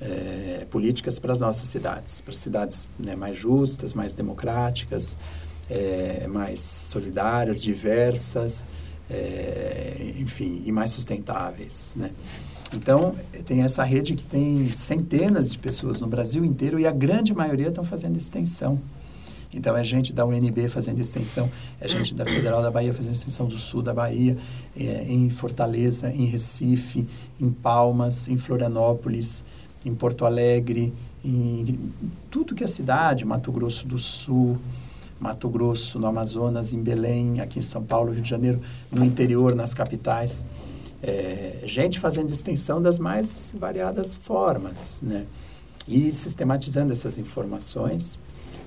é, 0.02 0.67
políticas 0.69 1.19
para 1.19 1.34
as 1.34 1.39
nossas 1.39 1.67
cidades, 1.67 2.21
para 2.21 2.34
cidades 2.34 2.89
né, 2.98 3.15
mais 3.15 3.38
justas, 3.38 3.93
mais 3.93 4.13
democráticas, 4.13 5.17
é, 5.69 6.28
mais 6.28 6.60
solidárias, 6.60 7.62
diversas, 7.62 8.65
é, 9.10 10.13
enfim, 10.17 10.62
e 10.65 10.71
mais 10.71 10.91
sustentáveis, 10.91 11.93
né? 11.95 12.12
Então, 12.73 13.15
tem 13.45 13.62
essa 13.62 13.84
rede 13.84 14.15
que 14.15 14.23
tem 14.23 14.71
centenas 14.73 15.51
de 15.51 15.58
pessoas 15.58 16.01
no 16.01 16.08
Brasil 16.08 16.43
inteiro 16.43 16.80
e 16.80 16.86
a 16.86 16.91
grande 16.91 17.34
maioria 17.34 17.69
estão 17.69 17.84
fazendo 17.84 18.17
extensão. 18.17 18.82
Então, 19.54 19.78
é 19.78 19.84
gente 19.84 20.12
da 20.12 20.25
UNB 20.25 20.67
fazendo 20.67 20.99
extensão, 20.99 21.49
é 21.80 21.88
gente 21.88 22.13
da 22.13 22.25
Federal 22.25 22.62
da 22.62 22.69
Bahia 22.69 22.93
fazendo 22.93 23.13
extensão 23.13 23.47
do 23.47 23.58
sul 23.58 23.82
da 23.82 23.93
Bahia, 23.93 24.38
é, 24.78 25.06
em 25.08 25.30
Fortaleza, 25.30 26.10
em 26.10 26.25
Recife, 26.25 27.08
em 27.39 27.49
Palmas, 27.49 28.28
em 28.28 28.36
Florianópolis, 28.36 29.45
em 29.86 29.95
Porto 29.95 30.25
Alegre, 30.25 30.93
em 31.23 31.91
tudo 32.30 32.54
que 32.54 32.63
é 32.63 32.67
cidade, 32.67 33.23
Mato 33.23 33.51
Grosso 33.51 33.88
do 33.88 33.97
Sul, 33.97 34.60
Mato 35.26 35.50
Grosso, 35.50 35.98
no 35.98 36.06
Amazonas, 36.06 36.72
em 36.72 36.80
Belém, 36.80 37.42
aqui 37.42 37.58
em 37.58 37.62
São 37.62 37.84
Paulo, 37.84 38.12
Rio 38.12 38.22
de 38.22 38.30
Janeiro, 38.30 38.62
no 38.92 39.04
interior, 39.04 39.56
nas 39.56 39.74
capitais. 39.74 40.46
É, 41.02 41.62
gente 41.66 42.00
fazendo 42.00 42.32
extensão 42.32 42.80
das 42.80 43.00
mais 43.00 43.54
variadas 43.58 44.16
formas, 44.16 45.02
né? 45.02 45.26
E 45.88 46.12
sistematizando 46.12 46.92
essas 46.94 47.18
informações 47.18 48.20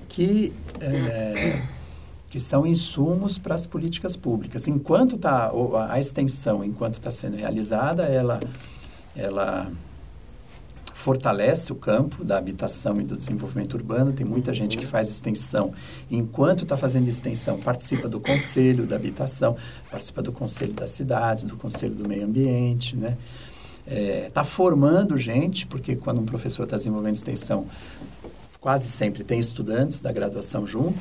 que, 0.09 0.51
é, 0.81 1.63
que 2.29 2.41
são 2.41 2.67
insumos 2.67 3.37
para 3.37 3.55
as 3.55 3.65
políticas 3.65 4.17
públicas. 4.17 4.67
Enquanto 4.67 5.15
está 5.15 5.51
a 5.89 5.97
extensão, 5.97 6.61
enquanto 6.61 6.95
está 6.95 7.09
sendo 7.09 7.37
realizada, 7.37 8.03
ela, 8.03 8.41
ela 9.15 9.71
fortalece 10.99 11.71
o 11.71 11.75
campo 11.75 12.25
da 12.25 12.37
habitação 12.37 12.99
e 12.99 13.05
do 13.05 13.15
desenvolvimento 13.15 13.75
urbano. 13.75 14.11
Tem 14.11 14.25
muita 14.25 14.53
gente 14.53 14.77
que 14.77 14.85
faz 14.85 15.07
extensão. 15.07 15.71
Enquanto 16.11 16.63
está 16.63 16.75
fazendo 16.75 17.07
extensão, 17.07 17.57
participa 17.57 18.09
do 18.09 18.19
conselho 18.19 18.85
da 18.85 18.97
habitação, 18.97 19.55
participa 19.89 20.21
do 20.21 20.33
conselho 20.33 20.73
das 20.73 20.91
cidades, 20.91 21.45
do 21.45 21.55
conselho 21.55 21.95
do 21.95 22.05
meio 22.05 22.25
ambiente, 22.25 22.97
né? 22.97 23.17
Está 24.27 24.41
é, 24.41 24.43
formando 24.43 25.17
gente, 25.17 25.65
porque 25.65 25.95
quando 25.95 26.19
um 26.19 26.25
professor 26.25 26.63
está 26.63 26.75
desenvolvendo 26.75 27.15
extensão, 27.15 27.65
quase 28.59 28.89
sempre 28.89 29.23
tem 29.23 29.39
estudantes 29.39 30.01
da 30.01 30.11
graduação 30.11 30.67
junto. 30.67 30.99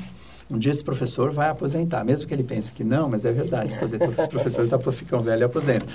Um 0.48 0.58
dia 0.58 0.70
esse 0.70 0.84
professor 0.84 1.32
vai 1.32 1.50
aposentar, 1.50 2.04
mesmo 2.04 2.26
que 2.26 2.32
ele 2.32 2.44
pense 2.44 2.72
que 2.72 2.84
não, 2.84 3.08
mas 3.08 3.24
é 3.24 3.32
verdade. 3.32 3.72
Os 3.82 4.26
professores 4.28 4.70
ficam 4.94 5.20
velhos 5.20 5.40
e 5.40 5.44
aposentam. 5.44 5.88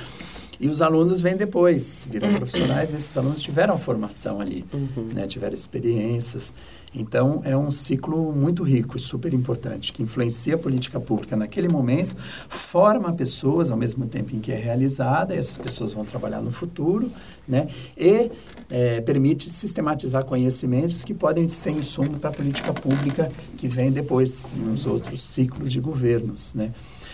E 0.59 0.69
os 0.69 0.81
alunos 0.81 1.19
vêm 1.19 1.35
depois, 1.35 2.07
viram 2.09 2.29
uhum. 2.29 2.35
profissionais, 2.35 2.93
esses 2.93 3.15
alunos 3.17 3.41
tiveram 3.41 3.77
formação 3.77 4.39
ali, 4.39 4.65
uhum. 4.73 5.09
né, 5.13 5.27
tiveram 5.27 5.53
experiências. 5.53 6.53
Então, 6.95 7.41
é 7.43 7.57
um 7.57 7.71
ciclo 7.71 8.31
muito 8.31 8.61
rico 8.61 8.97
e 8.97 8.99
super 8.99 9.33
importante, 9.33 9.91
que 9.91 10.03
influencia 10.03 10.53
a 10.53 10.57
política 10.57 10.99
pública 10.99 11.35
naquele 11.35 11.67
momento, 11.67 12.15
forma 12.47 13.11
pessoas 13.15 13.71
ao 13.71 13.77
mesmo 13.77 14.05
tempo 14.05 14.35
em 14.35 14.39
que 14.39 14.51
é 14.51 14.55
realizada, 14.55 15.35
essas 15.35 15.57
pessoas 15.57 15.91
vão 15.91 16.05
trabalhar 16.05 16.41
no 16.41 16.51
futuro, 16.51 17.11
né, 17.47 17.67
e 17.97 18.29
é, 18.69 19.01
permite 19.01 19.49
sistematizar 19.49 20.23
conhecimentos 20.23 21.03
que 21.03 21.15
podem 21.15 21.47
ser 21.47 21.71
insumo 21.71 22.19
para 22.19 22.29
a 22.29 22.33
política 22.33 22.71
pública 22.71 23.31
que 23.57 23.67
vem 23.67 23.91
depois, 23.91 24.53
nos 24.55 24.85
outros 24.85 25.21
ciclos 25.23 25.71
de 25.71 25.79
governos. 25.79 26.53
Né. 26.53 26.71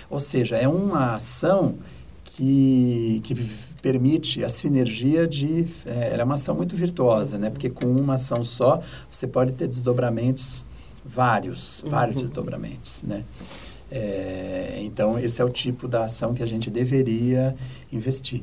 Ou 0.10 0.20
seja, 0.20 0.58
é 0.58 0.68
uma 0.68 1.16
ação 1.16 1.76
que, 2.40 3.20
que 3.26 3.36
permite 3.82 4.46
a 4.46 4.50
sinergia 4.50 5.28
de... 5.28 5.66
É, 5.86 6.16
é 6.18 6.24
uma 6.24 6.36
ação 6.36 6.56
muito 6.56 6.74
virtuosa, 6.74 7.38
né? 7.38 7.50
Porque 7.50 7.70
com 7.70 7.86
uma 7.88 8.14
ação 8.14 8.46
só, 8.46 8.82
você 9.12 9.28
pode 9.28 9.52
ter 9.52 9.68
desdobramentos 9.68 10.66
vários, 11.04 11.84
uhum. 11.84 11.90
vários 11.90 12.22
desdobramentos, 12.22 13.04
né? 13.04 13.26
É, 13.92 14.80
então, 14.84 15.20
esse 15.20 15.42
é 15.42 15.46
o 15.46 15.50
tipo 15.50 15.86
da 15.86 16.06
ação 16.06 16.34
que 16.34 16.42
a 16.42 16.46
gente 16.46 16.70
deveria 16.70 17.58
investir. 17.92 18.42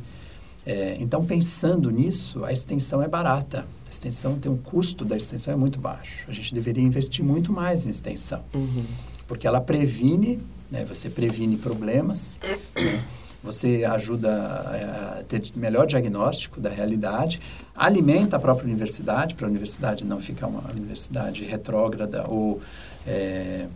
É, 0.67 0.99
então, 1.01 1.25
pensando 1.25 1.91
nisso, 1.91 2.45
a 2.45 2.53
extensão 2.53 3.01
é 3.01 3.09
barata. 3.09 3.67
A 3.87 3.91
extensão 3.91 4.39
tem 4.39 4.53
um 4.53 4.59
custo 4.59 5.07
da 5.07 5.17
extensão 5.17 5.55
é 5.55 5.57
muito 5.57 5.79
baixo. 5.79 6.27
A 6.29 6.33
gente 6.33 6.53
deveria 6.53 6.85
investir 6.85 7.25
muito 7.25 7.51
mais 7.51 7.87
em 7.87 7.91
extensão, 7.91 8.45
uhum. 8.53 8.85
porque 9.27 9.47
ela 9.47 9.61
previne, 9.61 10.39
né, 10.71 10.85
você 10.85 11.09
previne 11.09 11.57
problemas, 11.57 12.39
né, 12.75 13.03
você 13.47 13.85
ajuda 13.85 15.19
a 15.19 15.23
ter 15.23 15.41
melhor 15.55 15.87
diagnóstico 15.87 16.61
da 16.61 16.69
realidade, 16.69 17.41
alimenta 17.75 18.37
a 18.37 18.41
própria 18.41 18.67
universidade, 18.67 19.37
para 19.37 19.47
a 19.47 19.51
universidade 19.51 20.05
não 20.05 20.21
ficar 20.21 20.49
uma 20.49 20.69
universidade 20.71 21.45
retrógrada 21.45 22.27
ou, 22.29 22.61
é, 23.07 23.67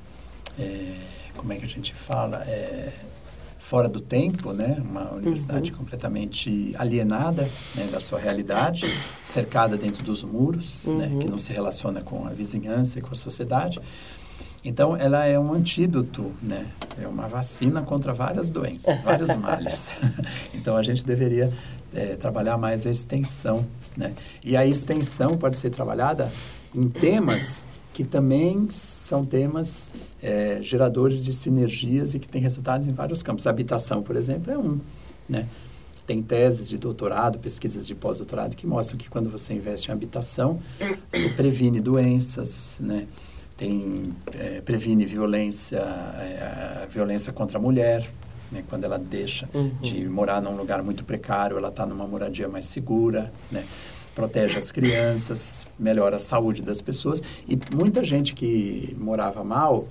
é, 0.59 0.95
como 1.37 1.53
é 1.53 1.57
que 1.57 1.65
a 1.65 1.69
gente 1.69 1.95
fala, 1.95 2.43
é, 2.49 2.93
fora 3.61 3.89
do 3.89 4.01
tempo, 4.01 4.53
né? 4.53 4.79
Uma 4.81 5.13
universidade 5.13 5.71
uhum. 5.71 5.79
completamente 5.79 6.75
alienada 6.77 7.49
né, 7.77 7.89
da 7.93 8.01
sua 8.01 8.19
realidade, 8.19 8.93
cercada 9.23 9.77
dentro 9.77 10.03
dos 10.03 10.25
muros, 10.25 10.85
uhum. 10.85 10.99
né? 10.99 11.17
que 11.21 11.31
não 11.31 11.39
se 11.39 11.53
relaciona 11.53 12.01
com 12.01 12.27
a 12.27 12.31
vizinhança 12.31 12.99
e 12.99 13.03
com 13.03 13.13
a 13.13 13.15
sociedade. 13.15 13.81
Então, 14.65 14.95
ela 14.97 15.25
é 15.25 15.39
um 15.39 15.53
antídoto, 15.53 16.33
né? 16.43 16.67
É 17.01 17.09
uma 17.09 17.27
vacina 17.27 17.81
contra 17.83 18.13
várias 18.13 18.51
doenças, 18.51 19.03
vários 19.03 19.35
males. 19.37 19.91
então, 20.53 20.77
a 20.77 20.83
gente 20.83 21.05
deveria 21.05 21.53
é, 21.95 22.17
trabalhar 22.17 22.59
mais 22.59 22.87
a 22.87 22.91
extensão, 22.91 23.67
né? 23.97 24.15
E 24.45 24.57
a 24.57 24.67
extensão 24.67 25.37
pode 25.39 25.57
ser 25.57 25.71
trabalhada 25.71 26.31
em 26.75 26.89
temas 26.89 27.65
que 27.93 28.05
também 28.05 28.69
são 28.71 29.25
temas 29.27 29.93
é, 30.23 30.61
geradores 30.63 31.25
de 31.25 31.33
sinergias 31.33 32.15
e 32.15 32.19
que 32.19 32.29
têm 32.29 32.41
resultados 32.41 32.87
em 32.87 32.93
vários 32.93 33.23
campos. 33.23 33.47
A 33.47 33.51
habitação, 33.51 34.03
por 34.03 34.15
exemplo, 34.15 34.53
é 34.53 34.59
um, 34.59 34.79
né? 35.29 35.49
Tem 36.07 36.23
teses 36.23 36.69
de 36.69 36.77
doutorado, 36.77 37.39
pesquisas 37.39 37.87
de 37.87 37.95
pós-doutorado 37.95 38.57
que 38.57 38.67
mostram 38.67 38.99
que 38.99 39.09
quando 39.09 39.31
você 39.31 39.55
investe 39.55 39.91
em 39.91 39.93
habitação, 39.93 40.61
você 41.11 41.29
previne 41.31 41.81
doenças, 41.81 42.79
né? 42.83 43.07
Tem, 43.61 44.17
é, 44.33 44.63
previne 44.63 45.05
violência, 45.05 45.81
é, 45.81 46.89
violência 46.91 47.31
contra 47.31 47.59
a 47.59 47.61
mulher, 47.61 48.11
né? 48.51 48.65
quando 48.71 48.85
ela 48.85 48.99
deixa 48.99 49.51
uhum. 49.53 49.69
de 49.83 50.09
morar 50.09 50.41
num 50.41 50.57
lugar 50.57 50.83
muito 50.83 51.05
precário, 51.05 51.59
ela 51.59 51.69
está 51.69 51.85
numa 51.85 52.07
moradia 52.07 52.49
mais 52.49 52.65
segura, 52.65 53.31
né? 53.53 53.67
protege 54.15 54.57
as 54.57 54.73
crianças, 54.73 55.67
melhora 55.79 56.17
a 56.17 56.19
saúde 56.19 56.63
das 56.63 56.81
pessoas. 56.81 57.23
E 57.47 57.59
muita 57.75 58.03
gente 58.03 58.33
que 58.35 58.97
morava 58.99 59.45
mal, 59.45 59.87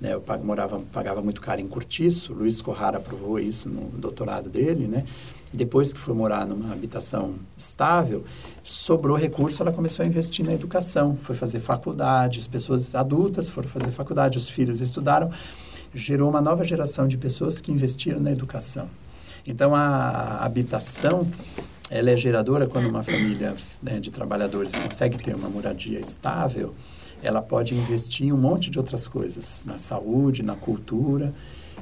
né, 0.00 0.14
eu 0.14 0.22
morava, 0.44 0.80
pagava 0.92 1.20
muito 1.20 1.40
caro 1.40 1.60
em 1.60 1.66
cortiço, 1.66 2.32
Luiz 2.32 2.62
Corrara 2.62 3.00
provou 3.00 3.40
isso 3.40 3.68
no 3.68 3.88
doutorado 3.98 4.48
dele, 4.48 4.86
né? 4.86 5.04
Depois 5.52 5.92
que 5.92 6.00
foi 6.00 6.14
morar 6.14 6.46
numa 6.46 6.72
habitação 6.72 7.34
estável, 7.56 8.24
sobrou 8.62 9.16
recurso, 9.16 9.62
ela 9.62 9.72
começou 9.72 10.04
a 10.04 10.06
investir 10.06 10.44
na 10.44 10.52
educação, 10.52 11.16
foi 11.22 11.34
fazer 11.34 11.60
faculdade, 11.60 12.38
as 12.38 12.46
pessoas 12.46 12.94
adultas 12.94 13.48
foram 13.48 13.68
fazer 13.68 13.90
faculdade, 13.90 14.36
os 14.36 14.48
filhos 14.48 14.82
estudaram, 14.82 15.30
gerou 15.94 16.28
uma 16.28 16.42
nova 16.42 16.64
geração 16.64 17.08
de 17.08 17.16
pessoas 17.16 17.60
que 17.60 17.72
investiram 17.72 18.20
na 18.20 18.30
educação. 18.30 18.88
Então, 19.46 19.74
a 19.74 20.44
habitação, 20.44 21.26
ela 21.90 22.10
é 22.10 22.16
geradora 22.16 22.66
quando 22.66 22.86
uma 22.86 23.02
família 23.02 23.56
né, 23.82 23.98
de 23.98 24.10
trabalhadores 24.10 24.76
consegue 24.76 25.16
ter 25.16 25.34
uma 25.34 25.48
moradia 25.48 25.98
estável, 25.98 26.74
ela 27.22 27.40
pode 27.40 27.74
investir 27.74 28.26
em 28.26 28.32
um 28.32 28.36
monte 28.36 28.70
de 28.70 28.78
outras 28.78 29.08
coisas, 29.08 29.64
na 29.66 29.78
saúde, 29.78 30.42
na 30.42 30.54
cultura 30.54 31.32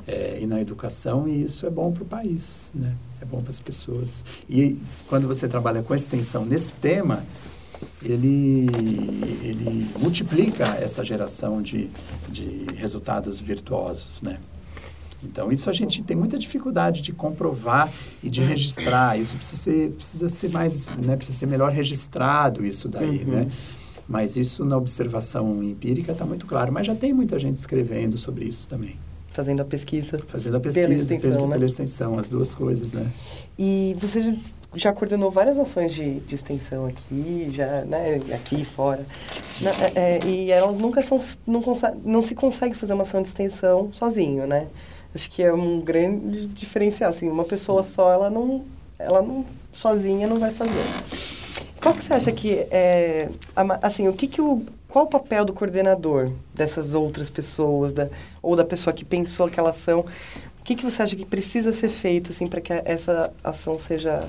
é, 0.07 0.39
e 0.41 0.47
na 0.47 0.61
educação, 0.61 1.27
e 1.27 1.43
isso 1.43 1.67
é 1.67 1.71
bom 1.71 1.91
para 1.93 2.05
o 2.05 2.07
país, 2.07 2.71
né? 2.73 2.95
É 3.21 3.25
bom 3.25 3.41
para 3.41 3.51
as 3.51 3.61
pessoas. 3.61 4.25
E 4.49 4.79
quando 5.09 5.27
você 5.27 5.49
trabalha 5.49 5.83
com 5.83 5.95
extensão 5.95 6.45
nesse 6.45 6.73
tema, 6.73 7.25
ele, 8.03 8.67
ele 9.43 9.91
multiplica 9.99 10.65
essa 10.81 11.05
geração 11.05 11.61
de, 11.61 11.91
de 12.29 12.67
resultados 12.77 13.41
virtuosos, 13.41 14.23
né? 14.23 14.39
Então, 15.23 15.51
isso 15.51 15.69
a 15.69 15.73
gente 15.73 16.03
tem 16.03 16.17
muita 16.17 16.39
dificuldade 16.39 17.03
de 17.03 17.13
comprovar 17.13 17.93
e 18.23 18.31
de 18.31 18.41
registrar. 18.43 19.19
Isso 19.19 19.37
precisa 19.37 19.63
ser, 19.63 19.91
precisa 19.91 20.29
ser 20.29 20.51
mais, 20.51 20.87
né? 21.05 21.17
Precisa 21.17 21.39
ser 21.39 21.47
melhor 21.47 21.73
registrado 21.73 22.65
isso 22.65 22.89
daí, 22.89 23.25
uhum. 23.25 23.31
né? 23.31 23.53
Mas 24.07 24.37
isso 24.37 24.65
na 24.65 24.77
observação 24.77 25.63
empírica 25.65 26.13
está 26.13 26.25
muito 26.25 26.47
claro. 26.47 26.73
Mas 26.73 26.87
já 26.87 26.95
tem 26.95 27.13
muita 27.13 27.39
gente 27.39 27.57
escrevendo 27.57 28.17
sobre 28.17 28.45
isso 28.45 28.69
também. 28.69 28.97
Fazendo 29.37 29.61
a 29.61 29.65
pesquisa. 29.67 30.19
Fazendo 30.29 30.57
a 30.57 30.61
pesquisa 30.61 30.89
pela 30.89 30.99
extensão, 30.99 31.31
pela, 31.31 31.47
né? 31.47 31.53
pela 31.53 31.67
extensão 31.67 32.19
as 32.19 32.31
duas 32.31 32.55
coisas, 32.55 32.95
né? 32.95 33.13
E 33.59 33.95
você 34.01 34.35
já 34.75 34.95
coordenou 34.95 35.31
várias 35.31 35.59
ações 35.59 35.93
de, 35.93 36.21
de 36.21 36.35
extensão 36.35 36.87
aqui, 36.87 37.47
já, 37.51 37.83
né, 37.83 38.19
aqui 38.35 38.63
e 38.63 38.65
fora. 38.65 39.05
Na, 39.61 39.71
é, 39.73 39.93
é, 39.95 40.25
e 40.25 40.51
elas 40.51 40.79
nunca 40.79 41.03
são, 41.03 41.23
não, 41.47 41.63
não 42.03 42.23
se 42.23 42.35
consegue 42.35 42.75
fazer 42.75 42.95
uma 42.95 43.03
ação 43.03 43.21
de 43.21 43.29
extensão 43.29 43.93
sozinho, 43.93 44.47
né? 44.47 44.69
Acho 45.15 45.31
que 45.31 45.43
é 45.43 45.53
um 45.53 45.83
grande 45.83 46.47
diferencial, 46.47 47.11
assim, 47.11 47.29
uma 47.29 47.45
pessoa 47.45 47.85
Sim. 47.85 47.93
só, 47.93 48.11
ela 48.11 48.31
não, 48.31 48.65
ela 48.99 49.21
não, 49.21 49.45
sozinha 49.71 50.27
não 50.27 50.39
vai 50.39 50.55
fazer. 50.55 50.73
Qual 51.79 51.95
que 51.95 52.03
você 52.03 52.15
acha 52.15 52.33
que 52.33 52.53
é, 52.71 53.29
assim, 53.83 54.09
o 54.09 54.15
que 54.15 54.27
que 54.27 54.41
o, 54.41 54.65
qual 54.97 55.05
o 55.05 55.09
papel 55.11 55.45
do 55.45 55.53
coordenador 55.53 56.33
dessas 56.55 56.95
outras 56.95 57.29
pessoas, 57.29 57.93
da, 57.93 58.09
ou 58.41 58.57
da 58.57 58.65
pessoa 58.65 58.95
que 58.95 59.05
pensou 59.05 59.45
aquela 59.45 59.69
ação? 59.69 60.07
O 60.59 60.65
que 60.65 60.75
que 60.75 60.83
você 60.83 61.03
acha 61.03 61.15
que 61.15 61.27
precisa 61.27 61.75
ser 61.75 61.91
feito, 61.91 62.33
assim, 62.33 62.47
para 62.47 62.63
que 62.63 62.73
essa 62.73 63.31
ação 63.45 63.79
seja, 63.79 64.27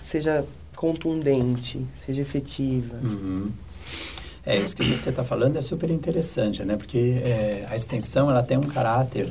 seja 0.00 0.44
contundente, 0.76 1.84
seja 2.06 2.20
efetiva? 2.20 3.00
Uhum. 3.02 3.50
É, 4.46 4.56
isso 4.58 4.76
que 4.76 4.84
você 4.84 5.10
está 5.10 5.24
falando 5.24 5.56
é 5.56 5.60
super 5.60 5.90
interessante, 5.90 6.64
né? 6.64 6.76
Porque 6.76 7.20
é, 7.24 7.66
a 7.68 7.74
extensão, 7.74 8.30
ela 8.30 8.44
tem 8.44 8.56
um 8.56 8.68
caráter 8.68 9.28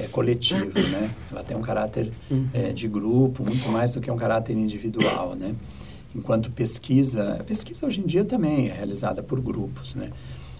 é, 0.00 0.06
coletivo, 0.06 0.72
né? 0.72 1.10
Ela 1.30 1.44
tem 1.44 1.54
um 1.54 1.60
caráter 1.60 2.10
uhum. 2.30 2.48
é, 2.54 2.72
de 2.72 2.88
grupo, 2.88 3.44
muito 3.44 3.68
mais 3.68 3.92
do 3.92 4.00
que 4.00 4.10
um 4.10 4.16
caráter 4.16 4.56
individual, 4.56 5.34
né? 5.34 5.54
Enquanto 6.16 6.50
pesquisa, 6.50 7.44
pesquisa 7.46 7.86
hoje 7.86 8.00
em 8.00 8.06
dia 8.06 8.24
também 8.24 8.68
é 8.68 8.72
realizada 8.72 9.22
por 9.22 9.40
grupos, 9.40 9.94
né? 9.94 10.10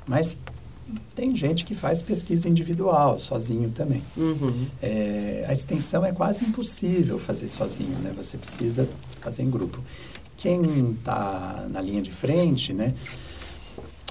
Mas 0.07 0.37
tem 1.15 1.35
gente 1.35 1.65
que 1.65 1.75
faz 1.75 2.01
pesquisa 2.01 2.49
individual, 2.49 3.19
sozinho 3.19 3.71
também. 3.71 4.03
Uhum. 4.17 4.67
É, 4.81 5.45
a 5.49 5.53
extensão 5.53 6.05
é 6.05 6.13
quase 6.13 6.45
impossível 6.45 7.19
fazer 7.19 7.49
sozinho, 7.49 7.99
né? 7.99 8.13
Você 8.17 8.37
precisa 8.37 8.89
fazer 9.21 9.43
em 9.43 9.51
grupo. 9.51 9.83
Quem 10.37 10.93
está 10.93 11.67
na 11.71 11.81
linha 11.81 12.03
de 12.03 12.13
frente, 12.13 12.73
né? 12.73 12.95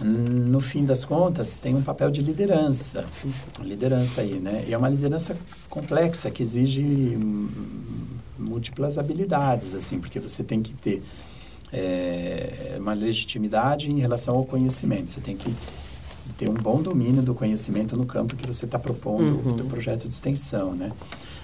No 0.04 0.60
fim 0.60 0.84
das 0.84 1.06
contas, 1.06 1.60
tem 1.60 1.74
um 1.74 1.82
papel 1.82 2.12
de 2.12 2.22
liderança, 2.22 3.06
liderança 3.62 4.20
aí, 4.20 4.34
né? 4.34 4.66
E 4.68 4.74
é 4.74 4.78
uma 4.78 4.90
liderança 4.90 5.38
complexa 5.70 6.30
que 6.30 6.44
exige 6.44 7.18
múltiplas 8.38 8.98
habilidades, 8.98 9.74
assim, 9.74 10.00
porque 10.00 10.20
você 10.20 10.44
tem 10.44 10.62
que 10.62 10.74
ter 10.74 11.02
é, 11.76 12.78
uma 12.80 12.94
legitimidade 12.94 13.92
em 13.92 14.00
relação 14.00 14.36
ao 14.36 14.46
conhecimento. 14.46 15.12
Você 15.12 15.20
tem 15.20 15.36
que 15.36 15.54
ter 16.38 16.50
um 16.50 16.54
bom 16.54 16.82
domínio 16.82 17.22
do 17.22 17.36
conhecimento 17.36 17.98
no 17.98 18.06
campo 18.06 18.36
que 18.36 18.48
você 18.48 18.64
está 18.64 18.80
propondo 18.80 19.46
uhum. 19.46 19.56
do 19.58 19.66
projeto 19.66 20.08
de 20.08 20.14
extensão, 20.14 20.74
né? 20.74 20.92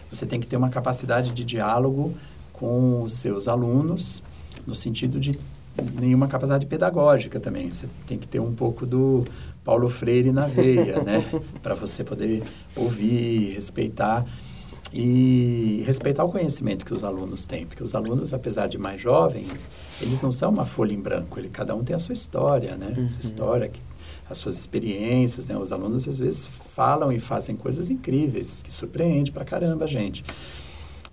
Você 0.10 0.26
tem 0.26 0.40
que 0.40 0.48
ter 0.48 0.56
uma 0.56 0.70
capacidade 0.70 1.32
de 1.32 1.44
diálogo 1.44 2.14
com 2.54 3.04
os 3.04 3.16
seus 3.16 3.48
alunos, 3.48 4.24
no 4.66 4.74
sentido 4.74 5.20
de 5.20 5.38
nenhuma 6.00 6.28
capacidade 6.28 6.66
pedagógica 6.66 7.40
também. 7.40 7.72
Você 7.72 7.88
tem 8.06 8.18
que 8.18 8.28
ter 8.28 8.40
um 8.40 8.54
pouco 8.54 8.86
do 8.86 9.26
Paulo 9.64 9.90
Freire 9.90 10.32
na 10.32 10.48
veia, 10.48 11.02
né? 11.02 11.26
Para 11.62 11.76
você 11.76 12.04
poder 12.04 12.44
ouvir, 12.76 13.54
respeitar 13.56 14.26
e 14.94 15.84
respeitar 15.86 16.24
o 16.24 16.30
conhecimento 16.30 16.86
que 16.86 16.94
os 16.94 17.04
alunos 17.04 17.46
têm, 17.46 17.66
porque 17.66 17.84
os 17.84 17.96
alunos, 17.96 18.34
apesar 18.34 18.68
de 18.68 18.78
mais 18.78 19.00
jovens, 19.00 19.68
eles 20.02 20.22
não 20.22 20.32
são 20.32 20.52
uma 20.52 20.66
folha 20.66 20.94
em 20.94 21.00
branco, 21.00 21.39
ele, 21.39 21.50
cada 21.50 21.74
um 21.76 21.84
tem 21.84 21.96
a 21.96 22.00
sua 22.00 22.14
história, 22.14 22.76
né? 22.76 22.94
Uhum. 22.98 23.08
Sua 23.08 23.20
história, 23.20 23.72
as 24.30 24.38
suas 24.38 24.58
experiências, 24.58 25.46
né? 25.46 25.58
Os 25.58 25.72
alunos 25.72 26.08
às 26.08 26.20
vezes 26.20 26.46
falam 26.74 27.12
e 27.12 27.20
fazem 27.20 27.56
coisas 27.56 27.89
incríveis, 27.89 28.62
que 28.64 28.72
surpreende 28.72 29.32
pra 29.32 29.46
caramba 29.46 29.86
a 29.86 29.88
gente. 29.88 30.26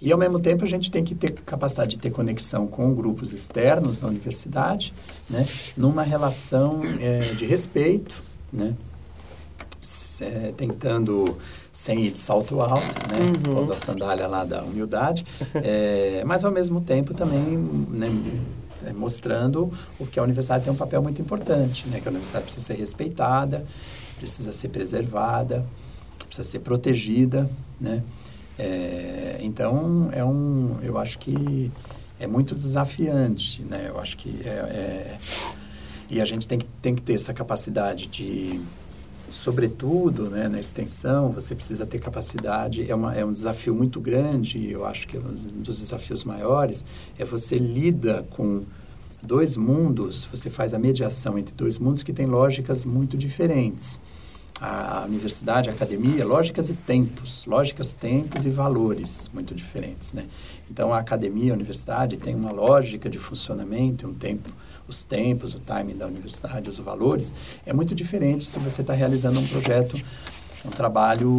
E 0.01 0.13
ao 0.13 0.19
mesmo 0.19 0.39
tempo 0.39 0.65
a 0.65 0.69
gente 0.69 0.91
tem 0.91 1.03
que 1.03 1.15
ter 1.15 1.33
capacidade 1.33 1.91
de 1.91 1.99
ter 1.99 2.11
conexão 2.11 2.67
com 2.67 2.95
grupos 2.95 3.33
externos 3.33 4.01
na 4.01 4.09
universidade, 4.09 4.95
né? 5.29 5.47
Numa 5.77 6.03
relação 6.03 6.83
é, 7.01 7.35
de 7.35 7.45
respeito, 7.47 8.15
né? 8.53 8.75
É, 10.21 10.53
tentando 10.57 11.39
sem 11.71 12.07
ir 12.07 12.11
de 12.11 12.19
salto 12.19 12.61
alto, 12.61 12.83
né? 12.83 13.19
Uhum. 13.21 13.57
Pondo 13.57 13.73
a 13.73 13.77
sandália 13.77 14.27
lá 14.27 14.45
da 14.45 14.63
humildade, 14.65 15.25
é, 15.55 16.25
mas 16.27 16.45
ao 16.45 16.51
mesmo 16.51 16.81
tempo 16.81 17.15
também 17.15 17.57
né, 17.89 18.11
é, 18.85 18.93
mostrando 18.93 19.73
o 19.99 20.07
que 20.07 20.19
a 20.19 20.23
universidade 20.23 20.65
tem 20.65 20.73
um 20.73 20.77
papel 20.77 21.03
muito 21.03 21.23
importante, 21.23 21.87
né? 21.89 22.01
Que 22.01 22.09
a 22.09 22.11
universidade 22.11 22.47
precisa 22.47 22.67
ser 22.67 22.75
respeitada, 22.75 23.65
precisa 24.17 24.53
ser 24.53 24.69
preservada, 24.69 25.65
precisa 26.27 26.49
ser 26.49 26.59
protegida, 26.61 27.49
né? 27.81 28.03
É, 28.59 29.39
então, 29.41 30.09
é 30.13 30.25
um, 30.25 30.79
eu 30.83 30.99
acho 30.99 31.19
que 31.19 31.71
é 32.19 32.27
muito 32.27 32.55
desafiante, 32.55 33.63
né? 33.63 33.87
Eu 33.89 34.01
acho 34.01 34.17
que 34.17 34.41
é, 34.45 34.49
é 34.49 35.19
e 36.11 36.21
a 36.21 36.25
gente 36.25 36.49
tem 36.49 36.59
que, 36.59 36.67
tem 36.81 36.95
que 36.95 37.03
ter 37.03 37.15
essa 37.15 37.35
capacidade 37.35 38.07
de 38.07 38.61
sobretudo 39.31 40.31
né, 40.31 40.49
na 40.49 40.61
extensão, 40.61 41.31
você 41.31 41.55
precisa 41.55 41.87
ter 41.87 41.99
capacidade, 41.99 42.91
é, 42.91 42.95
uma, 42.95 43.15
é 43.15 43.25
um 43.25 43.33
desafio 43.33 43.75
muito 43.75 44.01
grande, 44.01 44.71
eu 44.71 44.85
acho 44.85 45.07
que 45.07 45.17
é 45.17 45.21
um 45.21 45.63
dos 45.63 45.81
desafios 45.81 46.25
maiores, 46.25 46.85
é 47.19 47.25
você 47.25 47.57
lida 47.57 48.27
com 48.31 48.63
dois 49.23 49.57
mundos, 49.57 50.29
você 50.31 50.49
faz 50.49 50.73
a 50.73 50.79
mediação 50.79 51.39
entre 51.39 51.55
dois 51.55 51.79
mundos 51.79 52.03
que 52.03 52.13
têm 52.13 52.27
lógicas 52.27 52.85
muito 52.85 53.17
diferentes. 53.17 54.01
A, 54.61 55.05
universidade, 55.07 55.71
a 55.71 55.73
academia, 55.73 56.27
lógicas 56.27 56.69
e 56.69 56.75
tempos, 56.75 57.47
lógicas, 57.47 57.95
tempos 57.95 58.45
e 58.45 58.51
valores 58.51 59.31
muito 59.33 59.55
diferentes, 59.55 60.13
né? 60.13 60.27
Então, 60.69 60.93
a 60.93 60.99
academia, 60.99 61.53
a 61.53 61.55
universidade 61.55 62.17
tem 62.17 62.35
uma 62.35 62.51
lógica 62.51 63.09
de 63.09 63.21
funcionamento, 63.21 64.09
um 64.09 64.15
tempo 64.15 64.51
os 64.89 65.05
tempos, 65.05 65.55
o 65.55 65.61
timing 65.61 65.97
da 65.97 66.07
universidade, 66.07 66.69
os 66.69 66.79
valores, 66.79 67.33
é 67.67 67.73
muito 67.73 67.95
diferente 67.95 68.45
se 68.45 68.59
você 68.59 68.81
está 68.81 68.95
realizando 68.95 69.39
um 69.39 69.47
projeto, 69.47 69.97
um 70.65 70.71
trabalho 70.71 71.37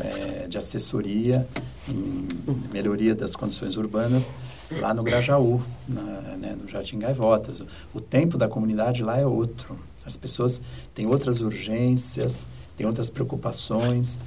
é, 0.00 0.46
de 0.48 0.58
assessoria 0.58 1.46
em 1.88 2.26
melhoria 2.72 3.14
das 3.14 3.34
condições 3.34 3.76
urbanas 3.76 4.32
lá 4.70 4.92
no 4.92 5.02
Grajaú, 5.02 5.62
na, 5.88 6.02
né, 6.36 6.56
no 6.60 6.68
Jardim 6.68 6.98
Gaivotas. 6.98 7.60
O, 7.60 7.66
o 7.94 8.00
tempo 8.00 8.36
da 8.36 8.48
comunidade 8.48 9.02
lá 9.02 9.18
é 9.18 9.26
outro. 9.26 9.78
As 10.04 10.16
pessoas 10.16 10.60
têm 10.94 11.06
outras 11.06 11.40
urgências, 11.40 12.46
têm 12.76 12.86
outras 12.86 13.08
preocupações. 13.10 14.18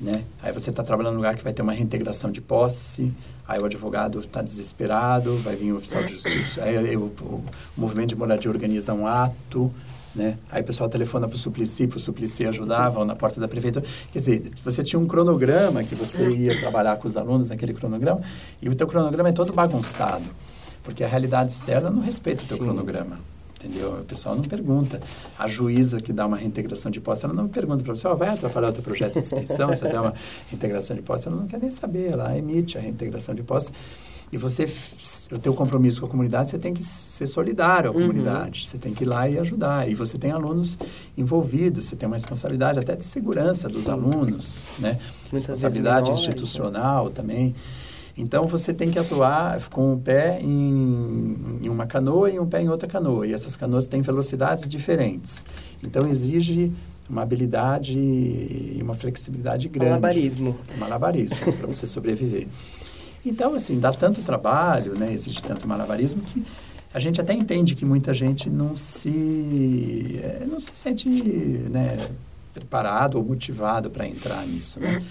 né? 0.00 0.24
Aí 0.40 0.52
você 0.52 0.70
está 0.70 0.82
trabalhando 0.82 1.14
num 1.14 1.18
lugar 1.18 1.36
que 1.36 1.42
vai 1.44 1.52
ter 1.52 1.62
uma 1.62 1.72
reintegração 1.72 2.30
de 2.30 2.40
posse, 2.40 3.12
aí 3.50 3.60
o 3.60 3.64
advogado 3.64 4.20
está 4.20 4.40
desesperado, 4.40 5.38
vai 5.38 5.56
vir 5.56 5.72
o 5.72 5.78
oficial 5.78 6.04
de 6.04 6.12
justiça, 6.12 6.62
aí 6.62 6.96
o, 6.96 7.12
o, 7.20 7.24
o 7.24 7.44
movimento 7.76 8.10
de 8.10 8.16
moradia 8.16 8.48
organiza 8.48 8.94
um 8.94 9.08
ato, 9.08 9.72
né? 10.14 10.38
Aí 10.50 10.62
o 10.62 10.64
pessoal 10.64 10.88
telefona 10.88 11.26
para 11.26 11.34
o 11.34 11.38
Suplicy, 11.38 11.88
para 11.88 11.96
o 11.96 12.00
Suplicy 12.00 12.46
ajudava, 12.46 13.00
ou 13.00 13.04
na 13.04 13.16
porta 13.16 13.40
da 13.40 13.48
prefeitura. 13.48 13.84
Quer 14.12 14.18
dizer, 14.20 14.50
você 14.64 14.84
tinha 14.84 15.00
um 15.00 15.06
cronograma 15.06 15.82
que 15.82 15.96
você 15.96 16.30
ia 16.30 16.60
trabalhar 16.60 16.96
com 16.96 17.08
os 17.08 17.16
alunos 17.16 17.50
naquele 17.50 17.74
cronograma, 17.74 18.20
e 18.62 18.68
o 18.68 18.74
teu 18.74 18.86
cronograma 18.86 19.30
é 19.30 19.32
todo 19.32 19.52
bagunçado, 19.52 20.26
porque 20.84 21.02
a 21.02 21.08
realidade 21.08 21.52
externa 21.52 21.90
não 21.90 22.02
respeita 22.02 22.44
o 22.44 22.46
teu 22.46 22.56
Sim. 22.56 22.62
cronograma. 22.62 23.18
Entendeu? 23.62 24.00
O 24.00 24.04
pessoal 24.04 24.34
não 24.34 24.42
pergunta. 24.42 25.02
A 25.38 25.46
juíza 25.46 25.98
que 25.98 26.14
dá 26.14 26.26
uma 26.26 26.38
reintegração 26.38 26.90
de 26.90 26.98
posse, 26.98 27.26
ela 27.26 27.34
não 27.34 27.46
pergunta 27.46 27.84
para 27.84 27.94
você, 27.94 28.08
oh, 28.08 28.16
vai 28.16 28.30
atrapalhar 28.30 28.70
o 28.70 28.72
teu 28.72 28.82
projeto 28.82 29.14
de 29.14 29.20
extensão, 29.20 29.74
se 29.74 29.82
der 29.82 30.00
uma 30.00 30.14
reintegração 30.48 30.96
de 30.96 31.02
posse, 31.02 31.28
ela 31.28 31.36
não 31.36 31.46
quer 31.46 31.60
nem 31.60 31.70
saber, 31.70 32.12
ela 32.12 32.36
emite 32.36 32.78
a 32.78 32.80
reintegração 32.80 33.34
de 33.34 33.42
posse. 33.42 33.70
E 34.32 34.36
você, 34.36 34.64
o 35.32 35.38
teu 35.38 35.52
compromisso 35.52 36.00
com 36.00 36.06
a 36.06 36.08
comunidade, 36.08 36.50
você 36.50 36.58
tem 36.58 36.72
que 36.72 36.84
ser 36.84 37.26
solidário 37.26 37.90
à 37.90 37.92
uhum. 37.92 38.00
comunidade. 38.00 38.66
Você 38.66 38.78
tem 38.78 38.94
que 38.94 39.02
ir 39.02 39.06
lá 39.06 39.28
e 39.28 39.36
ajudar. 39.38 39.90
E 39.90 39.94
você 39.94 40.16
tem 40.16 40.30
alunos 40.30 40.78
envolvidos, 41.18 41.86
você 41.86 41.96
tem 41.96 42.06
uma 42.06 42.14
responsabilidade 42.14 42.78
até 42.78 42.94
de 42.94 43.04
segurança 43.04 43.68
dos 43.68 43.88
alunos, 43.88 44.64
né? 44.78 45.00
Muitas 45.32 45.48
responsabilidade 45.48 46.10
institucional 46.10 47.08
então. 47.08 47.24
também. 47.24 47.56
Então, 48.20 48.46
você 48.46 48.74
tem 48.74 48.90
que 48.90 48.98
atuar 48.98 49.66
com 49.70 49.94
um 49.94 49.98
pé 49.98 50.38
em, 50.42 51.58
em, 51.62 51.68
uma 51.70 51.86
canoa 51.86 52.30
e 52.30 52.38
um 52.38 52.46
pé 52.46 52.60
em 52.60 52.68
outra 52.68 52.86
canoa. 52.86 53.26
E 53.26 53.32
essas 53.32 53.56
canoas 53.56 53.86
têm 53.86 54.02
velocidades 54.02 54.68
diferentes. 54.68 55.46
Então, 55.82 56.06
exige 56.06 56.70
uma 57.08 57.22
habilidade 57.22 57.98
e 57.98 58.78
uma 58.82 58.92
flexibilidade 58.94 59.70
grande. 59.70 59.92
Malabarismo. 59.92 60.58
Malabarismo, 60.78 61.52
para 61.54 61.66
você 61.66 61.86
sobreviver. 61.86 62.46
Então, 63.24 63.54
assim, 63.54 63.80
dá 63.80 63.90
tanto 63.90 64.20
trabalho, 64.20 64.94
né, 64.94 65.12
exige 65.14 65.42
tanto 65.42 65.66
malabarismo 65.66 66.20
que 66.20 66.44
a 66.92 67.00
gente 67.00 67.20
até 67.22 67.32
entende 67.32 67.74
que 67.74 67.86
muita 67.86 68.12
gente 68.12 68.50
não 68.50 68.76
se, 68.76 70.20
é, 70.22 70.44
não 70.46 70.60
se 70.60 70.74
sente 70.74 71.08
né, 71.08 72.08
preparado 72.52 73.16
ou 73.16 73.24
motivado 73.24 73.90
para 73.90 74.06
entrar 74.06 74.46
nisso. 74.46 74.78
Né? 74.78 75.02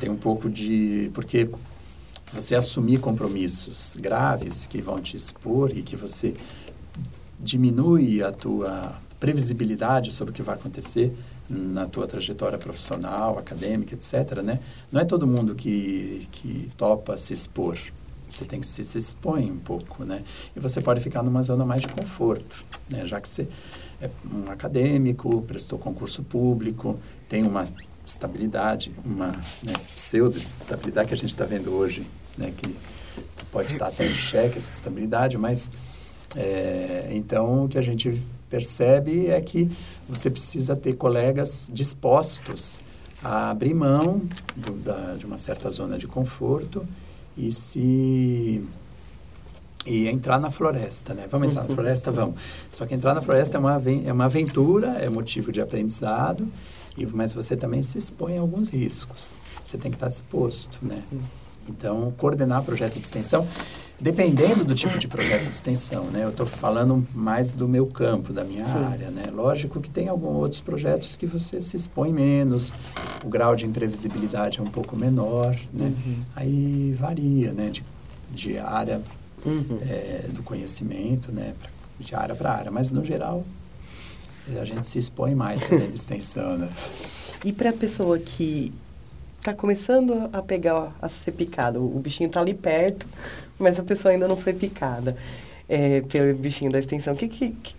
Tem 0.00 0.10
um 0.10 0.16
pouco 0.16 0.50
de... 0.50 1.10
Porque 1.14 1.48
você 2.32 2.54
assumir 2.54 2.98
compromissos 3.00 3.96
graves 3.98 4.66
que 4.66 4.80
vão 4.80 5.00
te 5.00 5.16
expor 5.16 5.70
e 5.76 5.82
que 5.82 5.96
você 5.96 6.34
diminui 7.38 8.22
a 8.22 8.32
tua 8.32 9.00
previsibilidade 9.20 10.12
sobre 10.12 10.32
o 10.32 10.34
que 10.34 10.42
vai 10.42 10.54
acontecer 10.54 11.16
na 11.48 11.86
tua 11.86 12.06
trajetória 12.06 12.58
profissional, 12.58 13.38
acadêmica, 13.38 13.94
etc., 13.94 14.42
né? 14.42 14.60
Não 14.90 15.00
é 15.00 15.04
todo 15.04 15.26
mundo 15.26 15.54
que, 15.54 16.26
que 16.32 16.70
topa 16.76 17.16
se 17.16 17.32
expor. 17.32 17.78
Você 18.28 18.44
tem 18.44 18.60
que 18.60 18.66
se, 18.66 18.82
se 18.82 19.16
um 19.24 19.58
pouco, 19.58 20.04
né? 20.04 20.24
E 20.54 20.60
você 20.60 20.80
pode 20.80 21.00
ficar 21.00 21.22
numa 21.22 21.42
zona 21.42 21.64
mais 21.64 21.82
de 21.82 21.88
conforto, 21.88 22.64
né? 22.90 23.06
Já 23.06 23.20
que 23.20 23.28
você 23.28 23.48
é 24.00 24.10
um 24.30 24.50
acadêmico, 24.50 25.42
prestou 25.42 25.78
concurso 25.78 26.22
público, 26.22 26.98
tem 27.28 27.44
uma 27.44 27.64
estabilidade, 28.06 28.92
uma 29.04 29.32
né, 29.62 29.72
pseudo-estabilidade 29.96 31.08
que 31.08 31.14
a 31.14 31.16
gente 31.16 31.30
está 31.30 31.44
vendo 31.44 31.72
hoje, 31.72 32.06
né, 32.38 32.52
que 32.56 32.74
pode 33.50 33.72
estar 33.72 33.88
até 33.88 34.06
em 34.06 34.14
xeque 34.14 34.58
essa 34.58 34.70
estabilidade, 34.70 35.36
mas 35.36 35.70
é, 36.36 37.08
então 37.10 37.64
o 37.64 37.68
que 37.68 37.76
a 37.76 37.82
gente 37.82 38.22
percebe 38.48 39.26
é 39.26 39.40
que 39.40 39.70
você 40.08 40.30
precisa 40.30 40.76
ter 40.76 40.94
colegas 40.94 41.68
dispostos 41.72 42.80
a 43.22 43.50
abrir 43.50 43.74
mão 43.74 44.22
do, 44.54 44.72
da, 44.72 45.14
de 45.14 45.26
uma 45.26 45.38
certa 45.38 45.68
zona 45.70 45.98
de 45.98 46.06
conforto 46.06 46.86
e 47.36 47.50
se 47.50 48.64
e 49.84 50.08
entrar 50.08 50.40
na 50.40 50.50
floresta, 50.50 51.14
né? 51.14 51.28
Vamos 51.30 51.48
entrar 51.48 51.62
na 51.62 51.72
floresta, 51.72 52.10
vamos. 52.10 52.34
Só 52.72 52.84
que 52.86 52.94
entrar 52.94 53.14
na 53.14 53.22
floresta 53.22 53.56
é 53.56 53.60
uma, 53.60 53.80
é 54.04 54.12
uma 54.12 54.24
aventura, 54.24 54.96
é 54.98 55.08
motivo 55.08 55.52
de 55.52 55.60
aprendizado 55.60 56.48
e, 56.96 57.06
mas 57.06 57.32
você 57.32 57.56
também 57.56 57.82
se 57.82 57.98
expõe 57.98 58.38
a 58.38 58.40
alguns 58.40 58.68
riscos. 58.68 59.38
Você 59.64 59.76
tem 59.76 59.90
que 59.90 59.96
estar 59.96 60.08
disposto, 60.08 60.78
né? 60.82 61.02
Então, 61.68 62.12
coordenar 62.16 62.62
projeto 62.62 62.94
de 62.94 63.00
extensão, 63.00 63.46
dependendo 64.00 64.64
do 64.64 64.74
tipo 64.74 64.98
de 64.98 65.08
projeto 65.08 65.44
de 65.44 65.50
extensão, 65.50 66.04
né? 66.04 66.22
Eu 66.24 66.30
estou 66.30 66.46
falando 66.46 67.06
mais 67.14 67.52
do 67.52 67.68
meu 67.68 67.86
campo, 67.86 68.32
da 68.32 68.44
minha 68.44 68.64
Sim. 68.64 68.84
área, 68.84 69.10
né? 69.10 69.24
Lógico 69.34 69.80
que 69.80 69.90
tem 69.90 70.08
alguns 70.08 70.36
outros 70.36 70.60
projetos 70.60 71.16
que 71.16 71.26
você 71.26 71.60
se 71.60 71.76
expõe 71.76 72.12
menos, 72.12 72.72
o 73.24 73.28
grau 73.28 73.56
de 73.56 73.66
imprevisibilidade 73.66 74.60
é 74.60 74.62
um 74.62 74.66
pouco 74.66 74.96
menor, 74.96 75.56
né? 75.72 75.92
Uhum. 76.06 76.16
Aí 76.36 76.96
varia, 76.98 77.52
né? 77.52 77.70
De, 77.70 77.84
de 78.30 78.58
área 78.58 79.02
uhum. 79.44 79.78
é, 79.82 80.26
do 80.32 80.42
conhecimento, 80.42 81.32
né? 81.32 81.54
De 81.98 82.14
área 82.14 82.34
para 82.34 82.52
área, 82.52 82.70
mas 82.70 82.90
no 82.90 83.04
geral 83.04 83.44
a 84.60 84.64
gente 84.64 84.86
se 84.88 84.98
expõe 84.98 85.34
mais 85.34 85.62
fazendo 85.62 85.94
extensão, 85.96 86.56
né? 86.56 86.68
E 87.44 87.52
para 87.52 87.70
a 87.70 87.72
pessoa 87.72 88.18
que 88.18 88.72
está 89.38 89.54
começando 89.54 90.28
a 90.32 90.42
pegar, 90.42 90.92
a 91.00 91.08
ser 91.08 91.32
picada, 91.32 91.80
o 91.80 91.98
bichinho 91.98 92.26
está 92.26 92.40
ali 92.40 92.54
perto, 92.54 93.06
mas 93.58 93.78
a 93.78 93.82
pessoa 93.82 94.12
ainda 94.12 94.26
não 94.26 94.36
foi 94.36 94.52
picada 94.52 95.16
é, 95.68 96.00
pelo 96.02 96.34
bichinho 96.34 96.70
da 96.70 96.78
extensão, 96.78 97.14
que, 97.14 97.28
que, 97.28 97.50
que, 97.50 97.74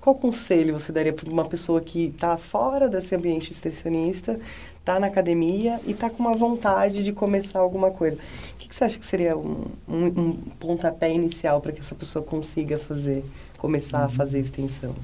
qual 0.00 0.16
conselho 0.16 0.78
você 0.78 0.90
daria 0.90 1.12
para 1.12 1.30
uma 1.30 1.44
pessoa 1.44 1.80
que 1.80 2.06
está 2.06 2.36
fora 2.36 2.88
desse 2.88 3.14
ambiente 3.14 3.52
extensionista, 3.52 4.40
está 4.78 4.98
na 4.98 5.06
academia 5.06 5.80
e 5.86 5.92
está 5.92 6.10
com 6.10 6.22
uma 6.22 6.34
vontade 6.34 7.04
de 7.04 7.12
começar 7.12 7.60
alguma 7.60 7.90
coisa? 7.90 8.16
O 8.16 8.58
que, 8.58 8.68
que 8.68 8.74
você 8.74 8.84
acha 8.84 8.98
que 8.98 9.06
seria 9.06 9.36
um, 9.36 9.66
um, 9.88 10.06
um 10.06 10.32
pontapé 10.58 11.12
inicial 11.12 11.60
para 11.60 11.72
que 11.72 11.80
essa 11.80 11.94
pessoa 11.94 12.24
consiga 12.24 12.78
fazer, 12.78 13.24
começar 13.58 14.00
uhum. 14.00 14.06
a 14.06 14.08
fazer 14.08 14.40
extensão? 14.40 14.94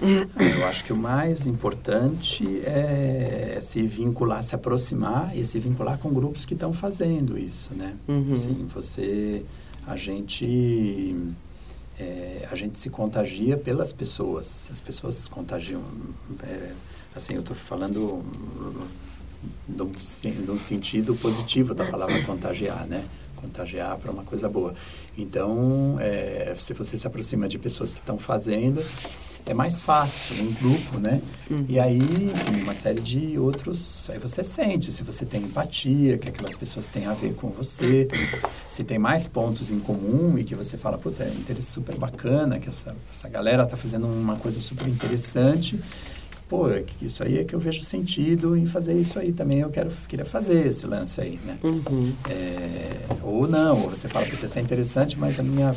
Eu 0.00 0.66
acho 0.66 0.84
que 0.84 0.92
o 0.92 0.96
mais 0.96 1.46
importante 1.46 2.60
é 2.64 3.58
se 3.60 3.86
vincular, 3.86 4.42
se 4.42 4.54
aproximar 4.54 5.36
e 5.36 5.44
se 5.44 5.58
vincular 5.58 5.98
com 5.98 6.12
grupos 6.12 6.44
que 6.44 6.54
estão 6.54 6.72
fazendo 6.72 7.38
isso, 7.38 7.74
né? 7.74 7.96
Uhum. 8.06 8.30
Assim, 8.30 8.68
você, 8.72 9.42
a 9.86 9.96
gente, 9.96 11.16
é, 11.98 12.46
a 12.50 12.54
gente 12.54 12.76
se 12.76 12.90
contagia 12.90 13.56
pelas 13.56 13.92
pessoas. 13.92 14.68
As 14.70 14.80
pessoas 14.80 15.14
se 15.14 15.30
contagiam. 15.30 15.82
É, 16.42 16.72
assim, 17.14 17.34
eu 17.34 17.40
estou 17.40 17.56
falando 17.56 18.22
de 19.68 20.50
um 20.50 20.58
sentido 20.58 21.14
positivo 21.16 21.74
da 21.74 21.84
palavra 21.86 22.22
contagiar, 22.24 22.86
né? 22.86 23.04
Contagiar 23.36 23.96
para 23.96 24.10
uma 24.10 24.24
coisa 24.24 24.48
boa. 24.48 24.74
Então, 25.16 25.96
é, 26.00 26.54
se 26.58 26.74
você 26.74 26.96
se 26.98 27.06
aproxima 27.06 27.48
de 27.48 27.58
pessoas 27.58 27.92
que 27.92 28.00
estão 28.00 28.18
fazendo, 28.18 28.82
é 29.46 29.54
mais 29.54 29.78
fácil, 29.78 30.44
um 30.44 30.52
grupo, 30.52 30.98
né? 30.98 31.22
Uhum. 31.48 31.64
E 31.68 31.78
aí, 31.78 31.98
enfim, 31.98 32.62
uma 32.62 32.74
série 32.74 33.00
de 33.00 33.38
outros. 33.38 34.10
Aí 34.10 34.18
você 34.18 34.42
sente 34.42 34.90
se 34.90 35.04
você 35.04 35.24
tem 35.24 35.42
empatia, 35.42 36.18
que 36.18 36.28
aquelas 36.28 36.54
pessoas 36.54 36.88
têm 36.88 37.06
a 37.06 37.14
ver 37.14 37.34
com 37.34 37.48
você, 37.50 38.08
se 38.68 38.82
tem 38.82 38.98
mais 38.98 39.28
pontos 39.28 39.70
em 39.70 39.78
comum 39.78 40.36
e 40.36 40.42
que 40.42 40.56
você 40.56 40.76
fala, 40.76 40.98
puta, 40.98 41.22
é 41.22 41.28
interesse 41.28 41.70
super 41.70 41.96
bacana, 41.96 42.58
que 42.58 42.66
essa, 42.66 42.96
essa 43.08 43.28
galera 43.28 43.64
tá 43.64 43.76
fazendo 43.76 44.08
uma 44.08 44.34
coisa 44.36 44.60
super 44.60 44.88
interessante. 44.88 45.80
Pô, 46.48 46.68
é 46.68 46.84
isso 47.00 47.22
aí 47.22 47.38
é 47.38 47.44
que 47.44 47.54
eu 47.54 47.58
vejo 47.60 47.82
sentido 47.84 48.56
em 48.56 48.66
fazer 48.66 48.98
isso 49.00 49.18
aí 49.18 49.32
também. 49.32 49.60
Eu 49.60 49.70
quero, 49.70 49.90
queria 50.08 50.24
fazer 50.24 50.66
esse 50.66 50.86
lance 50.86 51.20
aí, 51.20 51.38
né? 51.44 51.56
Uhum. 51.62 52.12
É, 52.28 52.90
ou 53.22 53.46
não, 53.46 53.82
ou 53.82 53.90
você 53.90 54.08
fala, 54.08 54.26
puta, 54.26 54.46
isso 54.46 54.58
é 54.58 54.62
interessante, 54.62 55.18
mas 55.18 55.38
a 55.38 55.42
minha 55.42 55.74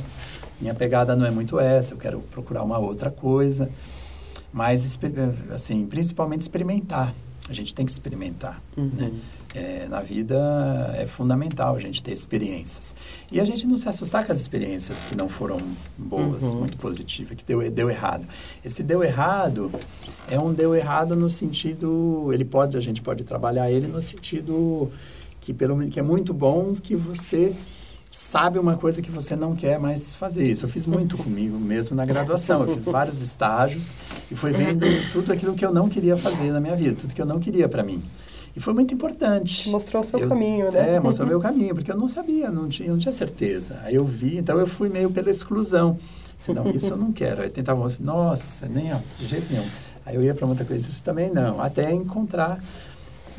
minha 0.61 0.73
pegada 0.73 1.15
não 1.15 1.25
é 1.25 1.31
muito 1.31 1.59
essa, 1.59 1.93
eu 1.93 1.97
quero 1.97 2.19
procurar 2.21 2.63
uma 2.63 2.77
outra 2.77 3.09
coisa. 3.09 3.69
Mas, 4.51 4.99
assim, 5.51 5.85
principalmente 5.85 6.41
experimentar. 6.41 7.13
A 7.47 7.53
gente 7.53 7.73
tem 7.73 7.85
que 7.85 7.91
experimentar, 7.91 8.61
uhum. 8.77 8.91
né? 8.93 9.11
É, 9.55 9.87
na 9.87 10.01
vida 10.01 10.93
é 10.95 11.07
fundamental 11.07 11.75
a 11.75 11.79
gente 11.79 12.03
ter 12.03 12.11
experiências. 12.11 12.95
E 13.31 13.39
a 13.39 13.45
gente 13.45 13.65
não 13.65 13.79
se 13.79 13.89
assustar 13.89 14.23
com 14.23 14.31
as 14.31 14.39
experiências 14.39 15.03
que 15.03 15.15
não 15.15 15.27
foram 15.27 15.57
boas, 15.97 16.43
uhum. 16.43 16.59
muito 16.59 16.77
positivas, 16.77 17.35
que 17.35 17.43
deu, 17.43 17.71
deu 17.71 17.89
errado. 17.89 18.27
Esse 18.63 18.83
deu 18.83 19.03
errado 19.03 19.71
é 20.29 20.39
um 20.39 20.53
deu 20.53 20.75
errado 20.75 21.15
no 21.15 21.31
sentido, 21.31 22.29
ele 22.31 22.45
pode, 22.45 22.77
a 22.77 22.79
gente 22.79 23.01
pode 23.01 23.23
trabalhar 23.23 23.71
ele 23.71 23.87
no 23.87 23.99
sentido 23.99 24.91
que, 25.41 25.51
pelo, 25.51 25.87
que 25.87 25.99
é 25.99 26.03
muito 26.03 26.31
bom 26.31 26.75
que 26.75 26.95
você 26.95 27.55
sabe 28.11 28.57
uma 28.57 28.75
coisa 28.75 29.01
que 29.01 29.11
você 29.11 29.35
não 29.35 29.55
quer 29.55 29.79
mais 29.79 30.15
fazer. 30.15 30.49
Isso 30.49 30.65
eu 30.65 30.69
fiz 30.69 30.85
muito 30.85 31.17
comigo 31.19 31.57
mesmo 31.57 31.95
na 31.95 32.05
graduação. 32.05 32.61
Eu 32.63 32.75
fiz 32.75 32.85
vários 32.87 33.21
estágios 33.21 33.93
e 34.31 34.35
fui 34.35 34.51
vendo 34.51 34.85
tudo 35.11 35.31
aquilo 35.31 35.53
que 35.53 35.65
eu 35.65 35.73
não 35.73 35.89
queria 35.89 36.17
fazer 36.17 36.51
na 36.51 36.59
minha 36.59 36.75
vida, 36.75 36.95
tudo 37.01 37.13
que 37.13 37.21
eu 37.21 37.25
não 37.25 37.39
queria 37.39 37.67
para 37.69 37.83
mim. 37.83 38.03
E 38.55 38.59
foi 38.59 38.73
muito 38.73 38.93
importante. 38.93 39.69
Mostrou 39.69 40.01
o 40.01 40.05
seu 40.05 40.19
eu, 40.19 40.27
caminho, 40.27 40.71
né? 40.71 40.95
É, 40.95 40.99
mostrou 40.99 41.27
o 41.27 41.29
meu 41.29 41.39
caminho, 41.39 41.75
porque 41.75 41.91
eu 41.91 41.97
não 41.97 42.09
sabia, 42.09 42.49
não 42.49 42.67
tinha, 42.67 42.89
não 42.89 42.97
tinha 42.97 43.11
certeza. 43.11 43.79
Aí 43.83 43.95
eu 43.95 44.05
vi, 44.05 44.37
então 44.37 44.59
eu 44.59 44.67
fui 44.67 44.89
meio 44.89 45.09
pela 45.11 45.29
exclusão. 45.29 45.97
Senão, 46.37 46.69
isso 46.71 46.93
eu 46.93 46.97
não 46.97 47.11
quero. 47.11 47.41
Aí 47.41 47.49
tentava, 47.49 47.91
nossa, 47.99 48.65
nem 48.65 48.91
de 49.19 49.27
jeito 49.27 49.51
nenhum. 49.51 49.65
Aí 50.05 50.15
eu 50.15 50.23
ia 50.23 50.33
para 50.33 50.47
outra 50.47 50.65
coisa, 50.65 50.87
isso 50.87 51.03
também 51.03 51.29
não. 51.29 51.61
Até 51.61 51.93
encontrar 51.93 52.63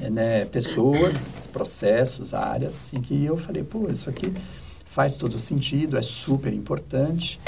né, 0.09 0.45
pessoas, 0.47 1.49
processos, 1.53 2.33
áreas, 2.33 2.93
em 2.95 3.01
que 3.01 3.25
eu 3.25 3.37
falei, 3.37 3.63
pô, 3.63 3.91
isso 3.91 4.09
aqui 4.09 4.33
faz 4.87 5.17
todo 5.17 5.39
sentido, 5.39 5.97
é 5.97 6.03
super 6.03 6.53
importante, 6.53 7.39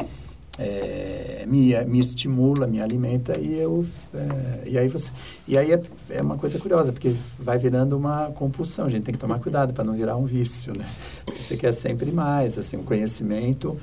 é, 0.59 1.45
me, 1.49 1.75
me 1.85 1.99
estimula, 1.99 2.67
me 2.67 2.81
alimenta 2.81 3.39
e 3.39 3.55
eu 3.55 3.87
é, 4.15 4.69
e 4.69 4.79
aí 4.79 4.87
você 4.87 5.11
e 5.49 5.57
aí 5.57 5.73
é, 5.73 5.83
é, 6.11 6.21
uma 6.21 6.37
coisa 6.37 6.59
curiosa 6.59 6.93
porque 6.93 7.15
vai 7.39 7.57
virando 7.57 7.97
uma 7.97 8.27
compulsão 8.33 8.85
a 8.85 8.91
gente 8.91 9.03
tem 9.03 9.15
que 9.15 9.21
tomar 9.21 9.39
cuidado 9.39 9.73
para 9.73 9.83
não 9.83 9.95
virar 9.95 10.15
um 10.17 10.27
vício 10.27 10.77
né? 10.77 10.85
Porque 11.25 11.43
você 11.43 11.57
quer 11.57 11.73
sempre 11.73 12.13
mais 12.13 12.59
assim 12.59 12.77
o 12.77 12.83
conhecimento 12.83 13.79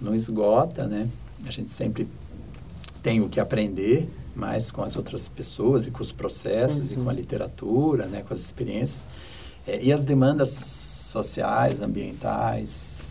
não 0.00 0.12
esgota 0.12 0.88
né? 0.88 1.08
A 1.46 1.52
gente 1.52 1.70
sempre 1.70 2.08
tem 3.00 3.20
o 3.20 3.28
que 3.28 3.38
aprender 3.38 4.10
mais 4.38 4.70
com 4.70 4.82
as 4.82 4.96
outras 4.96 5.28
pessoas 5.28 5.86
e 5.86 5.90
com 5.90 6.02
os 6.02 6.12
processos 6.12 6.90
uhum. 6.90 6.92
e 6.92 6.94
com 6.96 7.02
a 7.02 7.04
uhum. 7.04 7.12
literatura 7.12 8.06
né 8.06 8.22
com 8.26 8.32
as 8.32 8.40
experiências 8.40 9.06
é, 9.66 9.82
e 9.82 9.92
as 9.92 10.04
demandas 10.04 10.50
sociais 10.50 11.80
ambientais 11.80 13.08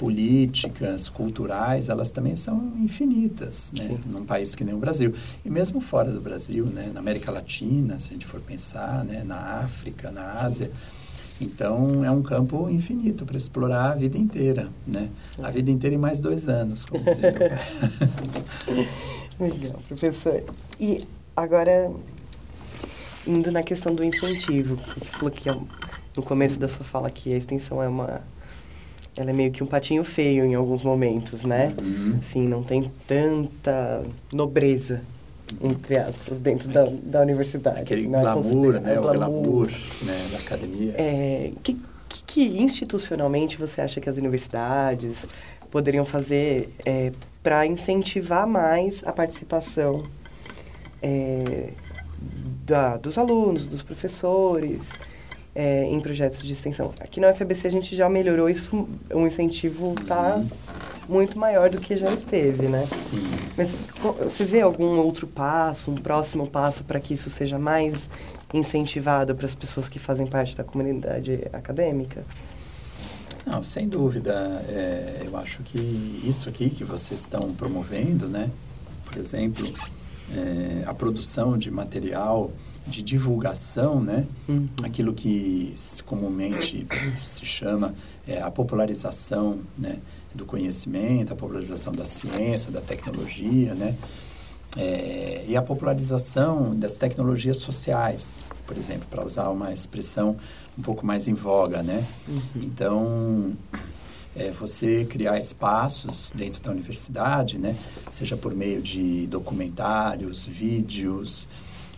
políticas, 0.00 1.10
culturais, 1.10 1.90
elas 1.90 2.10
também 2.10 2.34
são 2.34 2.72
infinitas, 2.78 3.70
né? 3.76 3.98
Num 4.06 4.24
país 4.24 4.54
que 4.54 4.64
nem 4.64 4.74
o 4.74 4.78
Brasil. 4.78 5.14
E 5.44 5.50
mesmo 5.50 5.78
fora 5.78 6.10
do 6.10 6.22
Brasil, 6.22 6.64
né? 6.64 6.90
Na 6.94 7.00
América 7.00 7.30
Latina, 7.30 7.98
se 7.98 8.08
a 8.08 8.12
gente 8.14 8.24
for 8.24 8.40
pensar, 8.40 9.04
né? 9.04 9.22
Na 9.22 9.60
África, 9.62 10.10
na 10.10 10.40
Ásia. 10.42 10.70
Então, 11.38 12.02
é 12.02 12.10
um 12.10 12.22
campo 12.22 12.70
infinito 12.70 13.26
para 13.26 13.36
explorar 13.36 13.92
a 13.92 13.94
vida 13.94 14.16
inteira, 14.16 14.70
né? 14.86 15.10
A 15.42 15.50
vida 15.50 15.70
inteira 15.70 15.94
em 15.94 15.98
mais 15.98 16.18
dois 16.18 16.48
anos, 16.48 16.82
como 16.82 17.04
dizia 17.04 17.30
meu 17.30 17.48
pai. 17.50 18.88
Legal, 19.40 19.80
professor. 19.88 20.44
E 20.78 21.06
agora, 21.34 21.90
indo 23.26 23.50
na 23.50 23.62
questão 23.62 23.94
do 23.94 24.04
incentivo, 24.04 24.76
você 24.76 25.06
falou 25.06 25.30
que 25.30 25.48
é 25.48 25.56
no 26.16 26.22
começo 26.22 26.54
Sim. 26.54 26.60
da 26.60 26.68
sua 26.68 26.84
fala 26.84 27.10
que 27.10 27.32
a 27.32 27.36
extensão 27.36 27.82
é 27.82 27.88
uma 27.88 28.22
ela 29.16 29.30
é 29.30 29.32
meio 29.32 29.50
que 29.50 29.62
um 29.62 29.66
patinho 29.66 30.04
feio 30.04 30.44
em 30.44 30.54
alguns 30.54 30.82
momentos, 30.82 31.42
né? 31.42 31.74
Uhum. 31.78 32.18
Assim, 32.20 32.46
não 32.46 32.62
tem 32.62 32.90
tanta 33.06 34.02
nobreza, 34.32 35.02
entre 35.60 35.98
aspas, 35.98 36.38
dentro 36.38 36.68
da, 36.68 36.84
da 36.84 37.20
universidade. 37.20 37.80
Aquele 37.80 38.02
assim, 38.02 38.14
é 38.14 38.20
glamour, 38.20 38.80
né? 38.80 38.98
O 38.98 39.02
glamour, 39.02 39.12
glamour 39.12 39.70
né? 40.02 40.28
da 40.30 40.38
academia. 40.38 40.94
É, 40.96 41.52
que, 41.62 41.74
que, 42.08 42.22
que, 42.24 42.62
institucionalmente 42.62 43.58
você 43.58 43.80
acha 43.80 44.00
que 44.00 44.08
as 44.08 44.16
universidades 44.16 45.26
poderiam 45.70 46.04
fazer 46.04 46.72
é, 46.86 47.12
para 47.42 47.66
incentivar 47.66 48.46
mais 48.46 49.02
a 49.04 49.12
participação 49.12 50.02
é, 51.02 51.70
da, 52.66 52.96
dos 52.96 53.16
alunos, 53.16 53.66
dos 53.66 53.82
professores, 53.82 54.88
é, 55.54 55.84
em 55.84 56.00
projetos 56.00 56.42
de 56.42 56.52
extensão. 56.52 56.92
Aqui 57.00 57.20
na 57.20 57.30
UFABC 57.30 57.66
a 57.66 57.70
gente 57.70 57.96
já 57.96 58.08
melhorou 58.08 58.48
isso, 58.48 58.88
o 59.12 59.26
incentivo 59.26 59.94
está 60.00 60.42
muito 61.08 61.38
maior 61.38 61.68
do 61.70 61.80
que 61.80 61.96
já 61.96 62.10
esteve, 62.10 62.68
né? 62.68 62.78
Sim. 62.78 63.28
Mas 63.56 63.70
você 64.22 64.44
vê 64.44 64.60
algum 64.60 64.98
outro 64.98 65.26
passo, 65.26 65.90
um 65.90 65.96
próximo 65.96 66.46
passo 66.46 66.84
para 66.84 67.00
que 67.00 67.14
isso 67.14 67.28
seja 67.30 67.58
mais 67.58 68.08
incentivado 68.54 69.34
para 69.34 69.46
as 69.46 69.54
pessoas 69.54 69.88
que 69.88 69.98
fazem 69.98 70.26
parte 70.26 70.56
da 70.56 70.62
comunidade 70.62 71.48
acadêmica? 71.52 72.24
Não, 73.50 73.64
sem 73.64 73.88
dúvida. 73.88 74.64
É, 74.68 75.22
eu 75.26 75.36
acho 75.36 75.62
que 75.64 76.20
isso 76.24 76.48
aqui 76.48 76.70
que 76.70 76.84
vocês 76.84 77.20
estão 77.20 77.52
promovendo, 77.52 78.28
né? 78.28 78.48
Por 79.04 79.18
exemplo, 79.18 79.66
é, 80.32 80.84
a 80.86 80.94
produção 80.94 81.58
de 81.58 81.68
material 81.68 82.52
de 82.86 83.02
divulgação, 83.02 84.00
né? 84.00 84.24
Uhum. 84.48 84.68
Aquilo 84.84 85.12
que 85.12 85.74
comumente 86.06 86.86
se 87.18 87.44
chama 87.44 87.94
é, 88.26 88.40
a 88.40 88.50
popularização, 88.52 89.58
né? 89.76 89.98
Do 90.32 90.44
conhecimento, 90.44 91.32
a 91.32 91.36
popularização 91.36 91.92
da 91.92 92.04
ciência, 92.04 92.70
da 92.70 92.80
tecnologia, 92.80 93.74
né? 93.74 93.96
É, 94.76 95.44
e 95.48 95.56
a 95.56 95.62
popularização 95.62 96.76
das 96.76 96.96
tecnologias 96.96 97.58
sociais, 97.58 98.42
por 98.66 98.76
exemplo, 98.76 99.06
para 99.10 99.24
usar 99.24 99.48
uma 99.48 99.72
expressão 99.72 100.36
um 100.78 100.82
pouco 100.82 101.04
mais 101.04 101.26
em 101.26 101.34
voga, 101.34 101.82
né? 101.82 102.06
Uhum. 102.28 102.40
Então, 102.56 103.52
é 104.34 104.50
você 104.52 105.04
criar 105.04 105.38
espaços 105.38 106.32
dentro 106.34 106.62
da 106.62 106.70
universidade, 106.70 107.58
né? 107.58 107.76
Seja 108.10 108.36
por 108.36 108.54
meio 108.54 108.80
de 108.80 109.26
documentários, 109.26 110.46
vídeos, 110.46 111.48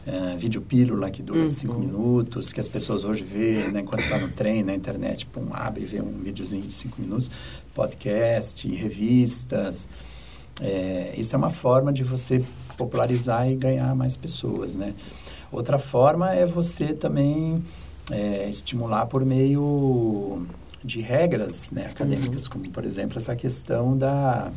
uh, 0.06 0.38
vídeo 0.38 0.62
pílula 0.62 1.10
que 1.10 1.22
dura 1.22 1.40
uhum. 1.40 1.48
cinco 1.48 1.78
minutos, 1.78 2.52
que 2.52 2.60
as 2.60 2.68
pessoas 2.68 3.04
hoje 3.04 3.22
vê, 3.22 3.68
né, 3.68 3.80
enquanto 3.80 4.02
está 4.02 4.18
no 4.18 4.28
trem, 4.28 4.62
na 4.62 4.74
internet, 4.74 5.26
pum, 5.26 5.48
abre 5.52 5.82
e 5.82 5.86
vê 5.86 6.00
um 6.00 6.20
videozinho 6.22 6.62
de 6.62 6.72
cinco 6.72 7.00
minutos, 7.00 7.30
podcast, 7.74 8.66
revistas. 8.68 9.88
É, 10.60 11.14
isso 11.16 11.34
é 11.34 11.38
uma 11.38 11.50
forma 11.50 11.92
de 11.92 12.04
você 12.04 12.44
popularizar 12.76 13.48
e 13.50 13.54
ganhar 13.54 13.94
mais 13.94 14.16
pessoas, 14.16 14.74
né? 14.74 14.94
Outra 15.50 15.78
forma 15.78 16.32
é 16.32 16.46
você 16.46 16.94
também 16.94 17.62
é, 18.10 18.48
estimular 18.48 19.06
por 19.06 19.24
meio 19.24 20.46
de 20.82 21.00
regras 21.00 21.70
né, 21.70 21.86
acadêmicas, 21.86 22.46
uhum. 22.46 22.52
como, 22.52 22.70
por 22.70 22.84
exemplo, 22.84 23.18
essa 23.18 23.36
questão 23.36 23.96
da 23.96 24.50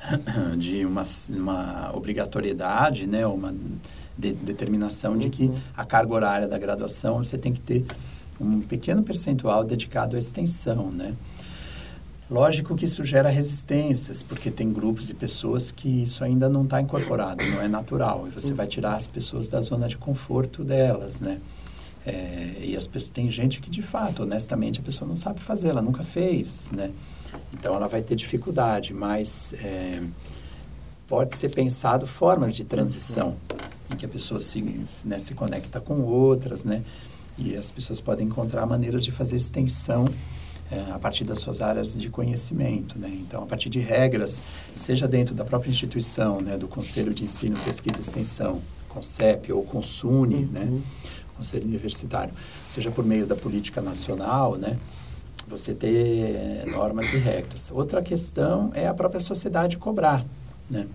de 0.56 0.84
uma, 0.86 1.02
uma 1.30 1.90
obrigatoriedade, 1.94 3.06
né, 3.06 3.26
uma 3.26 3.54
de, 4.16 4.32
determinação 4.32 5.16
de 5.18 5.28
que 5.28 5.44
uhum. 5.44 5.58
a 5.76 5.84
carga 5.84 6.14
horária 6.14 6.48
da 6.48 6.58
graduação 6.58 7.18
você 7.18 7.36
tem 7.36 7.52
que 7.52 7.60
ter 7.60 7.84
um 8.40 8.60
pequeno 8.60 9.02
percentual 9.02 9.62
dedicado 9.62 10.16
à 10.16 10.18
extensão, 10.18 10.90
né? 10.90 11.14
Lógico 12.32 12.74
que 12.74 12.86
isso 12.86 13.04
gera 13.04 13.28
resistências, 13.28 14.22
porque 14.22 14.50
tem 14.50 14.72
grupos 14.72 15.10
e 15.10 15.14
pessoas 15.14 15.70
que 15.70 16.02
isso 16.02 16.24
ainda 16.24 16.48
não 16.48 16.64
está 16.64 16.80
incorporado, 16.80 17.44
não 17.44 17.60
é 17.60 17.68
natural. 17.68 18.26
E 18.26 18.30
você 18.30 18.54
vai 18.54 18.66
tirar 18.66 18.96
as 18.96 19.06
pessoas 19.06 19.50
da 19.50 19.60
zona 19.60 19.86
de 19.86 19.98
conforto 19.98 20.64
delas, 20.64 21.20
né? 21.20 21.38
É, 22.06 22.54
e 22.62 22.74
as 22.74 22.86
pessoas, 22.86 23.10
tem 23.10 23.30
gente 23.30 23.60
que, 23.60 23.68
de 23.68 23.82
fato, 23.82 24.22
honestamente, 24.22 24.80
a 24.80 24.82
pessoa 24.82 25.06
não 25.06 25.14
sabe 25.14 25.40
fazer, 25.40 25.68
ela 25.68 25.82
nunca 25.82 26.04
fez, 26.04 26.70
né? 26.72 26.90
Então, 27.52 27.74
ela 27.74 27.86
vai 27.86 28.00
ter 28.00 28.16
dificuldade, 28.16 28.94
mas 28.94 29.52
é, 29.62 30.02
pode 31.06 31.36
ser 31.36 31.50
pensado 31.50 32.06
formas 32.06 32.56
de 32.56 32.64
transição 32.64 33.36
em 33.92 33.96
que 33.96 34.06
a 34.06 34.08
pessoa 34.08 34.40
se, 34.40 34.86
né, 35.04 35.18
se 35.18 35.34
conecta 35.34 35.82
com 35.82 36.00
outras, 36.00 36.64
né? 36.64 36.82
E 37.36 37.54
as 37.54 37.70
pessoas 37.70 38.00
podem 38.00 38.26
encontrar 38.26 38.64
maneiras 38.64 39.04
de 39.04 39.12
fazer 39.12 39.36
extensão 39.36 40.06
é, 40.72 40.90
a 40.90 40.98
partir 40.98 41.24
das 41.24 41.38
suas 41.38 41.60
áreas 41.60 41.94
de 41.94 42.08
conhecimento, 42.08 42.98
né? 42.98 43.10
Então, 43.20 43.42
a 43.42 43.46
partir 43.46 43.68
de 43.68 43.78
regras, 43.78 44.40
seja 44.74 45.06
dentro 45.06 45.34
da 45.34 45.44
própria 45.44 45.70
instituição, 45.70 46.40
né, 46.40 46.56
do 46.56 46.66
Conselho 46.66 47.12
de 47.12 47.24
Ensino, 47.24 47.58
Pesquisa 47.58 47.98
e 47.98 48.00
Extensão, 48.00 48.62
CONCEP 48.88 49.52
ou 49.52 49.62
CONSUNE, 49.64 50.36
uhum. 50.36 50.50
né, 50.50 50.80
Conselho 51.36 51.66
Universitário, 51.66 52.32
seja 52.66 52.90
por 52.90 53.04
meio 53.04 53.26
da 53.26 53.36
política 53.36 53.82
nacional, 53.82 54.56
né? 54.56 54.78
você 55.46 55.74
ter 55.74 55.88
eh, 55.88 56.64
normas 56.66 57.12
e 57.12 57.16
regras. 57.16 57.70
Outra 57.70 58.02
questão 58.02 58.70
é 58.74 58.86
a 58.86 58.94
própria 58.94 59.20
sociedade 59.20 59.76
cobrar, 59.76 60.24
né? 60.70 60.86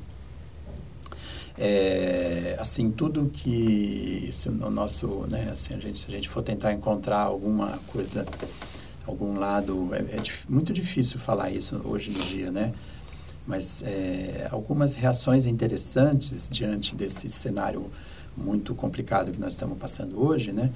É, 1.59 2.55
assim, 2.59 2.91
tudo 2.91 3.31
que 3.33 4.29
se 4.31 4.47
o 4.47 4.69
nosso, 4.69 5.25
né, 5.29 5.49
assim, 5.51 5.73
a 5.73 5.79
gente, 5.79 5.97
se 5.97 6.07
a 6.07 6.11
gente 6.11 6.29
for 6.29 6.43
tentar 6.43 6.71
encontrar 6.71 7.21
alguma 7.21 7.79
coisa, 7.87 8.25
algum 9.07 9.39
lado, 9.39 9.89
é, 9.93 9.99
é 10.17 10.21
muito 10.47 10.73
difícil 10.73 11.19
falar 11.19 11.49
isso 11.49 11.81
hoje 11.83 12.11
em 12.11 12.13
dia, 12.13 12.51
né? 12.51 12.73
Mas 13.45 13.81
é, 13.83 14.47
algumas 14.51 14.95
reações 14.95 15.45
interessantes 15.45 16.49
diante 16.51 16.93
desse 16.93 17.29
cenário 17.29 17.89
muito 18.35 18.75
complicado 18.75 19.31
que 19.31 19.39
nós 19.39 19.53
estamos 19.53 19.77
passando 19.77 20.21
hoje, 20.21 20.51
né? 20.51 20.69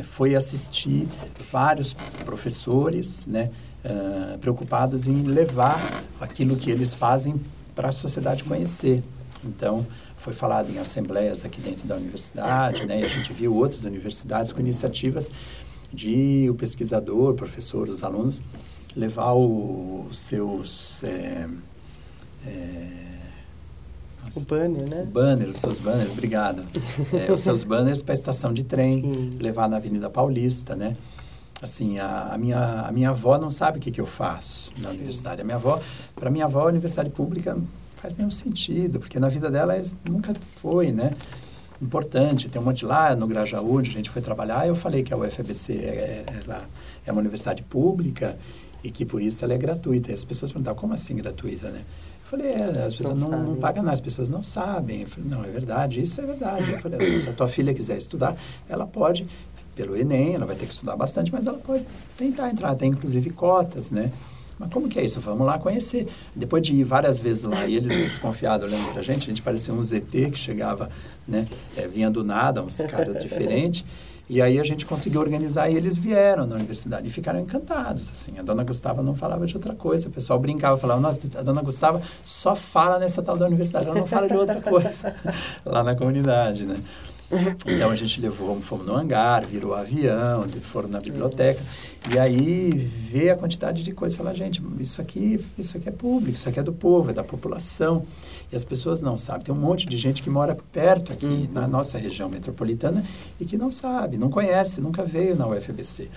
foi 0.00 0.34
assistir 0.34 1.06
vários 1.50 1.92
professores 2.24 3.26
né, 3.26 3.50
uh, 3.84 4.38
preocupados 4.38 5.06
em 5.06 5.22
levar 5.22 5.78
aquilo 6.18 6.56
que 6.56 6.70
eles 6.70 6.94
fazem 6.94 7.38
para 7.74 7.90
a 7.90 7.92
sociedade 7.92 8.42
conhecer. 8.44 9.02
Então, 9.44 9.86
foi 10.16 10.32
falado 10.32 10.70
em 10.70 10.78
assembleias 10.78 11.44
aqui 11.44 11.60
dentro 11.60 11.86
da 11.86 11.96
universidade, 11.96 12.86
né, 12.86 13.00
e 13.00 13.04
a 13.04 13.08
gente 13.08 13.32
viu 13.32 13.54
outras 13.54 13.84
universidades 13.84 14.52
com 14.52 14.60
iniciativas 14.60 15.30
de 15.92 16.48
o 16.50 16.54
pesquisador, 16.54 17.34
professor, 17.34 17.88
os 17.88 18.02
alunos, 18.02 18.42
levar 18.96 19.32
os 19.34 20.18
seus... 20.18 21.04
É, 21.04 21.48
é, 22.46 23.02
o 24.34 24.40
banner, 24.40 24.88
né? 24.88 25.02
O 25.02 25.06
banner, 25.06 25.48
os 25.48 25.56
seus 25.56 25.78
banners, 25.78 26.10
obrigado. 26.10 26.64
É, 27.12 27.30
os 27.30 27.40
seus 27.40 27.64
banners 27.64 28.02
para 28.02 28.12
a 28.12 28.14
estação 28.14 28.52
de 28.52 28.64
trem, 28.64 29.02
Sim. 29.02 29.30
levar 29.38 29.68
na 29.68 29.76
Avenida 29.76 30.08
Paulista, 30.08 30.74
né? 30.74 30.96
Assim, 31.60 31.98
a, 31.98 32.30
a, 32.32 32.38
minha, 32.38 32.82
a 32.82 32.92
minha 32.92 33.10
avó 33.10 33.36
não 33.38 33.50
sabe 33.50 33.78
o 33.78 33.80
que, 33.80 33.90
que 33.90 34.00
eu 34.00 34.06
faço 34.06 34.72
na 34.78 34.90
Sim. 34.90 34.96
universidade. 34.96 35.40
A 35.40 35.44
minha 35.44 35.56
avó, 35.56 35.80
para 36.14 36.30
minha 36.30 36.46
avó, 36.46 36.62
a 36.62 36.66
universidade 36.66 37.10
pública 37.10 37.54
não 37.54 37.66
faz 37.96 38.16
nenhum 38.16 38.30
sentido, 38.30 38.98
porque 38.98 39.20
na 39.20 39.28
vida 39.28 39.50
dela 39.50 39.80
nunca 40.08 40.32
foi, 40.60 40.90
né? 40.90 41.12
Importante. 41.82 42.48
Tem 42.48 42.60
um 42.60 42.64
monte 42.64 42.84
lá 42.84 43.14
no 43.16 43.26
Grajaú, 43.26 43.78
onde 43.78 43.90
a 43.90 43.92
gente 43.92 44.08
foi 44.08 44.22
trabalhar, 44.22 44.66
eu 44.66 44.74
falei 44.74 45.02
que 45.02 45.12
a 45.12 45.16
UFABC 45.16 45.72
é, 45.74 46.24
ela 46.44 46.64
é 47.04 47.12
uma 47.12 47.20
universidade 47.20 47.62
pública 47.62 48.38
e 48.82 48.90
que 48.90 49.04
por 49.04 49.20
isso 49.20 49.44
ela 49.44 49.54
é 49.54 49.58
gratuita. 49.58 50.10
E 50.10 50.14
as 50.14 50.24
pessoas 50.24 50.52
perguntavam, 50.52 50.80
como 50.80 50.94
assim 50.94 51.16
gratuita, 51.16 51.70
né? 51.70 51.82
Eu 52.24 52.38
falei, 52.38 52.52
é, 52.52 52.62
as 52.86 52.96
pessoas 52.96 53.20
não, 53.20 53.30
não, 53.30 53.42
não 53.42 53.56
pagam 53.56 53.82
nada, 53.82 53.94
as 53.94 54.00
pessoas 54.00 54.28
não 54.28 54.42
sabem. 54.42 55.02
Eu 55.02 55.08
falei, 55.08 55.28
não, 55.28 55.44
é 55.44 55.48
verdade, 55.48 56.00
isso 56.00 56.20
é 56.20 56.24
verdade. 56.24 56.72
Eu 56.72 56.78
falei, 56.78 57.16
se 57.16 57.28
a 57.28 57.32
tua 57.32 57.48
filha 57.48 57.74
quiser 57.74 57.98
estudar, 57.98 58.36
ela 58.68 58.86
pode, 58.86 59.26
pelo 59.74 59.96
Enem, 59.96 60.34
ela 60.34 60.46
vai 60.46 60.56
ter 60.56 60.66
que 60.66 60.72
estudar 60.72 60.96
bastante, 60.96 61.32
mas 61.32 61.46
ela 61.46 61.58
pode 61.58 61.84
tentar 62.16 62.50
entrar, 62.50 62.74
tem 62.74 62.90
inclusive 62.90 63.30
cotas, 63.30 63.90
né? 63.90 64.10
Mas 64.62 64.72
como 64.72 64.88
que 64.88 64.96
é 64.96 65.04
isso? 65.04 65.18
Vamos 65.18 65.44
lá 65.44 65.58
conhecer. 65.58 66.06
Depois 66.36 66.62
de 66.62 66.72
ir 66.72 66.84
várias 66.84 67.18
vezes 67.18 67.42
lá 67.42 67.66
e 67.66 67.74
eles 67.74 67.88
desconfiados 67.88 68.64
olhando 68.64 68.92
pra 68.92 69.02
gente, 69.02 69.24
a 69.24 69.28
gente 69.28 69.42
parecia 69.42 69.74
um 69.74 69.82
ZT 69.82 70.30
que 70.30 70.38
chegava, 70.38 70.88
né? 71.26 71.46
É, 71.76 71.88
vinha 71.88 72.08
do 72.08 72.22
nada, 72.22 72.62
uns 72.62 72.80
caras 72.82 73.20
diferentes. 73.20 73.84
E 74.30 74.40
aí 74.40 74.60
a 74.60 74.62
gente 74.62 74.86
conseguiu 74.86 75.20
organizar 75.20 75.68
e 75.68 75.76
eles 75.76 75.98
vieram 75.98 76.46
na 76.46 76.54
universidade 76.54 77.08
e 77.08 77.10
ficaram 77.10 77.40
encantados, 77.40 78.08
assim. 78.08 78.38
A 78.38 78.42
dona 78.42 78.62
Gustava 78.62 79.02
não 79.02 79.16
falava 79.16 79.44
de 79.46 79.54
outra 79.56 79.74
coisa. 79.74 80.08
O 80.08 80.12
pessoal 80.12 80.38
brincava, 80.38 80.78
falava, 80.78 81.00
nossa, 81.00 81.20
a 81.36 81.42
dona 81.42 81.60
Gustava 81.60 82.00
só 82.24 82.54
fala 82.54 83.00
nessa 83.00 83.20
tal 83.20 83.36
da 83.36 83.46
universidade, 83.46 83.86
ela 83.86 83.98
não 83.98 84.06
fala 84.06 84.28
de 84.28 84.36
outra 84.36 84.60
coisa 84.60 85.12
lá 85.66 85.82
na 85.82 85.96
comunidade, 85.96 86.64
né? 86.64 86.76
Então 87.66 87.90
a 87.90 87.96
gente 87.96 88.20
levou, 88.20 88.60
fomos 88.60 88.86
no 88.86 88.94
hangar, 88.94 89.46
virou 89.46 89.74
avião, 89.74 90.46
foram 90.60 90.88
na 90.88 91.00
biblioteca. 91.00 91.62
E 92.12 92.18
aí 92.18 92.70
ver 92.70 93.30
a 93.30 93.36
quantidade 93.36 93.82
de 93.82 93.92
coisas, 93.92 94.16
falar, 94.16 94.34
gente, 94.34 94.62
isso 94.80 95.00
aqui, 95.00 95.40
isso 95.56 95.76
aqui 95.76 95.88
é 95.88 95.92
público, 95.92 96.36
isso 96.36 96.48
aqui 96.48 96.58
é 96.58 96.62
do 96.62 96.72
povo, 96.72 97.10
é 97.10 97.12
da 97.12 97.24
população. 97.24 98.02
E 98.50 98.56
as 98.56 98.64
pessoas 98.64 99.00
não 99.00 99.16
sabem. 99.16 99.46
Tem 99.46 99.54
um 99.54 99.58
monte 99.58 99.86
de 99.86 99.96
gente 99.96 100.22
que 100.22 100.28
mora 100.28 100.56
perto 100.72 101.12
aqui 101.12 101.24
uhum. 101.24 101.48
na 101.52 101.66
nossa 101.66 101.96
região 101.96 102.28
metropolitana 102.28 103.04
e 103.40 103.44
que 103.44 103.56
não 103.56 103.70
sabe, 103.70 104.18
não 104.18 104.28
conhece, 104.28 104.80
nunca 104.80 105.04
veio 105.04 105.34
na 105.34 105.46
UFBC. 105.46 106.08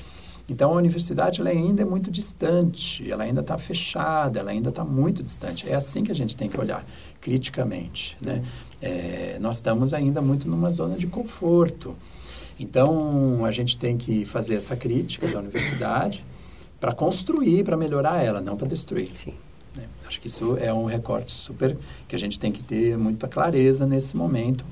Então 0.47 0.73
a 0.73 0.75
universidade 0.75 1.41
ela 1.41 1.49
ainda 1.49 1.81
é 1.81 1.85
muito 1.85 2.11
distante, 2.11 3.09
ela 3.09 3.23
ainda 3.23 3.41
está 3.41 3.57
fechada, 3.57 4.39
ela 4.39 4.51
ainda 4.51 4.69
está 4.69 4.83
muito 4.83 5.23
distante. 5.23 5.67
É 5.67 5.73
assim 5.73 6.03
que 6.03 6.11
a 6.11 6.15
gente 6.15 6.37
tem 6.37 6.47
que 6.47 6.59
olhar 6.59 6.85
criticamente, 7.19 8.15
né? 8.21 8.43
É, 8.85 9.37
nós 9.41 9.55
estamos 9.57 9.95
ainda 9.95 10.21
muito 10.21 10.47
numa 10.47 10.69
zona 10.69 10.95
de 10.95 11.07
conforto. 11.07 11.95
Então, 12.59 13.43
a 13.43 13.51
gente 13.51 13.77
tem 13.77 13.97
que 13.97 14.23
fazer 14.25 14.53
essa 14.53 14.75
crítica 14.75 15.27
da 15.27 15.39
universidade 15.39 16.23
para 16.79 16.93
construir, 16.93 17.63
para 17.63 17.75
melhorar 17.75 18.23
ela, 18.23 18.39
não 18.39 18.55
para 18.55 18.67
destruir. 18.67 19.09
Né? 19.75 19.85
Acho 20.07 20.21
que 20.21 20.27
isso 20.27 20.55
é 20.57 20.71
um 20.71 20.85
recorte 20.85 21.31
super 21.31 21.75
que 22.07 22.15
a 22.15 22.19
gente 22.19 22.39
tem 22.39 22.51
que 22.51 22.61
ter 22.61 22.95
muita 22.95 23.27
clareza 23.27 23.87
nesse 23.87 24.15
momento. 24.15 24.63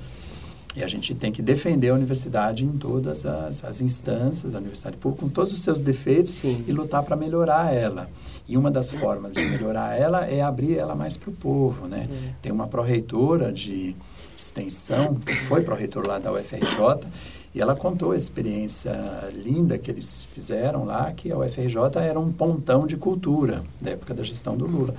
E 0.76 0.84
a 0.84 0.88
gente 0.88 1.14
tem 1.14 1.32
que 1.32 1.42
defender 1.42 1.90
a 1.90 1.94
universidade 1.94 2.66
em 2.66 2.72
todas 2.72 3.26
as, 3.26 3.64
as 3.64 3.80
instâncias, 3.80 4.56
a 4.56 4.58
universidade 4.58 4.98
pública, 4.98 5.26
com 5.26 5.30
todos 5.30 5.54
os 5.54 5.62
seus 5.62 5.80
defeitos 5.80 6.32
Sim. 6.32 6.64
e 6.68 6.72
lutar 6.72 7.04
para 7.04 7.16
melhorar 7.16 7.74
ela. 7.74 8.10
E 8.48 8.58
uma 8.58 8.72
das 8.72 8.90
formas 8.90 9.36
de 9.36 9.42
melhorar 9.42 9.96
ela 9.96 10.26
é 10.26 10.42
abrir 10.42 10.78
ela 10.78 10.96
mais 10.96 11.16
para 11.16 11.30
o 11.30 11.34
povo, 11.34 11.88
né? 11.88 12.08
É. 12.10 12.30
Tem 12.42 12.52
uma 12.52 12.68
pró-reitora 12.68 13.52
de 13.54 13.96
extensão, 14.38 15.16
que 15.16 15.36
foi 15.46 15.62
pró-reitor 15.62 16.08
lá 16.08 16.18
da 16.18 16.32
UFRJ, 16.32 17.08
e 17.54 17.62
ela 17.62 17.76
contou 17.76 18.12
a 18.12 18.18
experiência 18.18 18.92
linda 19.32 19.78
que 19.78 19.92
eles 19.92 20.28
fizeram 20.34 20.86
lá, 20.86 21.14
que 21.14 21.32
a 21.32 21.38
UFRJ 21.38 22.00
era 22.02 22.20
um 22.20 22.32
pontão 22.32 22.88
de 22.88 22.98
cultura, 22.98 23.64
da 23.80 23.92
época 23.92 24.14
da 24.14 24.24
gestão 24.24 24.58
do 24.58 24.66
Lula. 24.66 24.96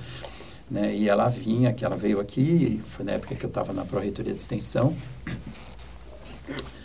Né? 0.69 0.95
E 0.95 1.07
ela 1.07 1.27
vinha, 1.27 1.73
que 1.73 1.85
ela 1.85 1.95
veio 1.95 2.19
aqui, 2.19 2.81
foi 2.87 3.05
na 3.05 3.13
época 3.13 3.35
que 3.35 3.43
eu 3.43 3.49
estava 3.49 3.71
na 3.71 3.85
Pró-Reitoria 3.85 4.33
de 4.33 4.39
Extensão. 4.39 4.95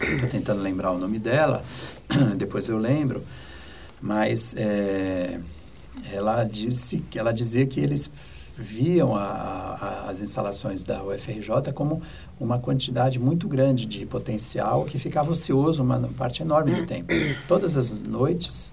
Estou 0.00 0.28
tentando 0.28 0.60
lembrar 0.60 0.90
o 0.92 0.98
nome 0.98 1.18
dela, 1.18 1.64
depois 2.36 2.68
eu 2.68 2.78
lembro. 2.78 3.24
Mas 4.00 4.54
é, 4.56 5.38
ela 6.12 6.44
disse 6.44 6.98
que 7.10 7.18
ela 7.18 7.32
dizia 7.32 7.66
que 7.66 7.80
eles 7.80 8.10
viam 8.56 9.16
a, 9.16 9.22
a, 9.22 10.10
as 10.10 10.20
instalações 10.20 10.84
da 10.84 11.02
UFRJ 11.02 11.72
como 11.74 12.02
uma 12.38 12.58
quantidade 12.58 13.18
muito 13.18 13.48
grande 13.48 13.86
de 13.86 14.04
potencial 14.04 14.84
que 14.84 14.98
ficava 14.98 15.30
ocioso 15.30 15.82
uma 15.82 15.98
parte 16.16 16.42
enorme 16.42 16.74
do 16.74 16.86
tempo. 16.86 17.12
Todas 17.48 17.76
as 17.76 17.90
noites 17.90 18.72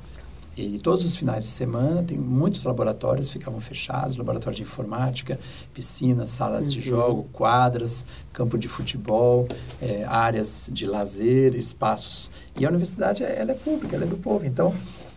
e 0.58 0.80
todos 0.80 1.06
os 1.06 1.16
finais 1.16 1.44
de 1.44 1.52
semana, 1.52 2.02
tem 2.02 2.18
muitos 2.18 2.64
laboratórios 2.64 3.30
ficavam 3.30 3.62
fechados, 3.62 4.18
laboratório 4.18 4.58
de 4.58 4.64
informática, 4.64 5.40
piscinas, 5.72 6.32
salas 6.32 6.66
uhum. 6.66 6.72
de 6.72 6.82
jogo, 6.82 7.28
quadras, 7.32 8.06
campo 8.34 8.58
de 8.58 8.68
futebol, 8.68 9.48
é, 9.80 10.04
áreas 10.06 10.68
de 10.72 10.88
lazer, 10.88 11.54
espaços. 11.56 12.32
E 12.60 12.66
a 12.66 12.70
universidade, 12.70 13.24
ela 13.24 13.52
é 13.52 13.56
pública, 13.56 13.96
ela 13.96 14.06
é 14.06 14.08
do 14.08 14.18
povo. 14.18 14.46
Então, 14.46 14.74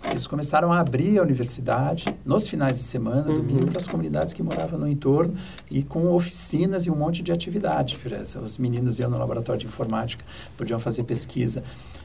eles 0.09 0.27
começaram 0.27 0.73
a 0.73 0.81
abrir 0.81 1.19
a 1.19 1.23
universidade 1.23 2.07
nos 2.25 2.49
finais 2.49 2.79
de 2.79 2.85
semana, 2.85 3.29
uhum. 3.29 3.37
domingo, 3.37 3.67
para 3.67 3.79
as 3.79 3.87
comunidades 3.87 4.33
que 4.33 4.43
moravam 4.43 4.79
no 4.79 4.89
entorno 4.89 5.35
e 5.71 5.83
com 5.83 6.13
oficinas 6.13 6.87
e 6.87 6.91
um 6.91 6.97
monte 6.97 7.23
de 7.23 7.33
atividade. 7.33 7.99
Os 8.43 8.59
meninos 8.59 8.99
iam 8.99 9.11
no 9.11 9.19
laboratório 9.19 9.61
de 9.61 9.67
informática, 9.67 10.25
podiam 10.57 10.81
fazer 10.81 11.05
pesquisa. 11.05 11.63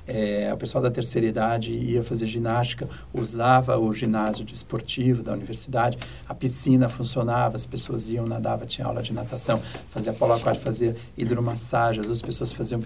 É, 0.08 0.52
o 0.54 0.58
pessoal 0.58 0.84
da 0.84 0.91
terceira 0.91 1.26
idade 1.26 1.74
ia 1.74 2.04
fazer 2.04 2.28
ginástica, 2.28 2.88
usava 3.12 3.76
o 3.80 3.91
ginásio 3.91 4.46
esportivo 4.54 5.24
da 5.24 5.34
universidade, 5.34 5.98
a 6.30 6.36
piscina 6.36 6.88
funcionava, 6.88 7.56
as 7.56 7.66
pessoas 7.66 8.08
iam, 8.10 8.28
nadava, 8.28 8.68
tinha 8.68 8.86
aula 8.86 9.02
de 9.02 9.12
natação, 9.12 9.60
fazia 9.89 10.14
polo 10.14 10.34
aquático, 10.34 10.64
fazia 10.64 10.96
hidromassagem, 11.18 12.02
as 12.02 12.06
outras 12.06 12.22
pessoas 12.22 12.54
faziam... 12.54 12.84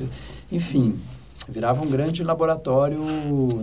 Enfim, 0.49 0.97
virava 1.47 1.81
um 1.81 1.89
grande 1.89 2.23
laboratório 2.23 3.01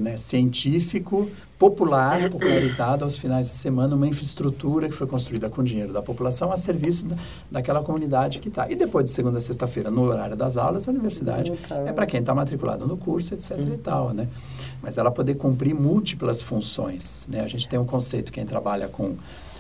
né, 0.00 0.16
científico, 0.16 1.30
popular, 1.58 2.28
popularizado 2.30 3.04
aos 3.04 3.16
finais 3.18 3.48
de 3.48 3.54
semana, 3.54 3.94
uma 3.94 4.06
infraestrutura 4.06 4.88
que 4.88 4.94
foi 4.94 5.06
construída 5.06 5.48
com 5.48 5.62
dinheiro 5.62 5.92
da 5.92 6.02
população 6.02 6.52
a 6.52 6.56
serviço 6.56 7.06
da, 7.06 7.16
daquela 7.50 7.82
comunidade 7.82 8.38
que 8.38 8.48
está. 8.48 8.70
E 8.70 8.74
depois 8.74 9.04
de 9.04 9.10
segunda 9.10 9.38
a 9.38 9.40
sexta-feira, 9.40 9.90
no 9.90 10.02
horário 10.02 10.36
das 10.36 10.56
aulas, 10.56 10.88
a 10.88 10.90
universidade 10.90 11.52
é 11.86 11.92
para 11.92 12.06
quem 12.06 12.20
está 12.20 12.34
matriculado 12.34 12.86
no 12.86 12.96
curso, 12.96 13.34
etc. 13.34 13.58
Uhum. 13.58 13.74
e 13.74 13.78
tal, 13.78 14.12
né? 14.12 14.28
Mas 14.82 14.98
ela 14.98 15.10
poder 15.10 15.34
cumprir 15.34 15.74
múltiplas 15.74 16.42
funções, 16.42 17.26
né? 17.28 17.40
A 17.40 17.48
gente 17.48 17.68
tem 17.68 17.78
um 17.78 17.86
conceito, 17.86 18.32
quem 18.32 18.44
trabalha 18.44 18.88
com 18.88 19.16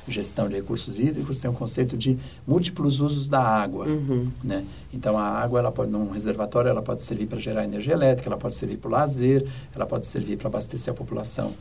gestão 0.08 0.48
de 0.48 0.54
recursos 0.54 0.98
hídricos 0.98 1.40
tem 1.40 1.50
o 1.50 1.52
um 1.52 1.56
conceito 1.56 1.96
de 1.96 2.18
múltiplos 2.46 3.00
usos 3.00 3.28
da 3.28 3.40
água, 3.40 3.86
uhum. 3.86 4.30
né? 4.42 4.64
Então 4.92 5.18
a 5.18 5.24
água 5.24 5.58
ela 5.58 5.72
pode 5.72 5.90
num 5.90 6.10
reservatório 6.10 6.68
ela 6.68 6.82
pode 6.82 7.02
servir 7.02 7.26
para 7.26 7.38
gerar 7.38 7.64
energia 7.64 7.92
elétrica, 7.92 8.28
ela 8.28 8.38
pode 8.38 8.54
servir 8.56 8.76
para 8.76 8.88
o 8.88 8.92
lazer, 8.92 9.46
ela 9.74 9.86
pode 9.86 10.06
servir 10.06 10.36
para 10.36 10.48
abastecer 10.48 10.92
a 10.92 10.96
população 10.96 11.52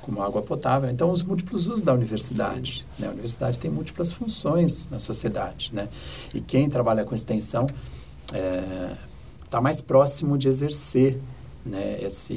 como 0.00 0.22
água 0.22 0.42
potável. 0.42 0.88
Então 0.88 1.10
os 1.10 1.22
múltiplos 1.22 1.66
usos 1.66 1.82
da 1.82 1.92
universidade, 1.92 2.86
né? 2.98 3.08
A 3.08 3.10
universidade 3.10 3.58
tem 3.58 3.70
múltiplas 3.70 4.12
funções 4.12 4.88
na 4.90 4.98
sociedade, 4.98 5.70
né? 5.72 5.88
E 6.32 6.40
quem 6.40 6.68
trabalha 6.68 7.04
com 7.04 7.14
extensão 7.14 7.66
está 8.26 8.38
é, 8.38 8.96
tá 9.50 9.60
mais 9.60 9.80
próximo 9.80 10.38
de 10.38 10.48
exercer 10.48 11.18
né? 11.64 11.98
Esse, 12.00 12.34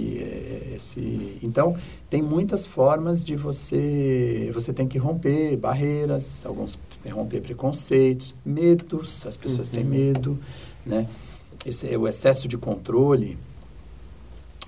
esse, 0.76 1.38
então, 1.42 1.76
tem 2.10 2.22
muitas 2.22 2.66
formas 2.66 3.24
de 3.24 3.36
você... 3.36 4.52
Você 4.54 4.74
tem 4.74 4.88
que 4.88 4.98
romper 4.98 5.56
barreiras, 5.58 6.46
alguns 6.46 6.78
romper 7.10 7.42
preconceitos, 7.42 8.36
medos, 8.46 9.26
as 9.26 9.36
pessoas 9.36 9.68
uhum. 9.68 9.74
têm 9.74 9.84
medo, 9.84 10.40
né? 10.86 11.08
Esse, 11.66 11.96
o 11.96 12.08
excesso 12.08 12.48
de 12.48 12.58
controle 12.58 13.38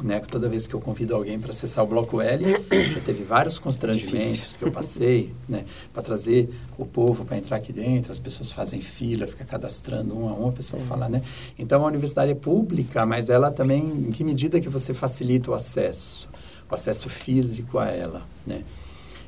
né? 0.01 0.19
Toda 0.21 0.49
vez 0.49 0.65
que 0.65 0.73
eu 0.73 0.79
convido 0.79 1.15
alguém 1.15 1.39
para 1.39 1.51
acessar 1.51 1.83
o 1.83 1.87
bloco 1.87 2.19
L, 2.19 2.45
já 2.93 3.01
teve 3.01 3.23
vários 3.23 3.59
constrangimentos 3.59 4.35
Difícil. 4.35 4.59
que 4.59 4.65
eu 4.65 4.71
passei, 4.71 5.33
né? 5.47 5.65
Para 5.91 6.01
trazer 6.01 6.49
o 6.77 6.85
povo 6.85 7.23
para 7.23 7.37
entrar 7.37 7.57
aqui 7.57 7.71
dentro, 7.71 8.11
as 8.11 8.19
pessoas 8.19 8.51
fazem 8.51 8.81
fila, 8.81 9.27
fica 9.27 9.45
cadastrando 9.45 10.17
um 10.17 10.27
a 10.27 10.33
um, 10.33 10.47
a 10.47 10.51
pessoa 10.51 10.81
é. 10.81 10.85
fala, 10.85 11.07
né? 11.09 11.21
Então 11.59 11.83
a 11.83 11.87
universidade 11.87 12.31
é 12.31 12.35
pública, 12.35 13.05
mas 13.05 13.29
ela 13.29 13.51
também, 13.51 13.83
em 13.83 14.11
que 14.11 14.23
medida 14.23 14.59
que 14.59 14.69
você 14.69 14.93
facilita 14.93 15.51
o 15.51 15.53
acesso, 15.53 16.27
o 16.69 16.73
acesso 16.73 17.07
físico 17.07 17.77
a 17.77 17.87
ela, 17.89 18.23
né? 18.45 18.63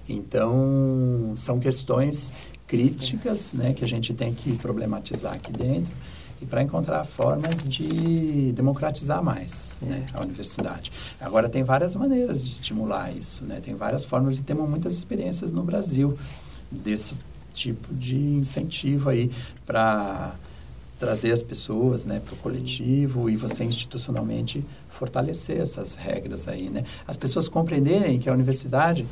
Então 0.10 1.34
são 1.36 1.60
questões 1.60 2.32
críticas, 2.66 3.54
né? 3.54 3.74
Que 3.74 3.84
a 3.84 3.88
gente 3.88 4.14
tem 4.14 4.34
que 4.34 4.58
problematizar 4.58 5.34
aqui 5.34 5.52
dentro 5.52 5.94
e 6.46 6.48
para 6.48 6.62
encontrar 6.62 7.04
formas 7.06 7.64
de 7.64 8.52
democratizar 8.54 9.24
mais 9.24 9.78
né, 9.82 10.06
a 10.14 10.22
universidade. 10.22 10.92
Agora, 11.20 11.50
tem 11.50 11.64
várias 11.64 11.96
maneiras 11.96 12.46
de 12.46 12.52
estimular 12.52 13.12
isso, 13.12 13.44
né? 13.44 13.60
tem 13.62 13.76
várias 13.76 14.06
formas 14.06 14.38
e 14.38 14.44
temos 14.44 14.70
muitas 14.70 14.96
experiências 14.96 15.52
no 15.52 15.64
Brasil 15.64 16.18
desse 16.72 17.18
tipo 17.54 17.94
de 17.94 18.16
incentivo 18.16 19.10
aí 19.10 19.32
para 19.66 20.36
trazer 21.00 21.32
as 21.32 21.44
pessoas 21.44 22.06
né, 22.06 22.22
para 22.24 22.34
o 22.34 22.38
coletivo 22.38 23.30
e 23.30 23.36
você 23.36 23.64
institucionalmente 23.64 24.64
fortalecer 24.90 25.60
essas 25.60 25.96
regras 25.96 26.48
aí, 26.48 26.70
né? 26.70 26.86
As 27.06 27.18
pessoas 27.18 27.50
compreenderem 27.50 28.18
que 28.18 28.30
a 28.30 28.34
universidade 28.34 29.06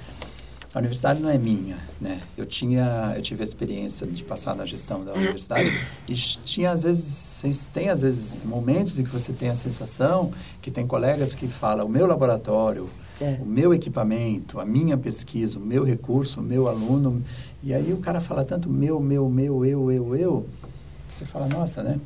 a 0.74 0.80
universidade 0.80 1.21
não 1.21 1.30
é 1.30 1.38
minha, 1.38 1.78
né? 2.01 2.21
Eu 2.36 2.47
tinha, 2.47 3.13
eu 3.15 3.21
tive 3.21 3.41
a 3.41 3.43
experiência 3.43 4.07
de 4.07 4.24
passar 4.24 4.55
na 4.55 4.65
gestão 4.65 5.05
da 5.05 5.13
universidade 5.13 5.71
e 6.07 6.13
tinha 6.15 6.71
às 6.71 6.82
vezes, 6.82 7.67
tem 7.71 7.89
às 7.89 8.01
vezes 8.01 8.43
momentos 8.43 8.97
em 8.97 9.03
que 9.03 9.09
você 9.09 9.32
tem 9.32 9.49
a 9.49 9.55
sensação 9.55 10.34
que 10.61 10.71
tem 10.71 10.88
colegas 10.88 11.36
que 11.36 11.47
falam, 11.47 11.86
o 11.86 11.89
meu 11.89 12.07
laboratório, 12.07 12.89
é. 13.21 13.38
o 13.39 13.45
meu 13.45 13.71
equipamento, 13.71 14.59
a 14.59 14.65
minha 14.65 14.97
pesquisa, 14.97 15.59
o 15.59 15.61
meu 15.61 15.84
recurso, 15.84 16.39
o 16.39 16.43
meu 16.43 16.67
aluno, 16.67 17.24
e 17.61 17.71
aí 17.71 17.93
o 17.93 17.97
cara 17.97 18.19
fala 18.19 18.43
tanto 18.43 18.67
meu, 18.67 18.99
meu, 18.99 19.30
meu, 19.30 19.63
eu, 19.63 19.91
eu, 19.91 20.15
eu, 20.15 20.49
você 21.07 21.24
fala, 21.24 21.47
nossa, 21.47 21.84
né? 21.84 21.99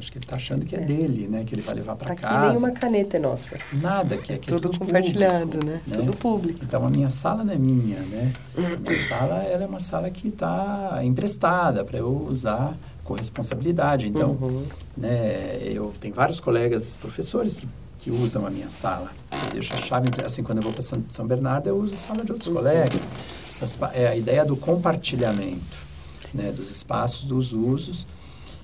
Acho 0.00 0.10
que 0.10 0.18
ele 0.18 0.24
está 0.24 0.36
achando 0.36 0.64
que 0.64 0.74
é, 0.74 0.80
é, 0.80 0.84
dele, 0.84 1.28
né? 1.28 1.44
Que 1.44 1.54
ele 1.54 1.62
vai 1.62 1.74
levar 1.74 1.94
para 1.94 2.14
casa. 2.14 2.36
Aqui 2.36 2.48
nenhuma 2.48 2.70
caneta 2.72 3.16
é 3.18 3.20
nossa. 3.20 3.58
Nada, 3.74 4.16
que 4.16 4.32
é, 4.32 4.38
que 4.38 4.50
é 4.50 4.54
tudo, 4.54 4.70
tudo 4.70 4.78
compartilhado, 4.78 5.50
público, 5.50 5.66
né? 5.66 5.80
né? 5.86 5.96
Tudo 5.96 6.16
público. 6.16 6.60
Então, 6.64 6.86
a 6.86 6.90
minha 6.90 7.10
sala 7.10 7.44
não 7.44 7.52
é 7.52 7.58
minha, 7.58 8.00
né? 8.00 8.32
A 8.56 8.76
minha 8.78 8.98
sala, 9.06 9.42
ela 9.44 9.64
é 9.64 9.66
uma 9.66 9.80
sala 9.80 10.10
que 10.10 10.28
está 10.28 11.00
emprestada 11.04 11.84
para 11.84 11.98
eu 11.98 12.26
usar 12.30 12.76
com 13.04 13.14
responsabilidade. 13.14 14.08
Então, 14.08 14.30
uhum. 14.40 14.64
né? 14.96 15.60
Eu 15.62 15.92
tenho 16.00 16.14
vários 16.14 16.40
colegas 16.40 16.96
professores 16.96 17.56
que 17.56 17.68
que 18.00 18.10
usam 18.10 18.46
a 18.46 18.50
minha 18.50 18.70
sala. 18.70 19.10
Eu 19.30 19.50
deixo 19.52 19.74
a 19.74 19.76
chave, 19.76 20.08
assim, 20.24 20.42
quando 20.42 20.58
eu 20.58 20.62
vou 20.62 20.72
para 20.72 20.82
São 20.82 21.26
Bernardo, 21.26 21.68
eu 21.68 21.76
uso 21.76 21.92
a 21.92 21.98
sala 21.98 22.24
de 22.24 22.32
outros 22.32 22.48
uhum. 22.48 22.54
colegas. 22.54 23.10
É 23.92 24.06
a 24.06 24.16
ideia 24.16 24.42
do 24.42 24.56
compartilhamento, 24.56 25.76
né, 26.32 26.50
dos 26.50 26.70
espaços, 26.70 27.26
dos 27.26 27.52
usos 27.52 28.06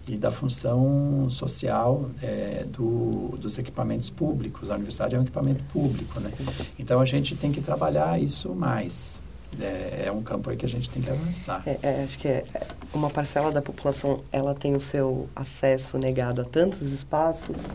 e 0.09 0.17
da 0.17 0.31
função 0.31 1.29
social 1.29 2.09
é, 2.23 2.65
do, 2.69 3.37
dos 3.39 3.59
equipamentos 3.59 4.09
públicos. 4.09 4.71
A 4.71 4.75
universidade 4.75 5.17
é 5.17 5.19
um 5.19 5.23
equipamento 5.23 5.65
público, 5.65 6.21
né? 6.21 6.31
Então, 6.79 7.01
a 7.01 7.05
gente 7.05 7.35
tem 7.35 7.51
que 7.51 7.61
trabalhar 7.61 8.21
isso 8.21 8.55
mais. 8.55 9.21
É, 9.61 10.05
é 10.07 10.13
um 10.13 10.23
campo 10.23 10.51
aí 10.51 10.57
que 10.57 10.67
a 10.67 10.69
gente 10.69 10.89
tem 10.91 11.03
que 11.03 11.11
avançar. 11.11 11.63
É, 11.67 11.79
é, 11.83 12.05
acho 12.05 12.19
que 12.19 12.29
é, 12.29 12.45
é, 12.55 12.67
uma 12.95 13.11
parcela 13.11 13.51
da 13.51 13.63
população, 13.63 14.23
ela 14.31 14.55
tem 14.55 14.77
o 14.77 14.81
seu 14.81 15.29
acesso 15.35 15.99
negado 15.99 16.41
a 16.41 16.45
tantos 16.45 16.83
espaços 16.83 17.67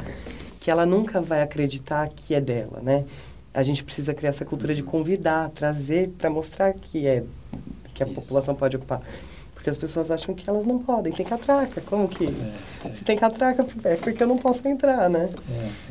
que 0.60 0.70
ela 0.70 0.86
nunca 0.86 1.20
vai 1.20 1.42
acreditar 1.42 2.08
que 2.10 2.36
é 2.36 2.40
dela, 2.40 2.80
né? 2.82 3.04
A 3.54 3.64
gente 3.64 3.84
precisa 3.84 4.14
criar 4.14 4.30
essa 4.30 4.46
cultura 4.46 4.74
de 4.74 4.84
convidar, 4.84 5.50
trazer 5.50 6.10
para 6.18 6.30
mostrar 6.30 6.72
que 6.74 7.06
é 7.06 7.24
que 7.94 8.04
a 8.04 8.06
Isso. 8.06 8.16
população 8.16 8.56
pode 8.56 8.78
ocupar. 8.78 9.02
Porque 9.62 9.70
as 9.70 9.78
pessoas 9.78 10.09
acham 10.09 10.34
que 10.34 10.49
elas 10.49 10.66
não 10.66 10.80
podem, 10.80 11.14
tem 11.14 11.24
catraca. 11.24 11.82
Como 11.82 12.07
que? 12.07 12.26
É, 12.26 12.88
é. 12.88 12.93
Se 12.93 13.03
tem 13.03 13.16
catraca, 13.16 13.64
é 13.84 13.95
porque 13.95 14.24
eu 14.24 14.28
não 14.28 14.39
posso 14.39 14.68
entrar, 14.68 15.07
né? 15.07 15.30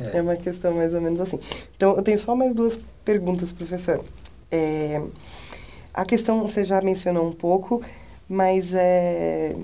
É, 0.01 0.03
é. 0.03 0.17
é, 0.17 0.21
uma 0.21 0.35
questão 0.35 0.73
mais 0.73 0.93
ou 0.93 0.99
menos 0.99 1.21
assim. 1.21 1.39
Então, 1.77 1.95
eu 1.95 2.03
tenho 2.03 2.19
só 2.19 2.35
mais 2.35 2.53
duas 2.53 2.77
perguntas, 3.05 3.53
professor. 3.53 4.03
É, 4.51 5.01
a 5.93 6.03
questão 6.03 6.41
você 6.41 6.65
já 6.65 6.81
mencionou 6.81 7.25
um 7.25 7.31
pouco, 7.31 7.81
mas 8.27 8.73
é, 8.73 9.55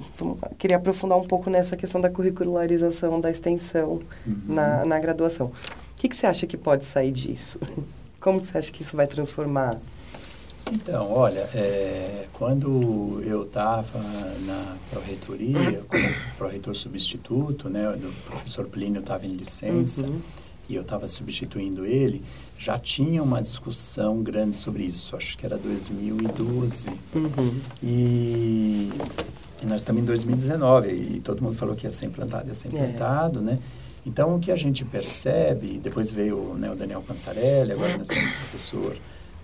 queria 0.58 0.78
aprofundar 0.78 1.18
um 1.18 1.28
pouco 1.28 1.50
nessa 1.50 1.76
questão 1.76 2.00
da 2.00 2.10
curricularização 2.10 3.20
da 3.20 3.30
extensão 3.30 4.02
uhum. 4.26 4.38
na, 4.48 4.86
na 4.86 5.00
graduação. 5.00 5.48
O 5.48 5.52
que, 5.98 6.08
que 6.08 6.16
você 6.16 6.28
acha 6.28 6.48
que 6.48 6.56
pode 6.56 6.86
sair 6.86 7.12
disso? 7.12 7.60
Como 8.22 8.40
você 8.40 8.58
acha 8.58 8.72
que 8.72 8.84
isso 8.84 8.96
vai 8.96 9.06
transformar 9.06 9.78
então, 10.72 11.12
olha, 11.12 11.50
é, 11.54 12.26
quando 12.34 13.22
eu 13.26 13.44
estava 13.44 14.00
na 14.46 14.76
pró-reitoria, 14.90 15.84
como 15.88 16.04
pró-reitor 16.38 16.76
substituto, 16.76 17.70
né, 17.70 17.90
o 17.90 18.30
professor 18.30 18.68
Plínio 18.68 19.00
estava 19.00 19.26
em 19.26 19.36
licença 19.36 20.06
uhum. 20.06 20.22
e 20.70 20.76
eu 20.76 20.82
estava 20.82 21.08
substituindo 21.08 21.86
ele, 21.86 22.24
já 22.58 22.78
tinha 22.78 23.22
uma 23.22 23.42
discussão 23.42 24.22
grande 24.22 24.56
sobre 24.56 24.84
isso, 24.84 25.16
acho 25.16 25.38
que 25.38 25.46
era 25.46 25.58
2012. 25.58 26.90
Uhum. 27.14 27.62
E, 27.82 28.92
e, 29.62 29.66
nós 29.66 29.82
estamos 29.82 30.02
em 30.02 30.06
2019 30.06 30.90
e 30.90 31.20
todo 31.22 31.42
mundo 31.42 31.56
falou 31.56 31.76
que 31.76 31.86
ia 31.86 31.92
ser 31.92 32.08
implantado, 32.08 32.48
ia 32.48 32.56
ser 32.56 32.68
é. 32.68 32.72
implantado, 32.72 33.40
é. 33.40 33.44
né? 33.44 33.60
Então, 34.06 34.36
o 34.36 34.40
que 34.40 34.52
a 34.52 34.56
gente 34.56 34.86
percebe, 34.86 35.80
depois 35.80 36.10
veio 36.10 36.54
né, 36.54 36.72
o 36.72 36.76
Daniel 36.76 37.04
Pansarelli, 37.06 37.74
agora 37.74 37.98
nós 37.98 38.08
temos 38.08 38.30
o 38.30 38.38
professor 38.38 38.98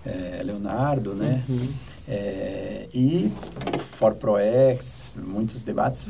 é, 0.04 0.42
Leonardo, 0.42 1.14
né? 1.14 1.44
Uhum. 1.48 1.68
É, 2.06 2.86
e 2.92 3.32
For 3.98 4.14
ProEx, 4.14 5.14
muitos 5.16 5.62
debates. 5.62 6.08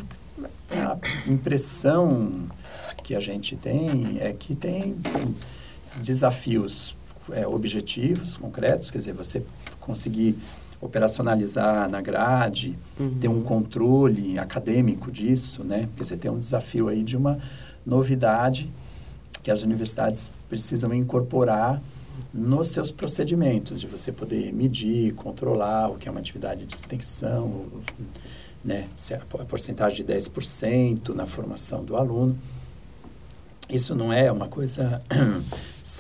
A 0.70 0.99
impressão 1.30 2.47
que 3.03 3.14
a 3.14 3.20
gente 3.20 3.55
tem 3.57 4.18
é 4.18 4.32
que 4.32 4.55
tem 4.55 4.97
desafios 5.97 6.97
é, 7.30 7.47
objetivos, 7.47 8.36
concretos, 8.36 8.90
quer 8.90 8.99
dizer, 8.99 9.12
você 9.12 9.42
conseguir 9.80 10.36
operacionalizar 10.80 11.88
na 11.88 12.01
grade, 12.01 12.76
uhum. 12.99 13.14
ter 13.18 13.28
um 13.28 13.42
controle 13.42 14.38
acadêmico 14.38 15.11
disso, 15.11 15.62
né? 15.64 15.86
Porque 15.86 16.05
você 16.05 16.16
tem 16.16 16.30
um 16.30 16.38
desafio 16.38 16.88
aí 16.88 17.03
de 17.03 17.16
uma 17.16 17.38
novidade 17.86 18.70
que 19.42 19.51
as 19.51 19.62
universidades 19.62 20.30
precisam 20.49 20.92
incorporar 20.92 21.80
nos 22.32 22.68
seus 22.68 22.90
procedimentos, 22.90 23.80
de 23.80 23.86
você 23.86 24.10
poder 24.10 24.52
medir, 24.52 25.14
controlar 25.14 25.88
o 25.88 25.96
que 25.96 26.08
é 26.08 26.10
uma 26.10 26.20
atividade 26.20 26.66
de 26.66 26.74
extensão, 26.74 27.66
né, 28.64 28.88
é 29.10 29.14
a 29.14 29.44
porcentagem 29.44 30.04
de 30.04 30.12
10% 30.12 31.10
na 31.10 31.26
formação 31.26 31.84
do 31.84 31.96
aluno. 31.96 32.38
Isso 33.68 33.94
não 33.94 34.12
é 34.12 34.30
uma 34.30 34.48
coisa 34.48 35.02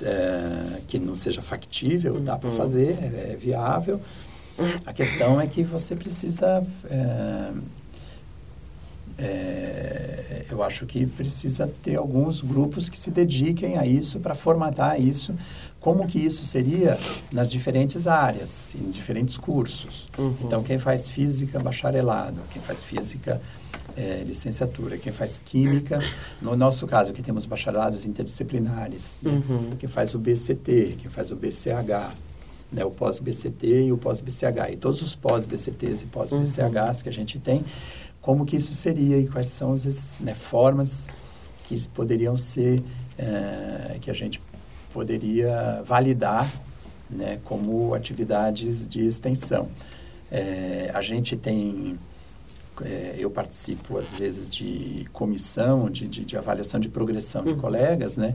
é, 0.02 0.80
que 0.86 0.98
não 0.98 1.14
seja 1.14 1.40
factível, 1.40 2.20
dá 2.20 2.36
para 2.36 2.50
uhum. 2.50 2.56
fazer, 2.56 2.98
é, 3.00 3.32
é, 3.32 3.36
viável. 3.36 4.00
A 4.86 4.92
questão 4.92 5.40
é 5.40 5.46
que 5.46 5.62
você 5.62 5.96
precisa. 5.96 6.64
É, 6.84 7.52
é, 9.18 10.44
eu 10.50 10.62
acho 10.62 10.86
que 10.86 11.06
precisa 11.06 11.70
ter 11.82 11.96
alguns 11.96 12.40
grupos 12.40 12.88
que 12.88 12.98
se 12.98 13.10
dediquem 13.10 13.78
a 13.78 13.86
isso 13.86 14.20
para 14.20 14.34
formatar 14.34 15.00
isso 15.00 15.34
como 15.84 16.06
que 16.06 16.18
isso 16.18 16.46
seria 16.46 16.98
nas 17.30 17.50
diferentes 17.50 18.06
áreas, 18.06 18.74
em 18.74 18.88
diferentes 18.88 19.36
cursos. 19.36 20.08
Uhum. 20.16 20.34
Então, 20.42 20.62
quem 20.62 20.78
faz 20.78 21.10
física, 21.10 21.60
bacharelado, 21.60 22.40
quem 22.50 22.62
faz 22.62 22.82
física, 22.82 23.38
é, 23.94 24.24
licenciatura, 24.26 24.96
quem 24.96 25.12
faz 25.12 25.38
química, 25.44 26.00
no 26.40 26.56
nosso 26.56 26.86
caso, 26.86 27.10
aqui 27.10 27.20
temos 27.20 27.44
bacharelados 27.44 28.06
interdisciplinares, 28.06 29.20
né? 29.22 29.42
uhum. 29.46 29.76
quem 29.78 29.86
faz 29.86 30.14
o 30.14 30.18
BCT, 30.18 30.96
quem 31.02 31.10
faz 31.10 31.30
o 31.30 31.36
BCH, 31.36 32.14
né? 32.72 32.82
o 32.82 32.90
pós-BCT 32.90 33.88
e 33.88 33.92
o 33.92 33.98
pós-BCH. 33.98 34.72
E 34.72 34.76
todos 34.78 35.02
os 35.02 35.14
pós-BCTs 35.14 36.04
e 36.04 36.06
pós-BCHs 36.06 36.96
uhum. 36.96 37.02
que 37.02 37.08
a 37.10 37.12
gente 37.12 37.38
tem, 37.38 37.62
como 38.24 38.46
que 38.46 38.56
isso 38.56 38.72
seria 38.72 39.18
e 39.18 39.26
quais 39.26 39.48
são 39.48 39.74
as 39.74 40.18
né, 40.20 40.34
formas 40.34 41.08
que 41.68 41.78
poderiam 41.90 42.38
ser, 42.38 42.82
é, 43.18 43.98
que 44.00 44.10
a 44.10 44.14
gente 44.14 44.40
poderia 44.94 45.82
validar 45.84 46.50
né, 47.10 47.38
como 47.44 47.92
atividades 47.92 48.88
de 48.88 49.06
extensão. 49.06 49.68
É, 50.32 50.90
a 50.94 51.02
gente 51.02 51.36
tem, 51.36 51.98
é, 52.80 53.14
eu 53.18 53.30
participo 53.30 53.98
às 53.98 54.10
vezes 54.10 54.48
de 54.48 55.04
comissão 55.12 55.90
de, 55.90 56.08
de, 56.08 56.24
de 56.24 56.34
avaliação 56.34 56.80
de 56.80 56.88
progressão 56.88 57.44
de 57.44 57.50
uhum. 57.50 57.58
colegas, 57.58 58.16
né, 58.16 58.34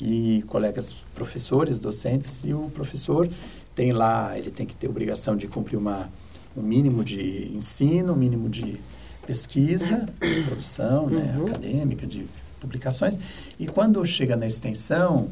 e 0.00 0.42
colegas 0.48 0.96
professores, 1.14 1.78
docentes, 1.78 2.42
e 2.44 2.52
o 2.52 2.68
professor 2.74 3.28
tem 3.72 3.92
lá, 3.92 4.36
ele 4.36 4.50
tem 4.50 4.66
que 4.66 4.74
ter 4.74 4.88
obrigação 4.88 5.36
de 5.36 5.46
cumprir 5.46 5.76
uma, 5.76 6.10
um 6.56 6.62
mínimo 6.62 7.04
de 7.04 7.52
ensino, 7.54 8.14
um 8.14 8.16
mínimo 8.16 8.48
de 8.48 8.80
pesquisa, 9.28 10.08
de 10.20 10.42
produção 10.42 11.06
né, 11.08 11.34
uhum. 11.36 11.46
acadêmica, 11.46 12.06
de 12.06 12.26
publicações, 12.58 13.18
e 13.60 13.66
quando 13.66 14.04
chega 14.06 14.34
na 14.34 14.46
extensão, 14.46 15.28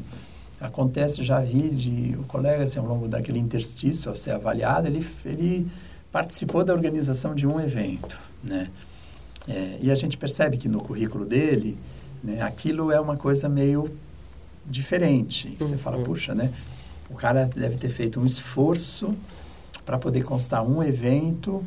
Acontece, 0.59 1.23
já 1.23 1.39
vi 1.39 1.69
de 1.69 2.15
o 2.17 2.23
colega, 2.23 2.63
assim, 2.63 2.79
ao 2.79 2.85
longo 2.85 3.07
daquele 3.07 3.37
interstício, 3.37 4.09
ao 4.09 4.15
ser 4.15 4.31
avaliado, 4.31 4.87
ele, 4.87 5.05
ele 5.23 5.67
participou 6.11 6.63
da 6.63 6.73
organização 6.73 7.35
de 7.35 7.45
um 7.45 7.59
evento, 7.59 8.19
né? 8.43 8.69
É, 9.47 9.77
e 9.79 9.91
a 9.91 9.95
gente 9.95 10.17
percebe 10.17 10.57
que 10.57 10.67
no 10.67 10.79
currículo 10.79 11.25
dele, 11.25 11.77
né, 12.23 12.41
aquilo 12.41 12.91
é 12.91 12.99
uma 12.99 13.15
coisa 13.15 13.47
meio 13.47 13.95
diferente. 14.65 15.49
Uhum. 15.49 15.67
Você 15.67 15.77
fala, 15.77 16.03
puxa, 16.03 16.33
né? 16.33 16.51
O 17.07 17.13
cara 17.13 17.45
deve 17.45 17.77
ter 17.77 17.89
feito 17.89 18.19
um 18.19 18.25
esforço 18.25 19.13
para 19.85 19.99
poder 19.99 20.23
constar 20.23 20.63
um 20.63 20.81
evento... 20.81 21.63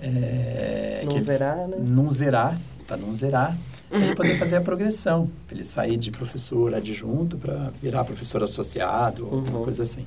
É, 0.00 1.02
não 1.04 1.20
zerar, 1.20 1.58
ele, 1.58 1.68
né? 1.68 1.76
Não 1.80 2.10
zerar, 2.10 2.60
para 2.86 2.96
não 2.96 3.14
zerar 3.14 3.56
para 3.88 3.98
ele 3.98 4.14
poder 4.14 4.38
fazer 4.38 4.56
a 4.56 4.60
progressão, 4.60 5.30
para 5.46 5.56
ele 5.56 5.64
sair 5.64 5.96
de 5.96 6.10
professor 6.10 6.74
adjunto 6.74 7.38
para 7.38 7.70
virar 7.80 8.04
professor 8.04 8.42
associado, 8.42 9.24
uhum. 9.24 9.38
alguma 9.38 9.64
coisa 9.64 9.82
assim. 9.84 10.06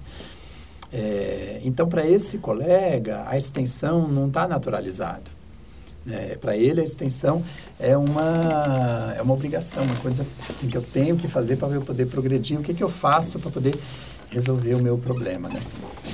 É, 0.91 1.61
então, 1.63 1.87
para 1.87 2.05
esse 2.05 2.37
colega, 2.39 3.23
a 3.27 3.37
extensão 3.37 4.07
não 4.07 4.27
está 4.27 4.47
naturalizada. 4.47 5.39
É, 6.09 6.35
para 6.35 6.57
ele, 6.57 6.81
a 6.81 6.83
extensão 6.83 7.43
é 7.79 7.95
uma, 7.95 9.13
é 9.15 9.21
uma 9.21 9.33
obrigação, 9.33 9.83
uma 9.83 9.95
coisa 9.97 10.25
assim, 10.49 10.67
que 10.67 10.77
eu 10.77 10.81
tenho 10.81 11.15
que 11.15 11.27
fazer 11.27 11.57
para 11.57 11.69
eu 11.69 11.81
poder 11.81 12.07
progredir. 12.07 12.59
O 12.59 12.63
que, 12.63 12.73
que 12.73 12.83
eu 12.83 12.89
faço 12.89 13.37
para 13.39 13.51
poder 13.51 13.77
resolver 14.31 14.73
o 14.75 14.79
meu 14.79 14.97
problema, 14.97 15.49
né? 15.49 15.61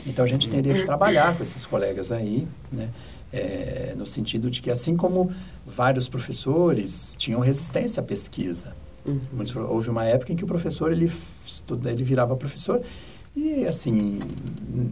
Então 0.05 0.26
a 0.26 0.28
gente 0.28 0.49
teria 0.49 0.73
que 0.73 0.86
trabalhar 0.86 1.36
com 1.36 1.43
esses 1.43 1.65
colegas 1.65 2.11
aí, 2.11 2.47
né? 2.71 2.89
É, 3.38 3.93
no 3.97 4.05
sentido 4.07 4.49
de 4.49 4.61
que 4.61 4.71
assim 4.71 4.95
como 4.95 5.31
vários 5.65 6.07
professores 6.07 7.15
tinham 7.17 7.41
resistência 7.41 7.99
à 7.99 8.03
pesquisa, 8.03 8.73
uhum. 9.05 9.19
houve 9.69 9.89
uma 9.89 10.05
época 10.05 10.31
em 10.31 10.36
que 10.36 10.43
o 10.43 10.47
professor 10.47 10.91
ele 10.91 11.11
estuda, 11.45 11.91
ele 11.91 12.03
virava 12.03 12.36
professor 12.36 12.81
e 13.36 13.65
assim 13.65 14.19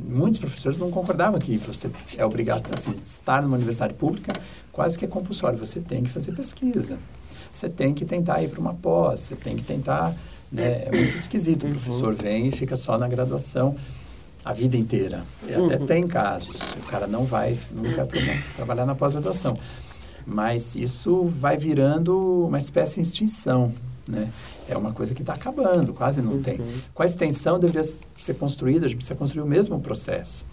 muitos 0.09 0.39
professores 0.39 0.77
não 0.77 0.91
concordavam 0.91 1.39
que 1.39 1.57
você 1.57 1.89
é 2.17 2.25
obrigado 2.25 2.69
assim 2.73 2.93
estar 3.05 3.41
numa 3.41 3.55
universidade 3.55 3.93
pública 3.93 4.33
quase 4.71 4.99
que 4.99 5.05
é 5.05 5.07
compulsório, 5.07 5.57
você 5.57 5.79
tem 5.79 6.03
que 6.03 6.09
fazer 6.09 6.33
pesquisa, 6.33 6.97
você 7.53 7.69
tem 7.69 7.93
que 7.93 8.03
tentar 8.03 8.41
ir 8.41 8.49
para 8.49 8.59
uma 8.59 8.73
pós, 8.73 9.21
você 9.21 9.35
tem 9.35 9.55
que 9.55 9.63
tentar 9.63 10.13
né? 10.53 10.83
É 10.85 10.91
muito 10.91 11.15
esquisito. 11.15 11.63
O 11.63 11.65
uhum. 11.65 11.73
professor 11.73 12.13
vem 12.13 12.47
e 12.47 12.51
fica 12.51 12.75
só 12.75 12.95
na 12.97 13.07
graduação 13.07 13.75
a 14.43 14.53
vida 14.53 14.75
inteira. 14.75 15.23
E 15.47 15.53
até 15.53 15.77
uhum. 15.77 15.85
tem 15.85 16.07
casos. 16.07 16.59
O 16.77 16.89
cara 16.89 17.07
não 17.07 17.25
vai 17.25 17.57
nunca 17.71 18.07
trabalhar 18.55 18.85
na 18.85 18.95
pós-graduação. 18.95 19.57
Mas 20.25 20.75
isso 20.75 21.25
vai 21.25 21.57
virando 21.57 22.45
uma 22.47 22.57
espécie 22.57 22.95
de 22.95 23.01
extinção. 23.01 23.73
Né? 24.07 24.29
É 24.67 24.77
uma 24.77 24.91
coisa 24.91 25.13
que 25.13 25.21
está 25.21 25.33
acabando, 25.33 25.93
quase 25.93 26.21
não 26.21 26.33
uhum. 26.33 26.41
tem. 26.41 26.59
Com 26.93 27.03
a 27.03 27.05
extensão 27.05 27.59
deveria 27.59 27.83
ser 28.17 28.33
construída, 28.35 28.85
a 28.85 28.89
gente 28.89 28.97
precisa 28.97 29.15
construir 29.15 29.43
o 29.43 29.47
mesmo 29.47 29.79
processo. 29.79 30.45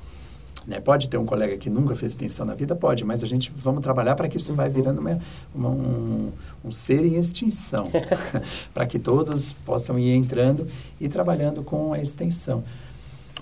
Né? 0.67 0.79
Pode 0.79 1.09
ter 1.09 1.17
um 1.17 1.25
colega 1.25 1.57
que 1.57 1.71
nunca 1.71 1.97
fez 1.97 2.13
extensão 2.13 2.45
na 2.45 2.55
vida? 2.55 2.77
Pode, 2.77 3.05
mas 3.05 3.23
a 3.23 3.27
gente 3.27 3.53
vamos 3.57 3.83
trabalhar 3.83 4.15
para 4.15 4.29
que 4.29 4.37
isso 4.37 4.55
vai 4.55 4.69
virando 4.69 5.01
uma, 5.01 5.19
uma, 5.55 5.69
um, 5.69 6.31
um 6.65 6.71
ser 6.71 7.05
em 7.05 7.17
extinção, 7.17 7.91
para 8.73 8.87
que 8.87 8.99
todos 8.99 9.53
possam 9.53 9.99
ir 9.99 10.15
entrando 10.15 10.69
e 11.01 11.09
trabalhando 11.09 11.63
com 11.63 11.93
a 11.93 12.01
extensão. 12.01 12.63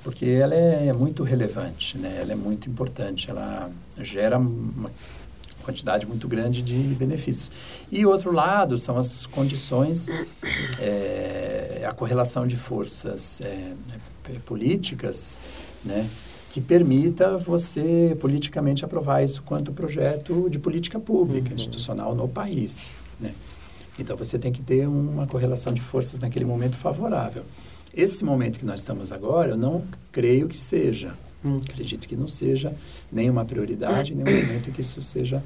Porque 0.08 0.24
ela 0.24 0.54
é 0.54 0.90
muito 0.90 1.22
relevante, 1.22 1.98
né? 1.98 2.20
ela 2.22 2.32
é 2.32 2.34
muito 2.34 2.66
importante, 2.66 3.28
ela 3.28 3.70
gera 4.00 4.38
uma 4.38 4.90
quantidade 5.62 6.06
muito 6.06 6.26
grande 6.26 6.62
de 6.62 6.78
benefícios. 6.94 7.52
E 7.92 8.06
outro 8.06 8.32
lado 8.32 8.78
são 8.78 8.96
as 8.96 9.26
condições, 9.26 10.08
é, 10.80 11.84
a 11.86 11.92
correlação 11.92 12.46
de 12.46 12.56
forças 12.56 13.42
é, 13.42 13.74
políticas, 14.46 15.38
né? 15.84 16.08
que 16.48 16.62
permita 16.62 17.36
você 17.36 18.16
politicamente 18.18 18.86
aprovar 18.86 19.22
isso 19.22 19.42
quanto 19.42 19.74
projeto 19.74 20.48
de 20.48 20.58
política 20.58 20.98
pública, 20.98 21.50
uhum. 21.50 21.54
institucional 21.54 22.14
no 22.14 22.26
país. 22.26 23.04
Né? 23.20 23.34
Então, 23.98 24.16
você 24.16 24.38
tem 24.38 24.52
que 24.52 24.62
ter 24.62 24.88
uma 24.88 25.26
correlação 25.26 25.70
de 25.70 25.82
forças 25.82 26.18
naquele 26.18 26.46
momento 26.46 26.78
favorável. 26.78 27.44
Esse 27.98 28.24
momento 28.24 28.60
que 28.60 28.64
nós 28.64 28.78
estamos 28.78 29.10
agora, 29.10 29.50
eu 29.50 29.56
não 29.56 29.82
creio 30.12 30.46
que 30.46 30.56
seja. 30.56 31.14
Hum. 31.44 31.60
Acredito 31.68 32.06
que 32.06 32.14
não 32.14 32.28
seja 32.28 32.72
nenhuma 33.10 33.44
prioridade, 33.44 34.14
nenhum 34.14 34.40
momento 34.40 34.70
que 34.70 34.82
isso 34.82 35.02
seja 35.02 35.42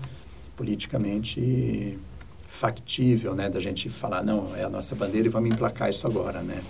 politicamente 0.54 1.98
factível, 2.46 3.34
né? 3.34 3.48
Da 3.48 3.58
gente 3.58 3.88
falar, 3.88 4.22
não, 4.22 4.54
é 4.54 4.64
a 4.64 4.68
nossa 4.68 4.94
bandeira 4.94 5.28
e 5.28 5.30
vamos 5.30 5.50
emplacar 5.50 5.88
isso 5.88 6.06
agora, 6.06 6.42
né? 6.42 6.62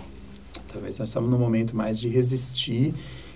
Talvez 0.71 0.97
nós 0.99 1.09
estamos 1.09 1.29
num 1.29 1.37
momento 1.37 1.75
mais 1.75 1.99
de 1.99 2.07
resistir 2.07 2.93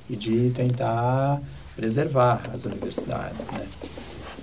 e 0.10 0.16
de 0.16 0.50
tentar 0.52 1.42
preservar 1.76 2.50
as 2.54 2.64
universidades, 2.64 3.52
né? 3.52 3.68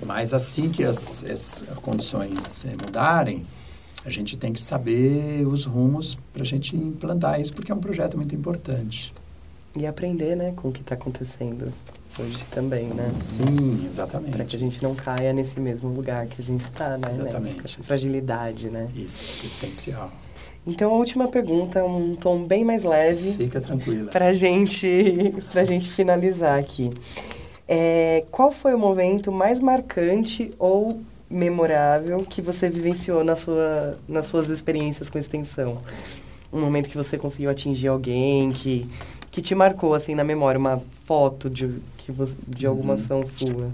Mas 0.05 0.31
assim 0.31 0.69
que 0.69 0.83
as, 0.83 1.25
as 1.25 1.63
condições 1.81 2.65
eh, 2.65 2.75
mudarem, 2.79 3.47
a 4.05 4.09
gente 4.09 4.37
tem 4.37 4.53
que 4.53 4.61
saber 4.61 5.45
os 5.47 5.65
rumos 5.65 6.17
para 6.31 6.43
a 6.43 6.45
gente 6.45 6.75
implantar 6.75 7.41
isso, 7.41 7.51
porque 7.53 7.71
é 7.71 7.75
um 7.75 7.79
projeto 7.79 8.15
muito 8.15 8.35
importante. 8.35 9.11
E 9.75 9.85
aprender, 9.85 10.35
né, 10.35 10.53
com 10.55 10.69
o 10.69 10.71
que 10.71 10.81
está 10.81 10.95
acontecendo 10.95 11.73
hoje 12.17 12.45
também, 12.51 12.87
né? 12.87 13.11
Sim, 13.19 13.85
exatamente. 13.87 14.31
Para 14.31 14.45
que 14.45 14.55
a 14.55 14.59
gente 14.59 14.81
não 14.81 14.95
caia 14.95 15.33
nesse 15.33 15.59
mesmo 15.59 15.89
lugar 15.89 16.27
que 16.27 16.41
a 16.41 16.45
gente 16.45 16.63
está, 16.63 16.97
né? 16.97 17.09
Exatamente. 17.09 17.57
Né? 17.57 17.63
Essa 17.65 17.83
fragilidade, 17.83 18.69
né? 18.69 18.87
Isso, 18.95 19.45
essencial. 19.45 20.11
Então, 20.65 20.91
a 20.91 20.97
última 20.97 21.27
pergunta, 21.27 21.83
um 21.83 22.15
tom 22.15 22.43
bem 22.43 22.63
mais 22.63 22.83
leve. 22.83 23.33
Fica 23.33 23.59
tranquila. 23.59 24.11
Para 24.11 24.33
gente, 24.33 25.33
a 25.53 25.63
gente 25.63 25.89
finalizar 25.89 26.57
aqui. 26.57 26.89
É, 27.67 28.23
qual 28.31 28.51
foi 28.51 28.73
o 28.73 28.79
momento 28.79 29.31
mais 29.31 29.59
marcante 29.59 30.53
ou 30.57 31.01
memorável 31.29 32.19
que 32.19 32.41
você 32.41 32.69
vivenciou 32.69 33.23
na 33.23 33.35
sua, 33.35 33.97
nas 34.07 34.25
suas 34.27 34.49
experiências 34.49 35.09
com 35.09 35.17
extensão? 35.17 35.81
Um 36.51 36.61
momento 36.61 36.89
que 36.89 36.97
você 36.97 37.17
conseguiu 37.17 37.49
atingir 37.49 37.87
alguém, 37.87 38.51
que, 38.51 38.89
que 39.31 39.41
te 39.41 39.53
marcou, 39.53 39.93
assim, 39.93 40.15
na 40.15 40.23
memória, 40.23 40.59
uma 40.59 40.81
foto 41.05 41.49
de, 41.49 41.79
que, 41.97 42.13
de 42.47 42.65
alguma 42.65 42.93
uhum. 42.93 42.99
ação 42.99 43.25
sua? 43.25 43.71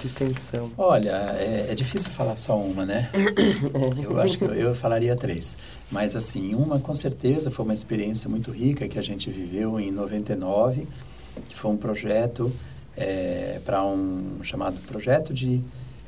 de 0.00 0.08
extensão? 0.08 0.72
Olha, 0.76 1.36
é, 1.38 1.68
é, 1.70 1.74
difícil 1.74 2.10
falar 2.10 2.36
só 2.36 2.56
uma, 2.56 2.84
né? 2.84 3.08
eu 4.02 4.20
acho 4.20 4.36
que 4.36 4.44
eu, 4.44 4.52
eu, 4.52 4.74
falaria 4.74 5.14
três. 5.14 5.56
Mas, 5.90 6.16
assim, 6.16 6.54
uma 6.54 6.80
com 6.80 6.94
certeza 6.94 7.50
foi 7.50 7.64
uma 7.64 7.74
experiência 7.74 8.28
muito 8.28 8.50
rica 8.50 8.88
que 8.88 8.98
a 8.98 9.02
gente 9.02 9.30
viveu 9.30 9.78
em 9.78 9.92
99, 9.92 10.88
que 11.48 11.56
foi 11.56 11.70
um 11.70 11.76
projeto 11.76 12.52
é, 12.96 13.60
para 13.64 13.84
um 13.84 14.40
chamado 14.42 14.76
Projeto 14.86 15.32
de 15.32 15.60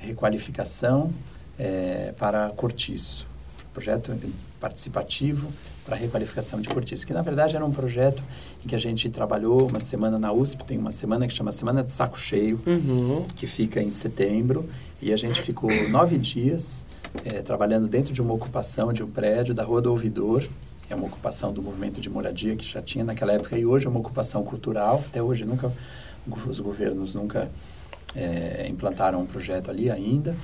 Requalificação 0.05 1.11
é, 1.59 2.15
para 2.19 2.51
Cortiço. 2.51 3.27
Projeto 3.73 4.17
participativo 4.61 5.51
para 5.85 5.97
requalificação 5.97 6.61
de 6.61 6.69
cortiço, 6.69 7.07
que 7.07 7.13
na 7.13 7.21
verdade 7.21 7.55
era 7.55 7.65
um 7.65 7.71
projeto 7.71 8.23
em 8.65 8.69
que 8.69 8.75
a 8.75 8.79
gente 8.79 9.11
trabalhou 9.11 9.69
uma 9.69 9.81
semana 9.81 10.19
na 10.19 10.33
USP, 10.33 10.65
tem 10.65 10.79
uma 10.79 10.93
semana 10.93 11.27
que 11.29 11.35
chama 11.35 11.53
Semana 11.53 11.83
de 11.83 11.91
Saco 11.91 12.19
Cheio, 12.19 12.59
uhum. 12.67 13.27
que 13.37 13.47
fica 13.47 13.83
em 13.83 13.91
setembro, 13.91 14.67
e 15.03 15.13
a 15.13 15.17
gente 15.17 15.43
ficou 15.43 15.71
nove 15.91 16.17
dias 16.17 16.87
é, 17.25 17.43
trabalhando 17.43 17.87
dentro 17.87 18.15
de 18.15 18.23
uma 18.23 18.33
ocupação 18.33 18.93
de 18.93 19.03
um 19.03 19.11
prédio 19.11 19.53
da 19.53 19.63
Rua 19.63 19.83
do 19.83 19.91
Ouvidor, 19.91 20.49
é 20.89 20.95
uma 20.95 21.07
ocupação 21.07 21.53
do 21.53 21.63
movimento 21.63 22.01
de 22.01 22.09
moradia 22.09 22.57
que 22.57 22.67
já 22.67 22.81
tinha 22.81 23.05
naquela 23.05 23.33
época 23.33 23.59
e 23.59 23.67
hoje 23.67 23.87
é 23.87 23.89
uma 23.89 24.01
ocupação 24.01 24.43
cultural, 24.43 25.05
até 25.07 25.23
hoje 25.23 25.45
nunca, 25.45 25.71
os 26.47 26.61
governos 26.61 27.13
nunca 27.15 27.51
é, 28.15 28.67
implantaram 28.69 29.23
um 29.23 29.27
projeto 29.27 29.71
ali 29.71 29.91
ainda, 29.91 30.37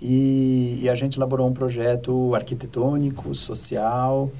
e, 0.00 0.80
e 0.82 0.88
a 0.88 0.94
gente 0.94 1.16
elaborou 1.16 1.48
um 1.48 1.52
projeto 1.52 2.34
arquitetônico, 2.34 3.34
social, 3.34 4.30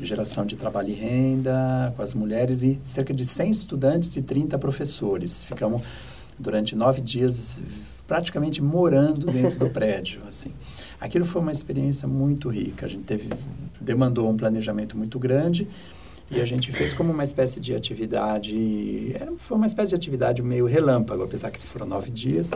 geração 0.00 0.44
de 0.44 0.56
trabalho 0.56 0.90
e 0.90 0.94
renda 0.94 1.92
com 1.96 2.02
as 2.02 2.14
mulheres 2.14 2.62
e 2.62 2.78
cerca 2.82 3.14
de 3.14 3.24
100 3.24 3.50
estudantes 3.50 4.16
e 4.16 4.22
30 4.22 4.58
professores. 4.58 5.44
Ficamos 5.44 5.84
durante 6.38 6.74
nove 6.74 7.00
dias 7.00 7.60
praticamente 8.06 8.60
morando 8.60 9.26
dentro 9.30 9.58
do 9.58 9.70
prédio, 9.70 10.20
assim. 10.26 10.50
Aquilo 11.00 11.24
foi 11.24 11.40
uma 11.40 11.52
experiência 11.52 12.08
muito 12.08 12.48
rica. 12.48 12.86
A 12.86 12.88
gente 12.88 13.04
teve 13.04 13.30
demandou 13.80 14.28
um 14.28 14.36
planejamento 14.36 14.96
muito 14.96 15.18
grande 15.18 15.68
e 16.30 16.40
a 16.40 16.44
gente 16.44 16.72
fez 16.72 16.92
como 16.92 17.12
uma 17.12 17.24
espécie 17.24 17.60
de 17.60 17.74
atividade, 17.74 19.14
era, 19.14 19.32
foi 19.36 19.56
uma 19.56 19.66
espécie 19.66 19.90
de 19.90 19.94
atividade 19.94 20.42
meio 20.42 20.66
relâmpago, 20.66 21.22
apesar 21.22 21.50
que 21.50 21.64
foram 21.64 21.86
nove 21.86 22.10
dias. 22.10 22.50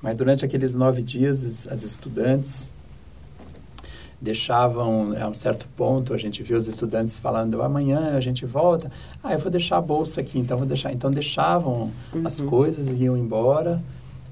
Mas 0.00 0.16
durante 0.16 0.44
aqueles 0.44 0.74
nove 0.74 1.02
dias, 1.02 1.66
as 1.68 1.82
estudantes 1.82 2.72
deixavam 4.20 5.16
a 5.16 5.28
um 5.28 5.34
certo 5.34 5.68
ponto 5.76 6.12
a 6.12 6.18
gente 6.18 6.42
viu 6.42 6.58
os 6.58 6.66
estudantes 6.66 7.14
falando 7.14 7.62
amanhã 7.62 8.16
a 8.16 8.20
gente 8.20 8.44
volta 8.44 8.90
ah 9.22 9.32
eu 9.32 9.38
vou 9.38 9.48
deixar 9.48 9.76
a 9.76 9.80
bolsa 9.80 10.20
aqui 10.20 10.40
então 10.40 10.58
vou 10.58 10.66
deixar 10.66 10.92
então 10.92 11.08
deixavam 11.08 11.92
uhum. 12.12 12.22
as 12.24 12.40
coisas 12.40 12.88
e 12.88 13.04
iam 13.04 13.16
embora 13.16 13.80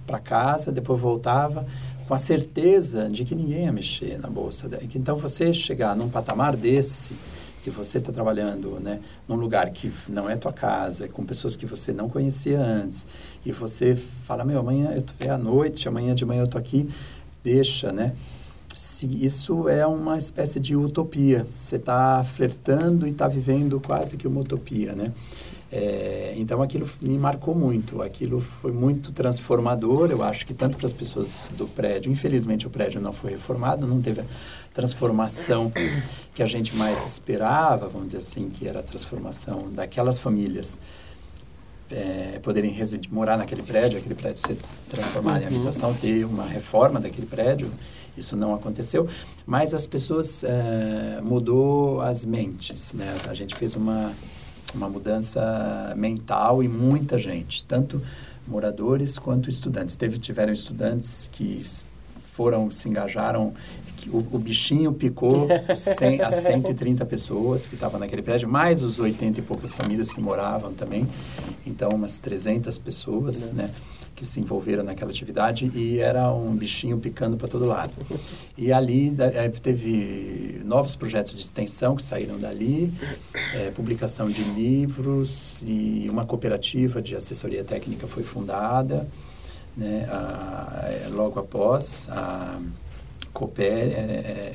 para 0.05 0.19
casa 0.19 0.73
depois 0.73 1.01
voltava 1.01 1.65
com 2.09 2.15
a 2.15 2.19
certeza 2.19 3.09
de 3.09 3.25
que 3.25 3.33
ninguém 3.33 3.67
ia 3.67 3.73
mexer 3.73 4.19
na 4.19 4.29
bolsa 4.29 4.69
então 4.93 5.17
você 5.17 5.55
chegar 5.55 5.95
num 5.95 6.09
patamar 6.09 6.57
desse 6.57 7.15
que 7.67 7.71
você 7.71 7.99
está 7.99 8.13
trabalhando 8.13 8.79
né 8.79 9.01
num 9.27 9.35
lugar 9.35 9.69
que 9.71 9.93
não 10.09 10.31
é 10.31 10.37
tua 10.37 10.53
casa 10.53 11.09
com 11.09 11.27
pessoas 11.27 11.57
que 11.57 11.67
você 11.67 11.93
não 11.93 12.09
conhecia 12.09 12.61
antes 12.61 13.09
e 13.45 13.51
você 13.51 13.97
fala 13.97 14.45
meu 14.45 14.61
amanhã 14.61 14.93
eu 14.95 15.03
tô, 15.03 15.13
é 15.19 15.31
à 15.31 15.37
noite 15.37 15.89
amanhã 15.89 16.15
de 16.15 16.25
manhã 16.25 16.43
eu 16.43 16.47
tô 16.47 16.57
aqui 16.57 16.89
deixa 17.43 17.93
né 17.93 18.15
isso 19.03 19.71
é 19.71 19.87
uma 19.87 20.19
espécie 20.19 20.61
de 20.61 20.77
utopia. 20.77 21.47
Você 21.57 21.77
está 21.77 22.23
flertando 22.23 23.07
e 23.07 23.11
está 23.11 23.27
vivendo 23.27 23.81
quase 23.81 24.19
que 24.19 24.29
uma 24.29 24.43
utopia, 24.43 24.95
né? 24.95 25.13
É, 25.73 26.35
então 26.37 26.63
aquilo 26.63 26.87
me 27.01 27.19
marcou 27.19 27.55
muito, 27.55 28.03
aquilo 28.03 28.43
foi 28.61 28.73
muito 28.73 29.13
transformador. 29.13 30.11
Eu 30.11 30.23
acho 30.23 30.47
que 30.47 30.53
tanto 30.53 30.77
para 30.77 30.87
as 30.87 30.93
pessoas 30.93 31.51
do 31.57 31.67
prédio, 31.67 32.13
infelizmente 32.13 32.67
o 32.67 32.71
prédio 32.71 33.01
não 33.01 33.15
foi 33.15 33.31
reformado, 33.33 33.87
não 33.87 34.01
teve 34.03 34.23
transformação 34.77 35.73
que 36.35 36.43
a 36.43 36.47
gente 36.47 36.77
mais 36.77 37.03
esperava, 37.07 37.89
vamos 37.89 38.09
dizer 38.09 38.19
assim, 38.19 38.51
que 38.51 38.69
era 38.69 38.81
a 38.81 38.83
transformação 38.83 39.71
daquelas 39.73 40.19
famílias 40.19 40.79
é, 41.91 42.39
poderem 42.43 42.71
residir, 42.71 43.11
morar 43.11 43.39
naquele 43.39 43.63
prédio, 43.63 43.99
aquele 43.99 44.15
prédio 44.15 44.47
ser 44.47 44.59
transformado 44.91 45.43
em 45.43 45.47
habitação, 45.47 45.95
ter 45.95 46.25
uma 46.25 46.45
reforma 46.45 47.01
daquele 47.01 47.27
prédio 47.27 47.71
isso 48.17 48.35
não 48.35 48.55
aconteceu, 48.55 49.07
mas 49.45 49.75
as 49.75 49.87
pessoas 49.87 50.43
uh, 50.43 51.23
mudou 51.23 52.01
as 52.01 52.25
mentes, 52.25 52.95
né? 52.95 53.15
A 53.29 53.35
gente 53.35 53.55
fez 53.55 53.77
uma 53.77 54.11
uma 54.75 54.89
mudança 54.89 55.95
mental 55.97 56.63
e 56.63 56.69
muita 56.69 57.19
gente, 57.19 57.65
tanto 57.65 58.01
moradores 58.47 59.19
quanto 59.19 59.49
estudantes. 59.49 59.97
Teve, 59.97 60.19
tiveram 60.19 60.53
estudantes 60.53 61.29
que 61.33 61.61
foram, 62.37 62.71
se 62.71 62.87
engajaram, 62.87 63.55
o, 64.09 64.19
o 64.31 64.39
bichinho 64.39 64.93
picou 64.93 65.49
100 65.75 66.21
a 66.21 66.31
130 66.31 67.05
pessoas 67.07 67.67
que 67.67 67.75
estavam 67.75 67.99
naquele 67.99 68.23
prédio, 68.23 68.47
mais 68.47 68.83
os 68.83 68.99
80 68.99 69.41
e 69.41 69.43
poucas 69.43 69.73
famílias 69.73 70.13
que 70.13 70.21
moravam 70.21 70.73
também. 70.73 71.09
Então, 71.67 71.89
umas 71.91 72.19
300 72.19 72.77
pessoas, 72.79 73.47
Nossa. 73.47 73.53
né? 73.55 73.71
que 74.15 74.25
se 74.25 74.41
envolveram 74.41 74.83
naquela 74.83 75.11
atividade 75.11 75.71
e 75.75 75.99
era 75.99 76.33
um 76.33 76.57
bichinho 76.57 76.97
picando 76.97 77.37
para 77.37 77.49
todo 77.49 77.67
lado. 77.67 77.93
E 78.57 78.73
ali 78.73 79.15
é, 79.19 79.47
teve 79.51 80.63
novos 80.65 80.97
projetos 80.97 81.35
de 81.35 81.41
extensão 81.41 81.95
que 81.95 82.03
saíram 82.03 82.39
dali, 82.39 82.91
é, 83.55 83.71
publicação 83.71 84.31
de 84.31 84.43
livros 84.43 85.61
e 85.63 86.09
uma 86.11 86.25
cooperativa 86.25 87.03
de 87.03 87.15
assessoria 87.15 87.63
técnica 87.63 88.07
foi 88.07 88.23
fundada, 88.23 89.07
né, 89.77 90.07
a, 90.09 90.85
é, 90.85 91.09
logo 91.09 91.39
após 91.39 92.09
a 92.11 92.59
Coopere, 93.33 93.93
é, 93.93 94.55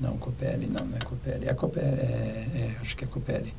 não, 0.00 0.16
Coopere, 0.16 0.66
não, 0.66 0.86
não 0.86 0.96
é 0.96 1.00
Coopere, 1.00 1.48
é 1.48 1.54
Coopere, 1.54 1.86
é, 1.86 2.46
é, 2.54 2.76
acho 2.80 2.96
que 2.96 3.04
é 3.04 3.06
Coopere. 3.06 3.52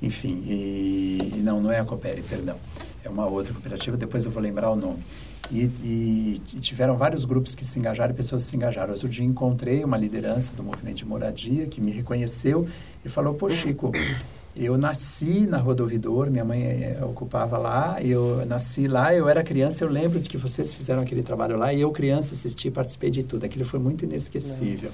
Enfim, 0.00 0.42
e, 0.44 1.40
não, 1.44 1.60
não 1.60 1.70
é 1.70 1.78
a 1.78 1.84
Coopere, 1.84 2.22
perdão 2.22 2.56
é 3.04 3.08
uma 3.08 3.26
outra 3.26 3.52
cooperativa, 3.52 3.96
depois 3.96 4.24
eu 4.24 4.30
vou 4.30 4.42
lembrar 4.42 4.70
o 4.70 4.76
nome. 4.76 5.02
E, 5.50 5.64
e, 5.84 6.40
tiveram 6.60 6.96
vários 6.96 7.24
grupos 7.24 7.54
que 7.54 7.64
se 7.64 7.78
engajaram 7.78 8.12
e 8.12 8.16
pessoas 8.16 8.44
se 8.44 8.56
engajaram. 8.56 8.92
Outro 8.92 9.08
dia 9.08 9.24
encontrei 9.24 9.84
uma 9.84 9.98
liderança 9.98 10.52
do 10.54 10.62
movimento 10.62 10.96
de 10.96 11.04
moradia 11.04 11.66
que 11.66 11.80
me 11.80 11.90
reconheceu 11.90 12.68
e 13.04 13.08
falou: 13.08 13.34
Pô, 13.34 13.50
Chico, 13.50 13.92
eu 14.54 14.76
nasci 14.76 15.46
na 15.46 15.58
Rodovidor, 15.58 16.30
minha 16.30 16.44
mãe 16.44 16.62
é, 16.62 16.98
ocupava 17.02 17.56
lá, 17.56 17.96
eu 18.02 18.44
nasci 18.46 18.86
lá, 18.86 19.14
eu 19.14 19.28
era 19.28 19.42
criança, 19.42 19.84
eu 19.84 19.88
lembro 19.88 20.20
de 20.20 20.28
que 20.28 20.36
vocês 20.36 20.74
fizeram 20.74 21.02
aquele 21.02 21.22
trabalho 21.22 21.56
lá 21.56 21.72
e 21.72 21.80
eu, 21.80 21.90
criança, 21.90 22.34
assisti, 22.34 22.70
participei 22.70 23.10
de 23.10 23.22
tudo. 23.22 23.44
Aquilo 23.44 23.64
foi 23.64 23.80
muito 23.80 24.04
inesquecível. 24.04 24.90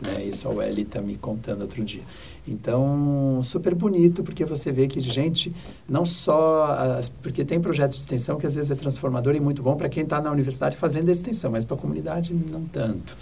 Né? 0.00 0.24
Isso 0.24 0.46
a 0.48 0.50
Welly 0.50 0.82
está 0.82 1.00
me 1.00 1.16
contando 1.16 1.62
outro 1.62 1.82
dia. 1.84 2.02
Então, 2.46 3.40
super 3.42 3.74
bonito, 3.74 4.22
porque 4.22 4.44
você 4.44 4.70
vê 4.70 4.86
que 4.86 5.00
gente, 5.00 5.54
não 5.88 6.04
só... 6.04 6.64
As, 6.98 7.08
porque 7.08 7.44
tem 7.44 7.60
projeto 7.60 7.92
de 7.92 7.98
extensão 7.98 8.36
que 8.36 8.46
às 8.46 8.54
vezes 8.54 8.70
é 8.70 8.74
transformador 8.74 9.34
e 9.34 9.40
muito 9.40 9.62
bom 9.62 9.76
para 9.76 9.88
quem 9.88 10.02
está 10.02 10.20
na 10.20 10.30
universidade 10.30 10.76
fazendo 10.76 11.08
a 11.08 11.12
extensão, 11.12 11.50
mas 11.50 11.64
para 11.64 11.76
a 11.76 11.78
comunidade 11.78 12.34
não 12.34 12.64
tanto. 12.64 13.16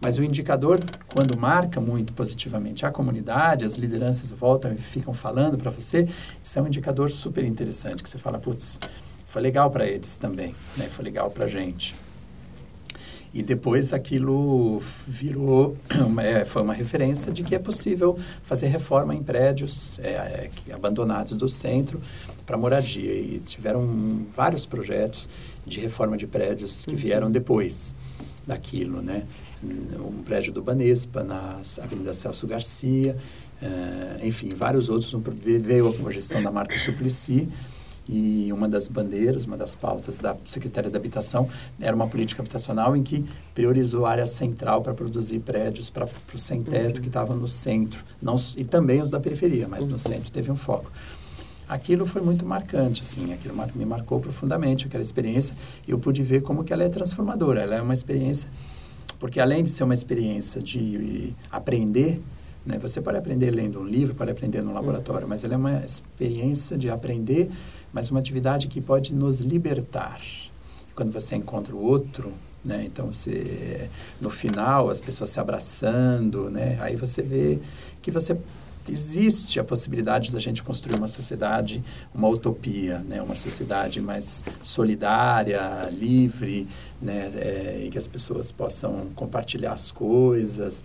Mas 0.00 0.16
o 0.16 0.24
indicador, 0.24 0.80
quando 1.12 1.38
marca 1.38 1.80
muito 1.80 2.12
positivamente 2.14 2.86
a 2.86 2.90
comunidade, 2.90 3.64
as 3.66 3.76
lideranças 3.76 4.32
voltam 4.32 4.72
e 4.72 4.78
ficam 4.78 5.12
falando 5.12 5.58
para 5.58 5.70
você, 5.70 6.08
isso 6.42 6.58
é 6.58 6.62
um 6.62 6.66
indicador 6.66 7.10
super 7.10 7.44
interessante, 7.44 8.02
que 8.02 8.08
você 8.08 8.18
fala, 8.18 8.38
putz, 8.38 8.78
foi 9.26 9.42
legal 9.42 9.70
para 9.70 9.86
eles 9.86 10.16
também, 10.16 10.54
né? 10.76 10.88
foi 10.88 11.04
legal 11.04 11.30
para 11.30 11.44
a 11.44 11.48
gente. 11.48 11.94
E 13.32 13.42
depois 13.42 13.92
aquilo 13.92 14.82
virou, 15.06 15.76
uma, 16.04 16.24
é, 16.24 16.44
foi 16.44 16.62
uma 16.62 16.74
referência 16.74 17.30
de 17.30 17.44
que 17.44 17.54
é 17.54 17.58
possível 17.58 18.18
fazer 18.42 18.66
reforma 18.68 19.14
em 19.14 19.22
prédios 19.22 20.00
é, 20.00 20.50
é, 20.68 20.72
abandonados 20.72 21.34
do 21.34 21.48
centro 21.48 22.00
para 22.44 22.56
moradia. 22.56 23.14
E 23.14 23.38
tiveram 23.38 24.26
vários 24.34 24.66
projetos 24.66 25.28
de 25.64 25.78
reforma 25.78 26.16
de 26.16 26.26
prédios 26.26 26.84
que 26.84 26.96
vieram 26.96 27.30
depois 27.30 27.94
daquilo, 28.44 29.00
né? 29.00 29.24
Um 29.62 30.22
prédio 30.22 30.52
do 30.52 30.62
Banespa, 30.62 31.22
na 31.22 31.60
Avenida 31.82 32.14
Celso 32.14 32.46
Garcia, 32.46 33.16
uh, 33.62 34.26
enfim, 34.26 34.50
vários 34.50 34.88
outros. 34.88 35.14
Veio 35.60 35.94
a 36.06 36.12
gestão 36.12 36.42
da 36.42 36.50
Marta 36.50 36.78
Suplicy, 36.78 37.48
e 38.08 38.52
uma 38.52 38.68
das 38.68 38.88
bandeiras, 38.88 39.44
uma 39.44 39.56
das 39.56 39.76
pautas 39.76 40.18
da 40.18 40.36
Secretaria 40.44 40.90
da 40.90 40.98
Habitação 40.98 41.48
era 41.80 41.94
uma 41.94 42.08
política 42.08 42.42
habitacional 42.42 42.96
em 42.96 43.04
que 43.04 43.24
priorizou 43.54 44.04
a 44.04 44.10
área 44.10 44.26
central 44.26 44.82
para 44.82 44.92
produzir 44.92 45.38
prédios 45.38 45.90
para 45.90 46.08
o 46.34 46.38
sem-teto 46.38 46.96
uhum. 46.96 47.02
que 47.02 47.06
estavam 47.06 47.36
no 47.36 47.46
centro, 47.46 48.02
não, 48.20 48.34
e 48.56 48.64
também 48.64 49.00
os 49.00 49.10
da 49.10 49.20
periferia, 49.20 49.68
mas 49.68 49.84
uhum. 49.84 49.92
no 49.92 49.98
centro 49.98 50.32
teve 50.32 50.50
um 50.50 50.56
foco. 50.56 50.90
Aquilo 51.68 52.04
foi 52.04 52.20
muito 52.20 52.44
marcante, 52.44 53.02
assim, 53.02 53.32
aquilo 53.32 53.54
me 53.76 53.84
marcou 53.84 54.18
profundamente, 54.18 54.86
aquela 54.86 55.04
experiência, 55.04 55.54
e 55.86 55.92
eu 55.92 55.98
pude 56.00 56.20
ver 56.20 56.42
como 56.42 56.64
que 56.64 56.72
ela 56.72 56.82
é 56.82 56.88
transformadora. 56.88 57.60
Ela 57.60 57.76
é 57.76 57.80
uma 57.80 57.94
experiência, 57.94 58.50
porque 59.20 59.38
além 59.38 59.62
de 59.62 59.70
ser 59.70 59.84
uma 59.84 59.94
experiência 59.94 60.60
de 60.60 61.32
aprender, 61.52 62.20
né, 62.66 62.78
você 62.78 63.00
pode 63.00 63.16
aprender 63.16 63.50
lendo 63.50 63.80
um 63.80 63.84
livro, 63.84 64.14
pode 64.14 64.32
aprender 64.32 64.62
no 64.64 64.72
laboratório, 64.72 65.28
mas 65.28 65.44
ela 65.44 65.54
é 65.54 65.56
uma 65.56 65.84
experiência 65.84 66.76
de 66.76 66.90
aprender 66.90 67.50
mas 67.92 68.10
uma 68.10 68.20
atividade 68.20 68.68
que 68.68 68.80
pode 68.80 69.14
nos 69.14 69.40
libertar. 69.40 70.20
Quando 70.94 71.12
você 71.12 71.36
encontra 71.36 71.74
o 71.74 71.82
outro, 71.82 72.32
né? 72.64 72.84
Então, 72.84 73.10
você, 73.10 73.88
no 74.20 74.30
final, 74.30 74.90
as 74.90 75.00
pessoas 75.00 75.30
se 75.30 75.40
abraçando, 75.40 76.50
né? 76.50 76.76
Aí 76.80 76.94
você 76.96 77.22
vê 77.22 77.58
que 78.02 78.10
você 78.10 78.36
existe 78.90 79.60
a 79.60 79.64
possibilidade 79.64 80.32
da 80.32 80.38
gente 80.38 80.62
construir 80.62 80.96
uma 80.96 81.08
sociedade, 81.08 81.82
uma 82.14 82.28
utopia, 82.28 82.98
né? 83.08 83.22
Uma 83.22 83.36
sociedade 83.36 84.00
mais 84.00 84.42
solidária, 84.62 85.88
livre, 85.90 86.66
né? 87.00 87.30
É, 87.36 87.82
e 87.86 87.90
que 87.90 87.98
as 87.98 88.08
pessoas 88.08 88.50
possam 88.50 89.06
compartilhar 89.14 89.72
as 89.72 89.90
coisas. 89.90 90.82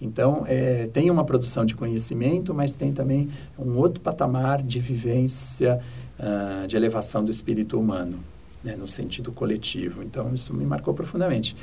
Então, 0.00 0.44
é, 0.46 0.86
tem 0.88 1.10
uma 1.10 1.24
produção 1.24 1.64
de 1.64 1.74
conhecimento, 1.74 2.52
mas 2.52 2.74
tem 2.74 2.92
também 2.92 3.30
um 3.58 3.76
outro 3.76 4.00
patamar 4.00 4.62
de 4.62 4.78
vivência 4.78 5.80
uh, 6.18 6.66
de 6.66 6.76
elevação 6.76 7.24
do 7.24 7.30
espírito 7.30 7.80
humano, 7.80 8.18
né, 8.62 8.76
no 8.76 8.86
sentido 8.86 9.32
coletivo. 9.32 10.02
Então, 10.02 10.34
isso 10.34 10.52
me 10.52 10.66
marcou 10.66 10.92
profundamente. 10.92 11.56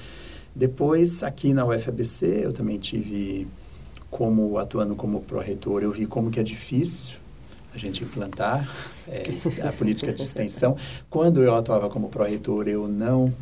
Depois, 0.55 1.23
aqui 1.23 1.53
na 1.53 1.65
UFABC, 1.65 2.25
eu 2.43 2.53
também 2.53 2.77
tive, 2.77 3.47
como 4.14 4.59
atuando 4.59 4.95
como 4.95 5.22
pró-reitor, 5.22 5.82
eu 5.82 5.91
vi 5.91 6.05
como 6.05 6.30
que 6.30 6.39
é 6.39 6.43
difícil 6.43 7.18
a 7.74 7.78
gente 7.80 8.03
implantar 8.03 8.70
é, 9.07 9.24
a 9.68 9.72
política 9.72 10.14
de 10.14 10.22
extensão. 10.22 10.78
Quando 11.09 11.41
eu 11.41 11.55
atuava 11.55 11.89
como 11.89 12.09
pró-reitor, 12.09 12.68
eu 12.68 12.88
não 12.88 13.34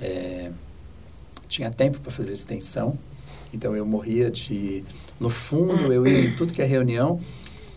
é, 0.00 0.52
tinha 1.48 1.72
tempo 1.72 1.98
para 1.98 2.12
fazer 2.12 2.32
extensão, 2.32 2.96
então 3.52 3.74
eu 3.76 3.84
morria 3.84 4.30
de... 4.30 4.84
No 5.18 5.28
fundo, 5.28 5.92
eu 5.92 6.06
ia 6.06 6.20
em 6.20 6.36
tudo 6.36 6.54
que 6.54 6.62
é 6.62 6.64
reunião, 6.64 7.18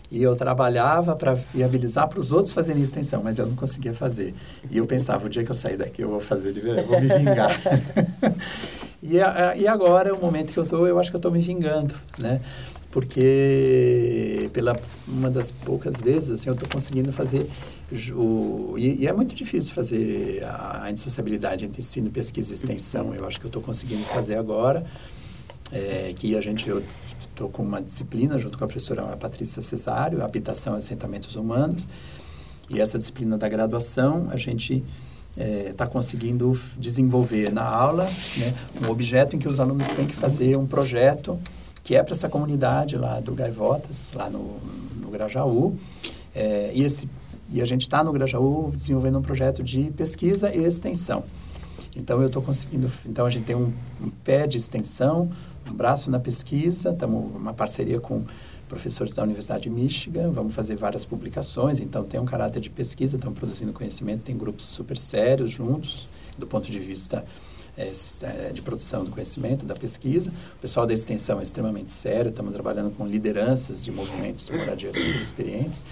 e 0.08 0.22
eu 0.22 0.36
trabalhava 0.36 1.16
para 1.16 1.34
viabilizar 1.34 2.08
para 2.08 2.20
os 2.20 2.30
outros 2.30 2.52
fazerem 2.52 2.82
extensão, 2.82 3.22
mas 3.24 3.38
eu 3.38 3.46
não 3.46 3.56
conseguia 3.56 3.94
fazer. 3.94 4.34
E 4.70 4.78
eu 4.78 4.86
pensava, 4.86 5.26
o 5.26 5.28
dia 5.28 5.42
que 5.42 5.50
eu 5.50 5.54
sair 5.54 5.76
daqui 5.76 6.02
eu 6.02 6.10
vou 6.10 6.20
fazer 6.20 6.52
de 6.52 6.60
verdade, 6.60 6.86
vou 6.86 7.00
me 7.00 7.08
vingar. 7.08 7.60
e, 9.02 9.20
a, 9.20 9.56
e 9.56 9.66
agora, 9.66 10.14
o 10.14 10.20
momento 10.20 10.52
que 10.52 10.58
eu 10.58 10.64
estou, 10.64 10.86
eu 10.86 10.98
acho 10.98 11.10
que 11.10 11.16
eu 11.16 11.18
estou 11.18 11.32
me 11.32 11.40
vingando, 11.40 11.94
né? 12.20 12.40
Porque 12.90 14.50
pela 14.52 14.78
uma 15.06 15.30
das 15.30 15.50
poucas 15.50 15.96
vezes, 15.96 16.30
assim, 16.30 16.48
eu 16.48 16.54
estou 16.54 16.68
conseguindo 16.68 17.12
fazer 17.12 17.48
o, 18.12 18.74
e, 18.76 19.02
e, 19.02 19.06
é 19.06 19.12
muito 19.12 19.34
difícil 19.34 19.74
fazer 19.74 20.44
a, 20.44 20.84
a 20.84 20.90
indissociabilidade 20.90 21.64
entre 21.64 21.80
ensino, 21.80 22.10
pesquisa 22.10 22.52
e 22.52 22.54
extensão. 22.54 23.14
Eu 23.14 23.26
acho 23.26 23.38
que 23.38 23.46
eu 23.46 23.48
estou 23.48 23.62
conseguindo 23.62 24.04
fazer 24.04 24.36
agora, 24.36 24.84
é, 25.72 26.12
que 26.16 26.36
a 26.36 26.40
gente 26.40 26.68
eu, 26.68 26.82
estou 27.20 27.48
com 27.48 27.62
uma 27.62 27.80
disciplina 27.80 28.38
junto 28.38 28.58
com 28.58 28.64
a 28.64 28.66
professora 28.66 29.02
Patrícia 29.16 29.62
Cesário, 29.62 30.22
Habitação 30.22 30.74
e 30.74 30.78
Assentamentos 30.78 31.34
Humanos. 31.36 31.88
E 32.68 32.80
essa 32.80 32.98
disciplina 32.98 33.36
da 33.36 33.48
graduação, 33.48 34.28
a 34.30 34.36
gente 34.36 34.84
está 35.36 35.84
é, 35.84 35.88
conseguindo 35.88 36.60
desenvolver 36.76 37.52
na 37.52 37.64
aula 37.64 38.04
né, 38.36 38.54
um 38.82 38.90
objeto 38.90 39.36
em 39.36 39.38
que 39.38 39.48
os 39.48 39.60
alunos 39.60 39.88
têm 39.90 40.06
que 40.06 40.14
fazer 40.14 40.56
um 40.56 40.66
projeto 40.66 41.38
que 41.82 41.96
é 41.96 42.02
para 42.02 42.12
essa 42.12 42.28
comunidade 42.28 42.96
lá 42.96 43.20
do 43.20 43.34
Gaivotas, 43.34 44.12
lá 44.14 44.28
no, 44.28 44.58
no 45.00 45.10
Grajaú. 45.10 45.76
É, 46.34 46.70
e, 46.74 46.84
esse, 46.84 47.08
e 47.50 47.60
a 47.60 47.64
gente 47.64 47.82
está 47.82 48.04
no 48.04 48.12
Grajaú 48.12 48.70
desenvolvendo 48.74 49.18
um 49.18 49.22
projeto 49.22 49.62
de 49.62 49.84
pesquisa 49.96 50.54
e 50.54 50.62
extensão. 50.62 51.24
Então, 51.96 52.20
eu 52.20 52.28
estou 52.28 52.42
conseguindo... 52.42 52.90
Então, 53.04 53.26
a 53.26 53.30
gente 53.30 53.44
tem 53.44 53.56
um, 53.56 53.72
um 54.00 54.10
pé 54.22 54.46
de 54.46 54.56
extensão, 54.56 55.30
um 55.68 55.74
braço 55.74 56.10
na 56.10 56.20
pesquisa, 56.20 56.90
estamos 56.90 57.34
uma 57.34 57.52
parceria 57.52 57.98
com 57.98 58.24
professores 58.70 59.12
da 59.12 59.24
Universidade 59.24 59.64
de 59.64 59.70
Michigan, 59.70 60.30
vamos 60.30 60.54
fazer 60.54 60.76
várias 60.76 61.04
publicações, 61.04 61.80
então 61.80 62.04
tem 62.04 62.20
um 62.20 62.24
caráter 62.24 62.60
de 62.60 62.70
pesquisa, 62.70 63.16
estamos 63.16 63.36
produzindo 63.36 63.72
conhecimento, 63.72 64.22
tem 64.22 64.36
grupos 64.38 64.64
super 64.64 64.96
sérios 64.96 65.50
juntos, 65.50 66.08
do 66.38 66.46
ponto 66.46 66.70
de 66.70 66.78
vista 66.78 67.24
é, 67.76 68.52
de 68.52 68.62
produção 68.62 69.04
do 69.04 69.10
conhecimento, 69.10 69.66
da 69.66 69.74
pesquisa. 69.74 70.30
O 70.56 70.60
pessoal 70.60 70.86
da 70.86 70.94
extensão 70.94 71.40
é 71.40 71.42
extremamente 71.42 71.90
sério, 71.90 72.28
estamos 72.28 72.52
trabalhando 72.52 72.94
com 72.96 73.04
lideranças 73.04 73.84
de 73.84 73.90
movimentos 73.90 74.46
de 74.46 74.52
moradia 74.52 74.92
super 74.94 75.20
experientes 75.20 75.82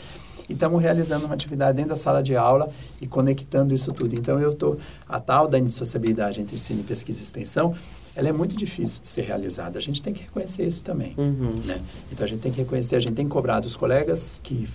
e 0.49 0.53
estamos 0.53 0.81
realizando 0.81 1.27
uma 1.27 1.35
atividade 1.35 1.77
dentro 1.77 1.91
da 1.91 1.97
sala 1.97 2.23
de 2.23 2.37
aula 2.37 2.71
e 3.01 3.07
conectando 3.07 3.75
isso 3.75 3.93
tudo. 3.93 4.15
Então, 4.15 4.41
eu 4.41 4.53
estou, 4.53 4.79
a 5.07 5.21
tal 5.21 5.47
da 5.47 5.59
indissociabilidade 5.59 6.41
entre 6.41 6.55
ensino, 6.55 6.83
pesquisa 6.85 7.21
e 7.21 7.23
extensão, 7.23 7.75
ela 8.19 8.29
é 8.29 8.33
muito 8.33 8.57
difícil 8.57 9.01
de 9.01 9.07
ser 9.07 9.23
realizada. 9.23 9.79
A 9.79 9.81
gente 9.81 10.03
tem 10.03 10.13
que 10.13 10.25
reconhecer 10.25 10.67
isso 10.67 10.83
também. 10.83 11.15
Uhum. 11.17 11.53
Né? 11.65 11.81
Então 12.11 12.27
a 12.27 12.29
gente 12.29 12.41
tem 12.41 12.51
que 12.51 12.59
reconhecer, 12.59 12.97
a 12.97 13.01
gente 13.01 13.15
tem 13.15 13.25
que 13.25 13.31
cobrar 13.31 13.61
dos 13.61 13.77
colegas 13.77 14.41
que 14.43 14.69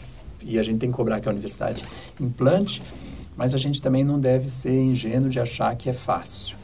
e 0.45 0.57
a 0.57 0.63
gente 0.63 0.79
tem 0.79 0.89
que 0.89 0.95
cobrar 0.95 1.19
que 1.19 1.27
a 1.27 1.31
universidade 1.31 1.83
implante, 2.19 2.81
mas 3.35 3.53
a 3.53 3.57
gente 3.57 3.81
também 3.81 4.03
não 4.03 4.19
deve 4.19 4.49
ser 4.49 4.77
ingênuo 4.81 5.29
de 5.29 5.39
achar 5.39 5.75
que 5.75 5.89
é 5.89 5.93
fácil. 5.93 6.55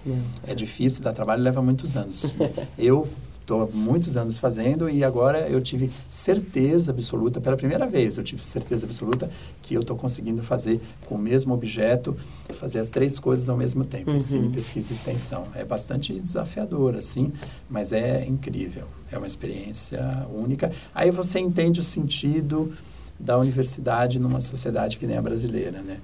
É 0.48 0.56
difícil, 0.56 1.04
dá 1.04 1.12
trabalho, 1.12 1.44
leva 1.44 1.62
muitos 1.62 1.98
anos. 1.98 2.26
eu 2.78 3.08
estou 3.50 3.64
há 3.64 3.68
muitos 3.76 4.16
anos 4.16 4.38
fazendo 4.38 4.88
e 4.88 5.04
agora 5.04 5.50
eu 5.50 5.60
tive 5.60 5.90
certeza 6.12 6.92
absoluta, 6.92 7.42
pela 7.42 7.58
primeira 7.58 7.88
vez, 7.88 8.18
eu 8.18 8.24
tive 8.24 8.44
certeza 8.46 8.86
absoluta 8.86 9.30
que 9.64 9.74
eu 9.74 9.82
estou 9.82 9.96
conseguindo 9.98 10.44
fazer 10.44 10.80
com 11.08 11.16
o 11.16 11.18
mesmo 11.18 11.52
objeto, 11.54 12.16
fazer 12.54 12.80
as 12.80 12.90
três 12.90 13.18
coisas 13.18 13.50
ao 13.50 13.58
mesmo 13.58 13.84
tempo, 13.84 14.12
Uhum. 14.12 14.18
ensino, 14.18 14.50
pesquisa 14.52 14.94
e 14.94 14.96
extensão. 14.96 15.48
É 15.56 15.66
bastante 15.66 16.14
desafiador, 16.20 16.96
assim, 16.96 17.32
mas 17.70 17.92
é 17.92 18.24
incrível. 18.28 18.84
É 19.12 19.18
uma 19.18 19.26
experiência 19.28 20.00
única. 20.32 20.72
Aí 20.94 21.10
você 21.10 21.40
entende 21.40 21.80
o 21.80 21.84
sentido 21.84 22.72
da 23.20 23.38
universidade 23.38 24.20
numa 24.20 24.42
sociedade 24.42 24.98
que 24.98 25.08
nem 25.08 25.18
a 25.18 25.22
brasileira, 25.22 25.82
né? 25.82 25.98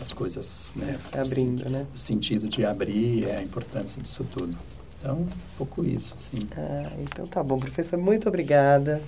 As 0.00 0.12
coisas, 0.12 0.72
né? 0.76 0.98
Abrindo, 1.12 1.68
né? 1.68 1.86
O 1.94 1.98
sentido 1.98 2.48
de 2.48 2.64
abrir, 2.64 3.24
é 3.24 3.36
a 3.38 3.42
importância 3.42 4.00
disso 4.00 4.24
tudo. 4.32 4.56
Então, 5.02 5.16
um 5.16 5.26
pouco 5.58 5.84
isso, 5.84 6.14
assim. 6.16 6.46
Ah, 6.56 6.90
então 7.00 7.26
tá 7.26 7.42
bom, 7.42 7.58
professor, 7.58 7.98
muito 7.98 8.28
obrigada. 8.28 9.02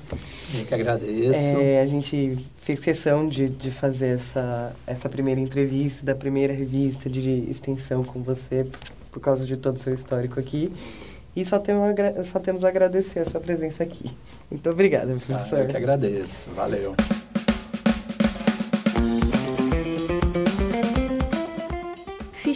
Eu 0.52 0.64
que 0.66 0.74
agradeço. 0.74 1.56
É, 1.56 1.80
a 1.80 1.86
gente 1.86 2.44
fez 2.62 2.80
questão 2.80 3.28
de, 3.28 3.48
de 3.48 3.70
fazer 3.70 4.16
essa, 4.16 4.74
essa 4.88 5.08
primeira 5.08 5.40
entrevista 5.40 6.04
da 6.04 6.14
primeira 6.14 6.52
revista 6.52 7.08
de 7.08 7.48
extensão 7.48 8.02
com 8.02 8.22
você, 8.22 8.64
por, 8.64 8.80
por 9.12 9.20
causa 9.20 9.46
de 9.46 9.56
todo 9.56 9.76
o 9.76 9.78
seu 9.78 9.94
histórico 9.94 10.40
aqui. 10.40 10.72
E 11.36 11.44
só, 11.44 11.58
tem 11.60 11.74
uma, 11.74 11.94
só 12.24 12.40
temos 12.40 12.64
a 12.64 12.68
agradecer 12.68 13.20
a 13.20 13.24
sua 13.24 13.40
presença 13.40 13.82
aqui. 13.84 14.10
Muito 14.50 14.68
obrigada, 14.68 15.14
Ah, 15.14 15.18
professor. 15.26 15.58
eu 15.60 15.66
que 15.68 15.76
agradeço. 15.76 16.50
Valeu. 16.50 16.94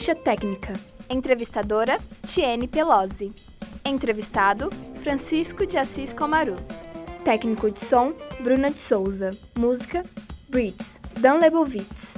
Ficha 0.08 0.14
técnica. 0.14 0.72
Entrevistadora, 1.10 1.98
Tiene 2.26 2.66
Pelosi. 2.66 3.30
Entrevistado, 3.84 4.70
Francisco 5.02 5.66
de 5.66 5.76
Assis 5.76 6.14
Comaru. 6.14 6.54
Técnico 7.24 7.70
de 7.70 7.78
som, 7.78 8.14
Bruna 8.40 8.70
de 8.70 8.78
Souza. 8.78 9.32
Música, 9.54 10.02
Brits, 10.48 10.98
Dan 11.20 11.40
Lebovitz. 11.40 12.16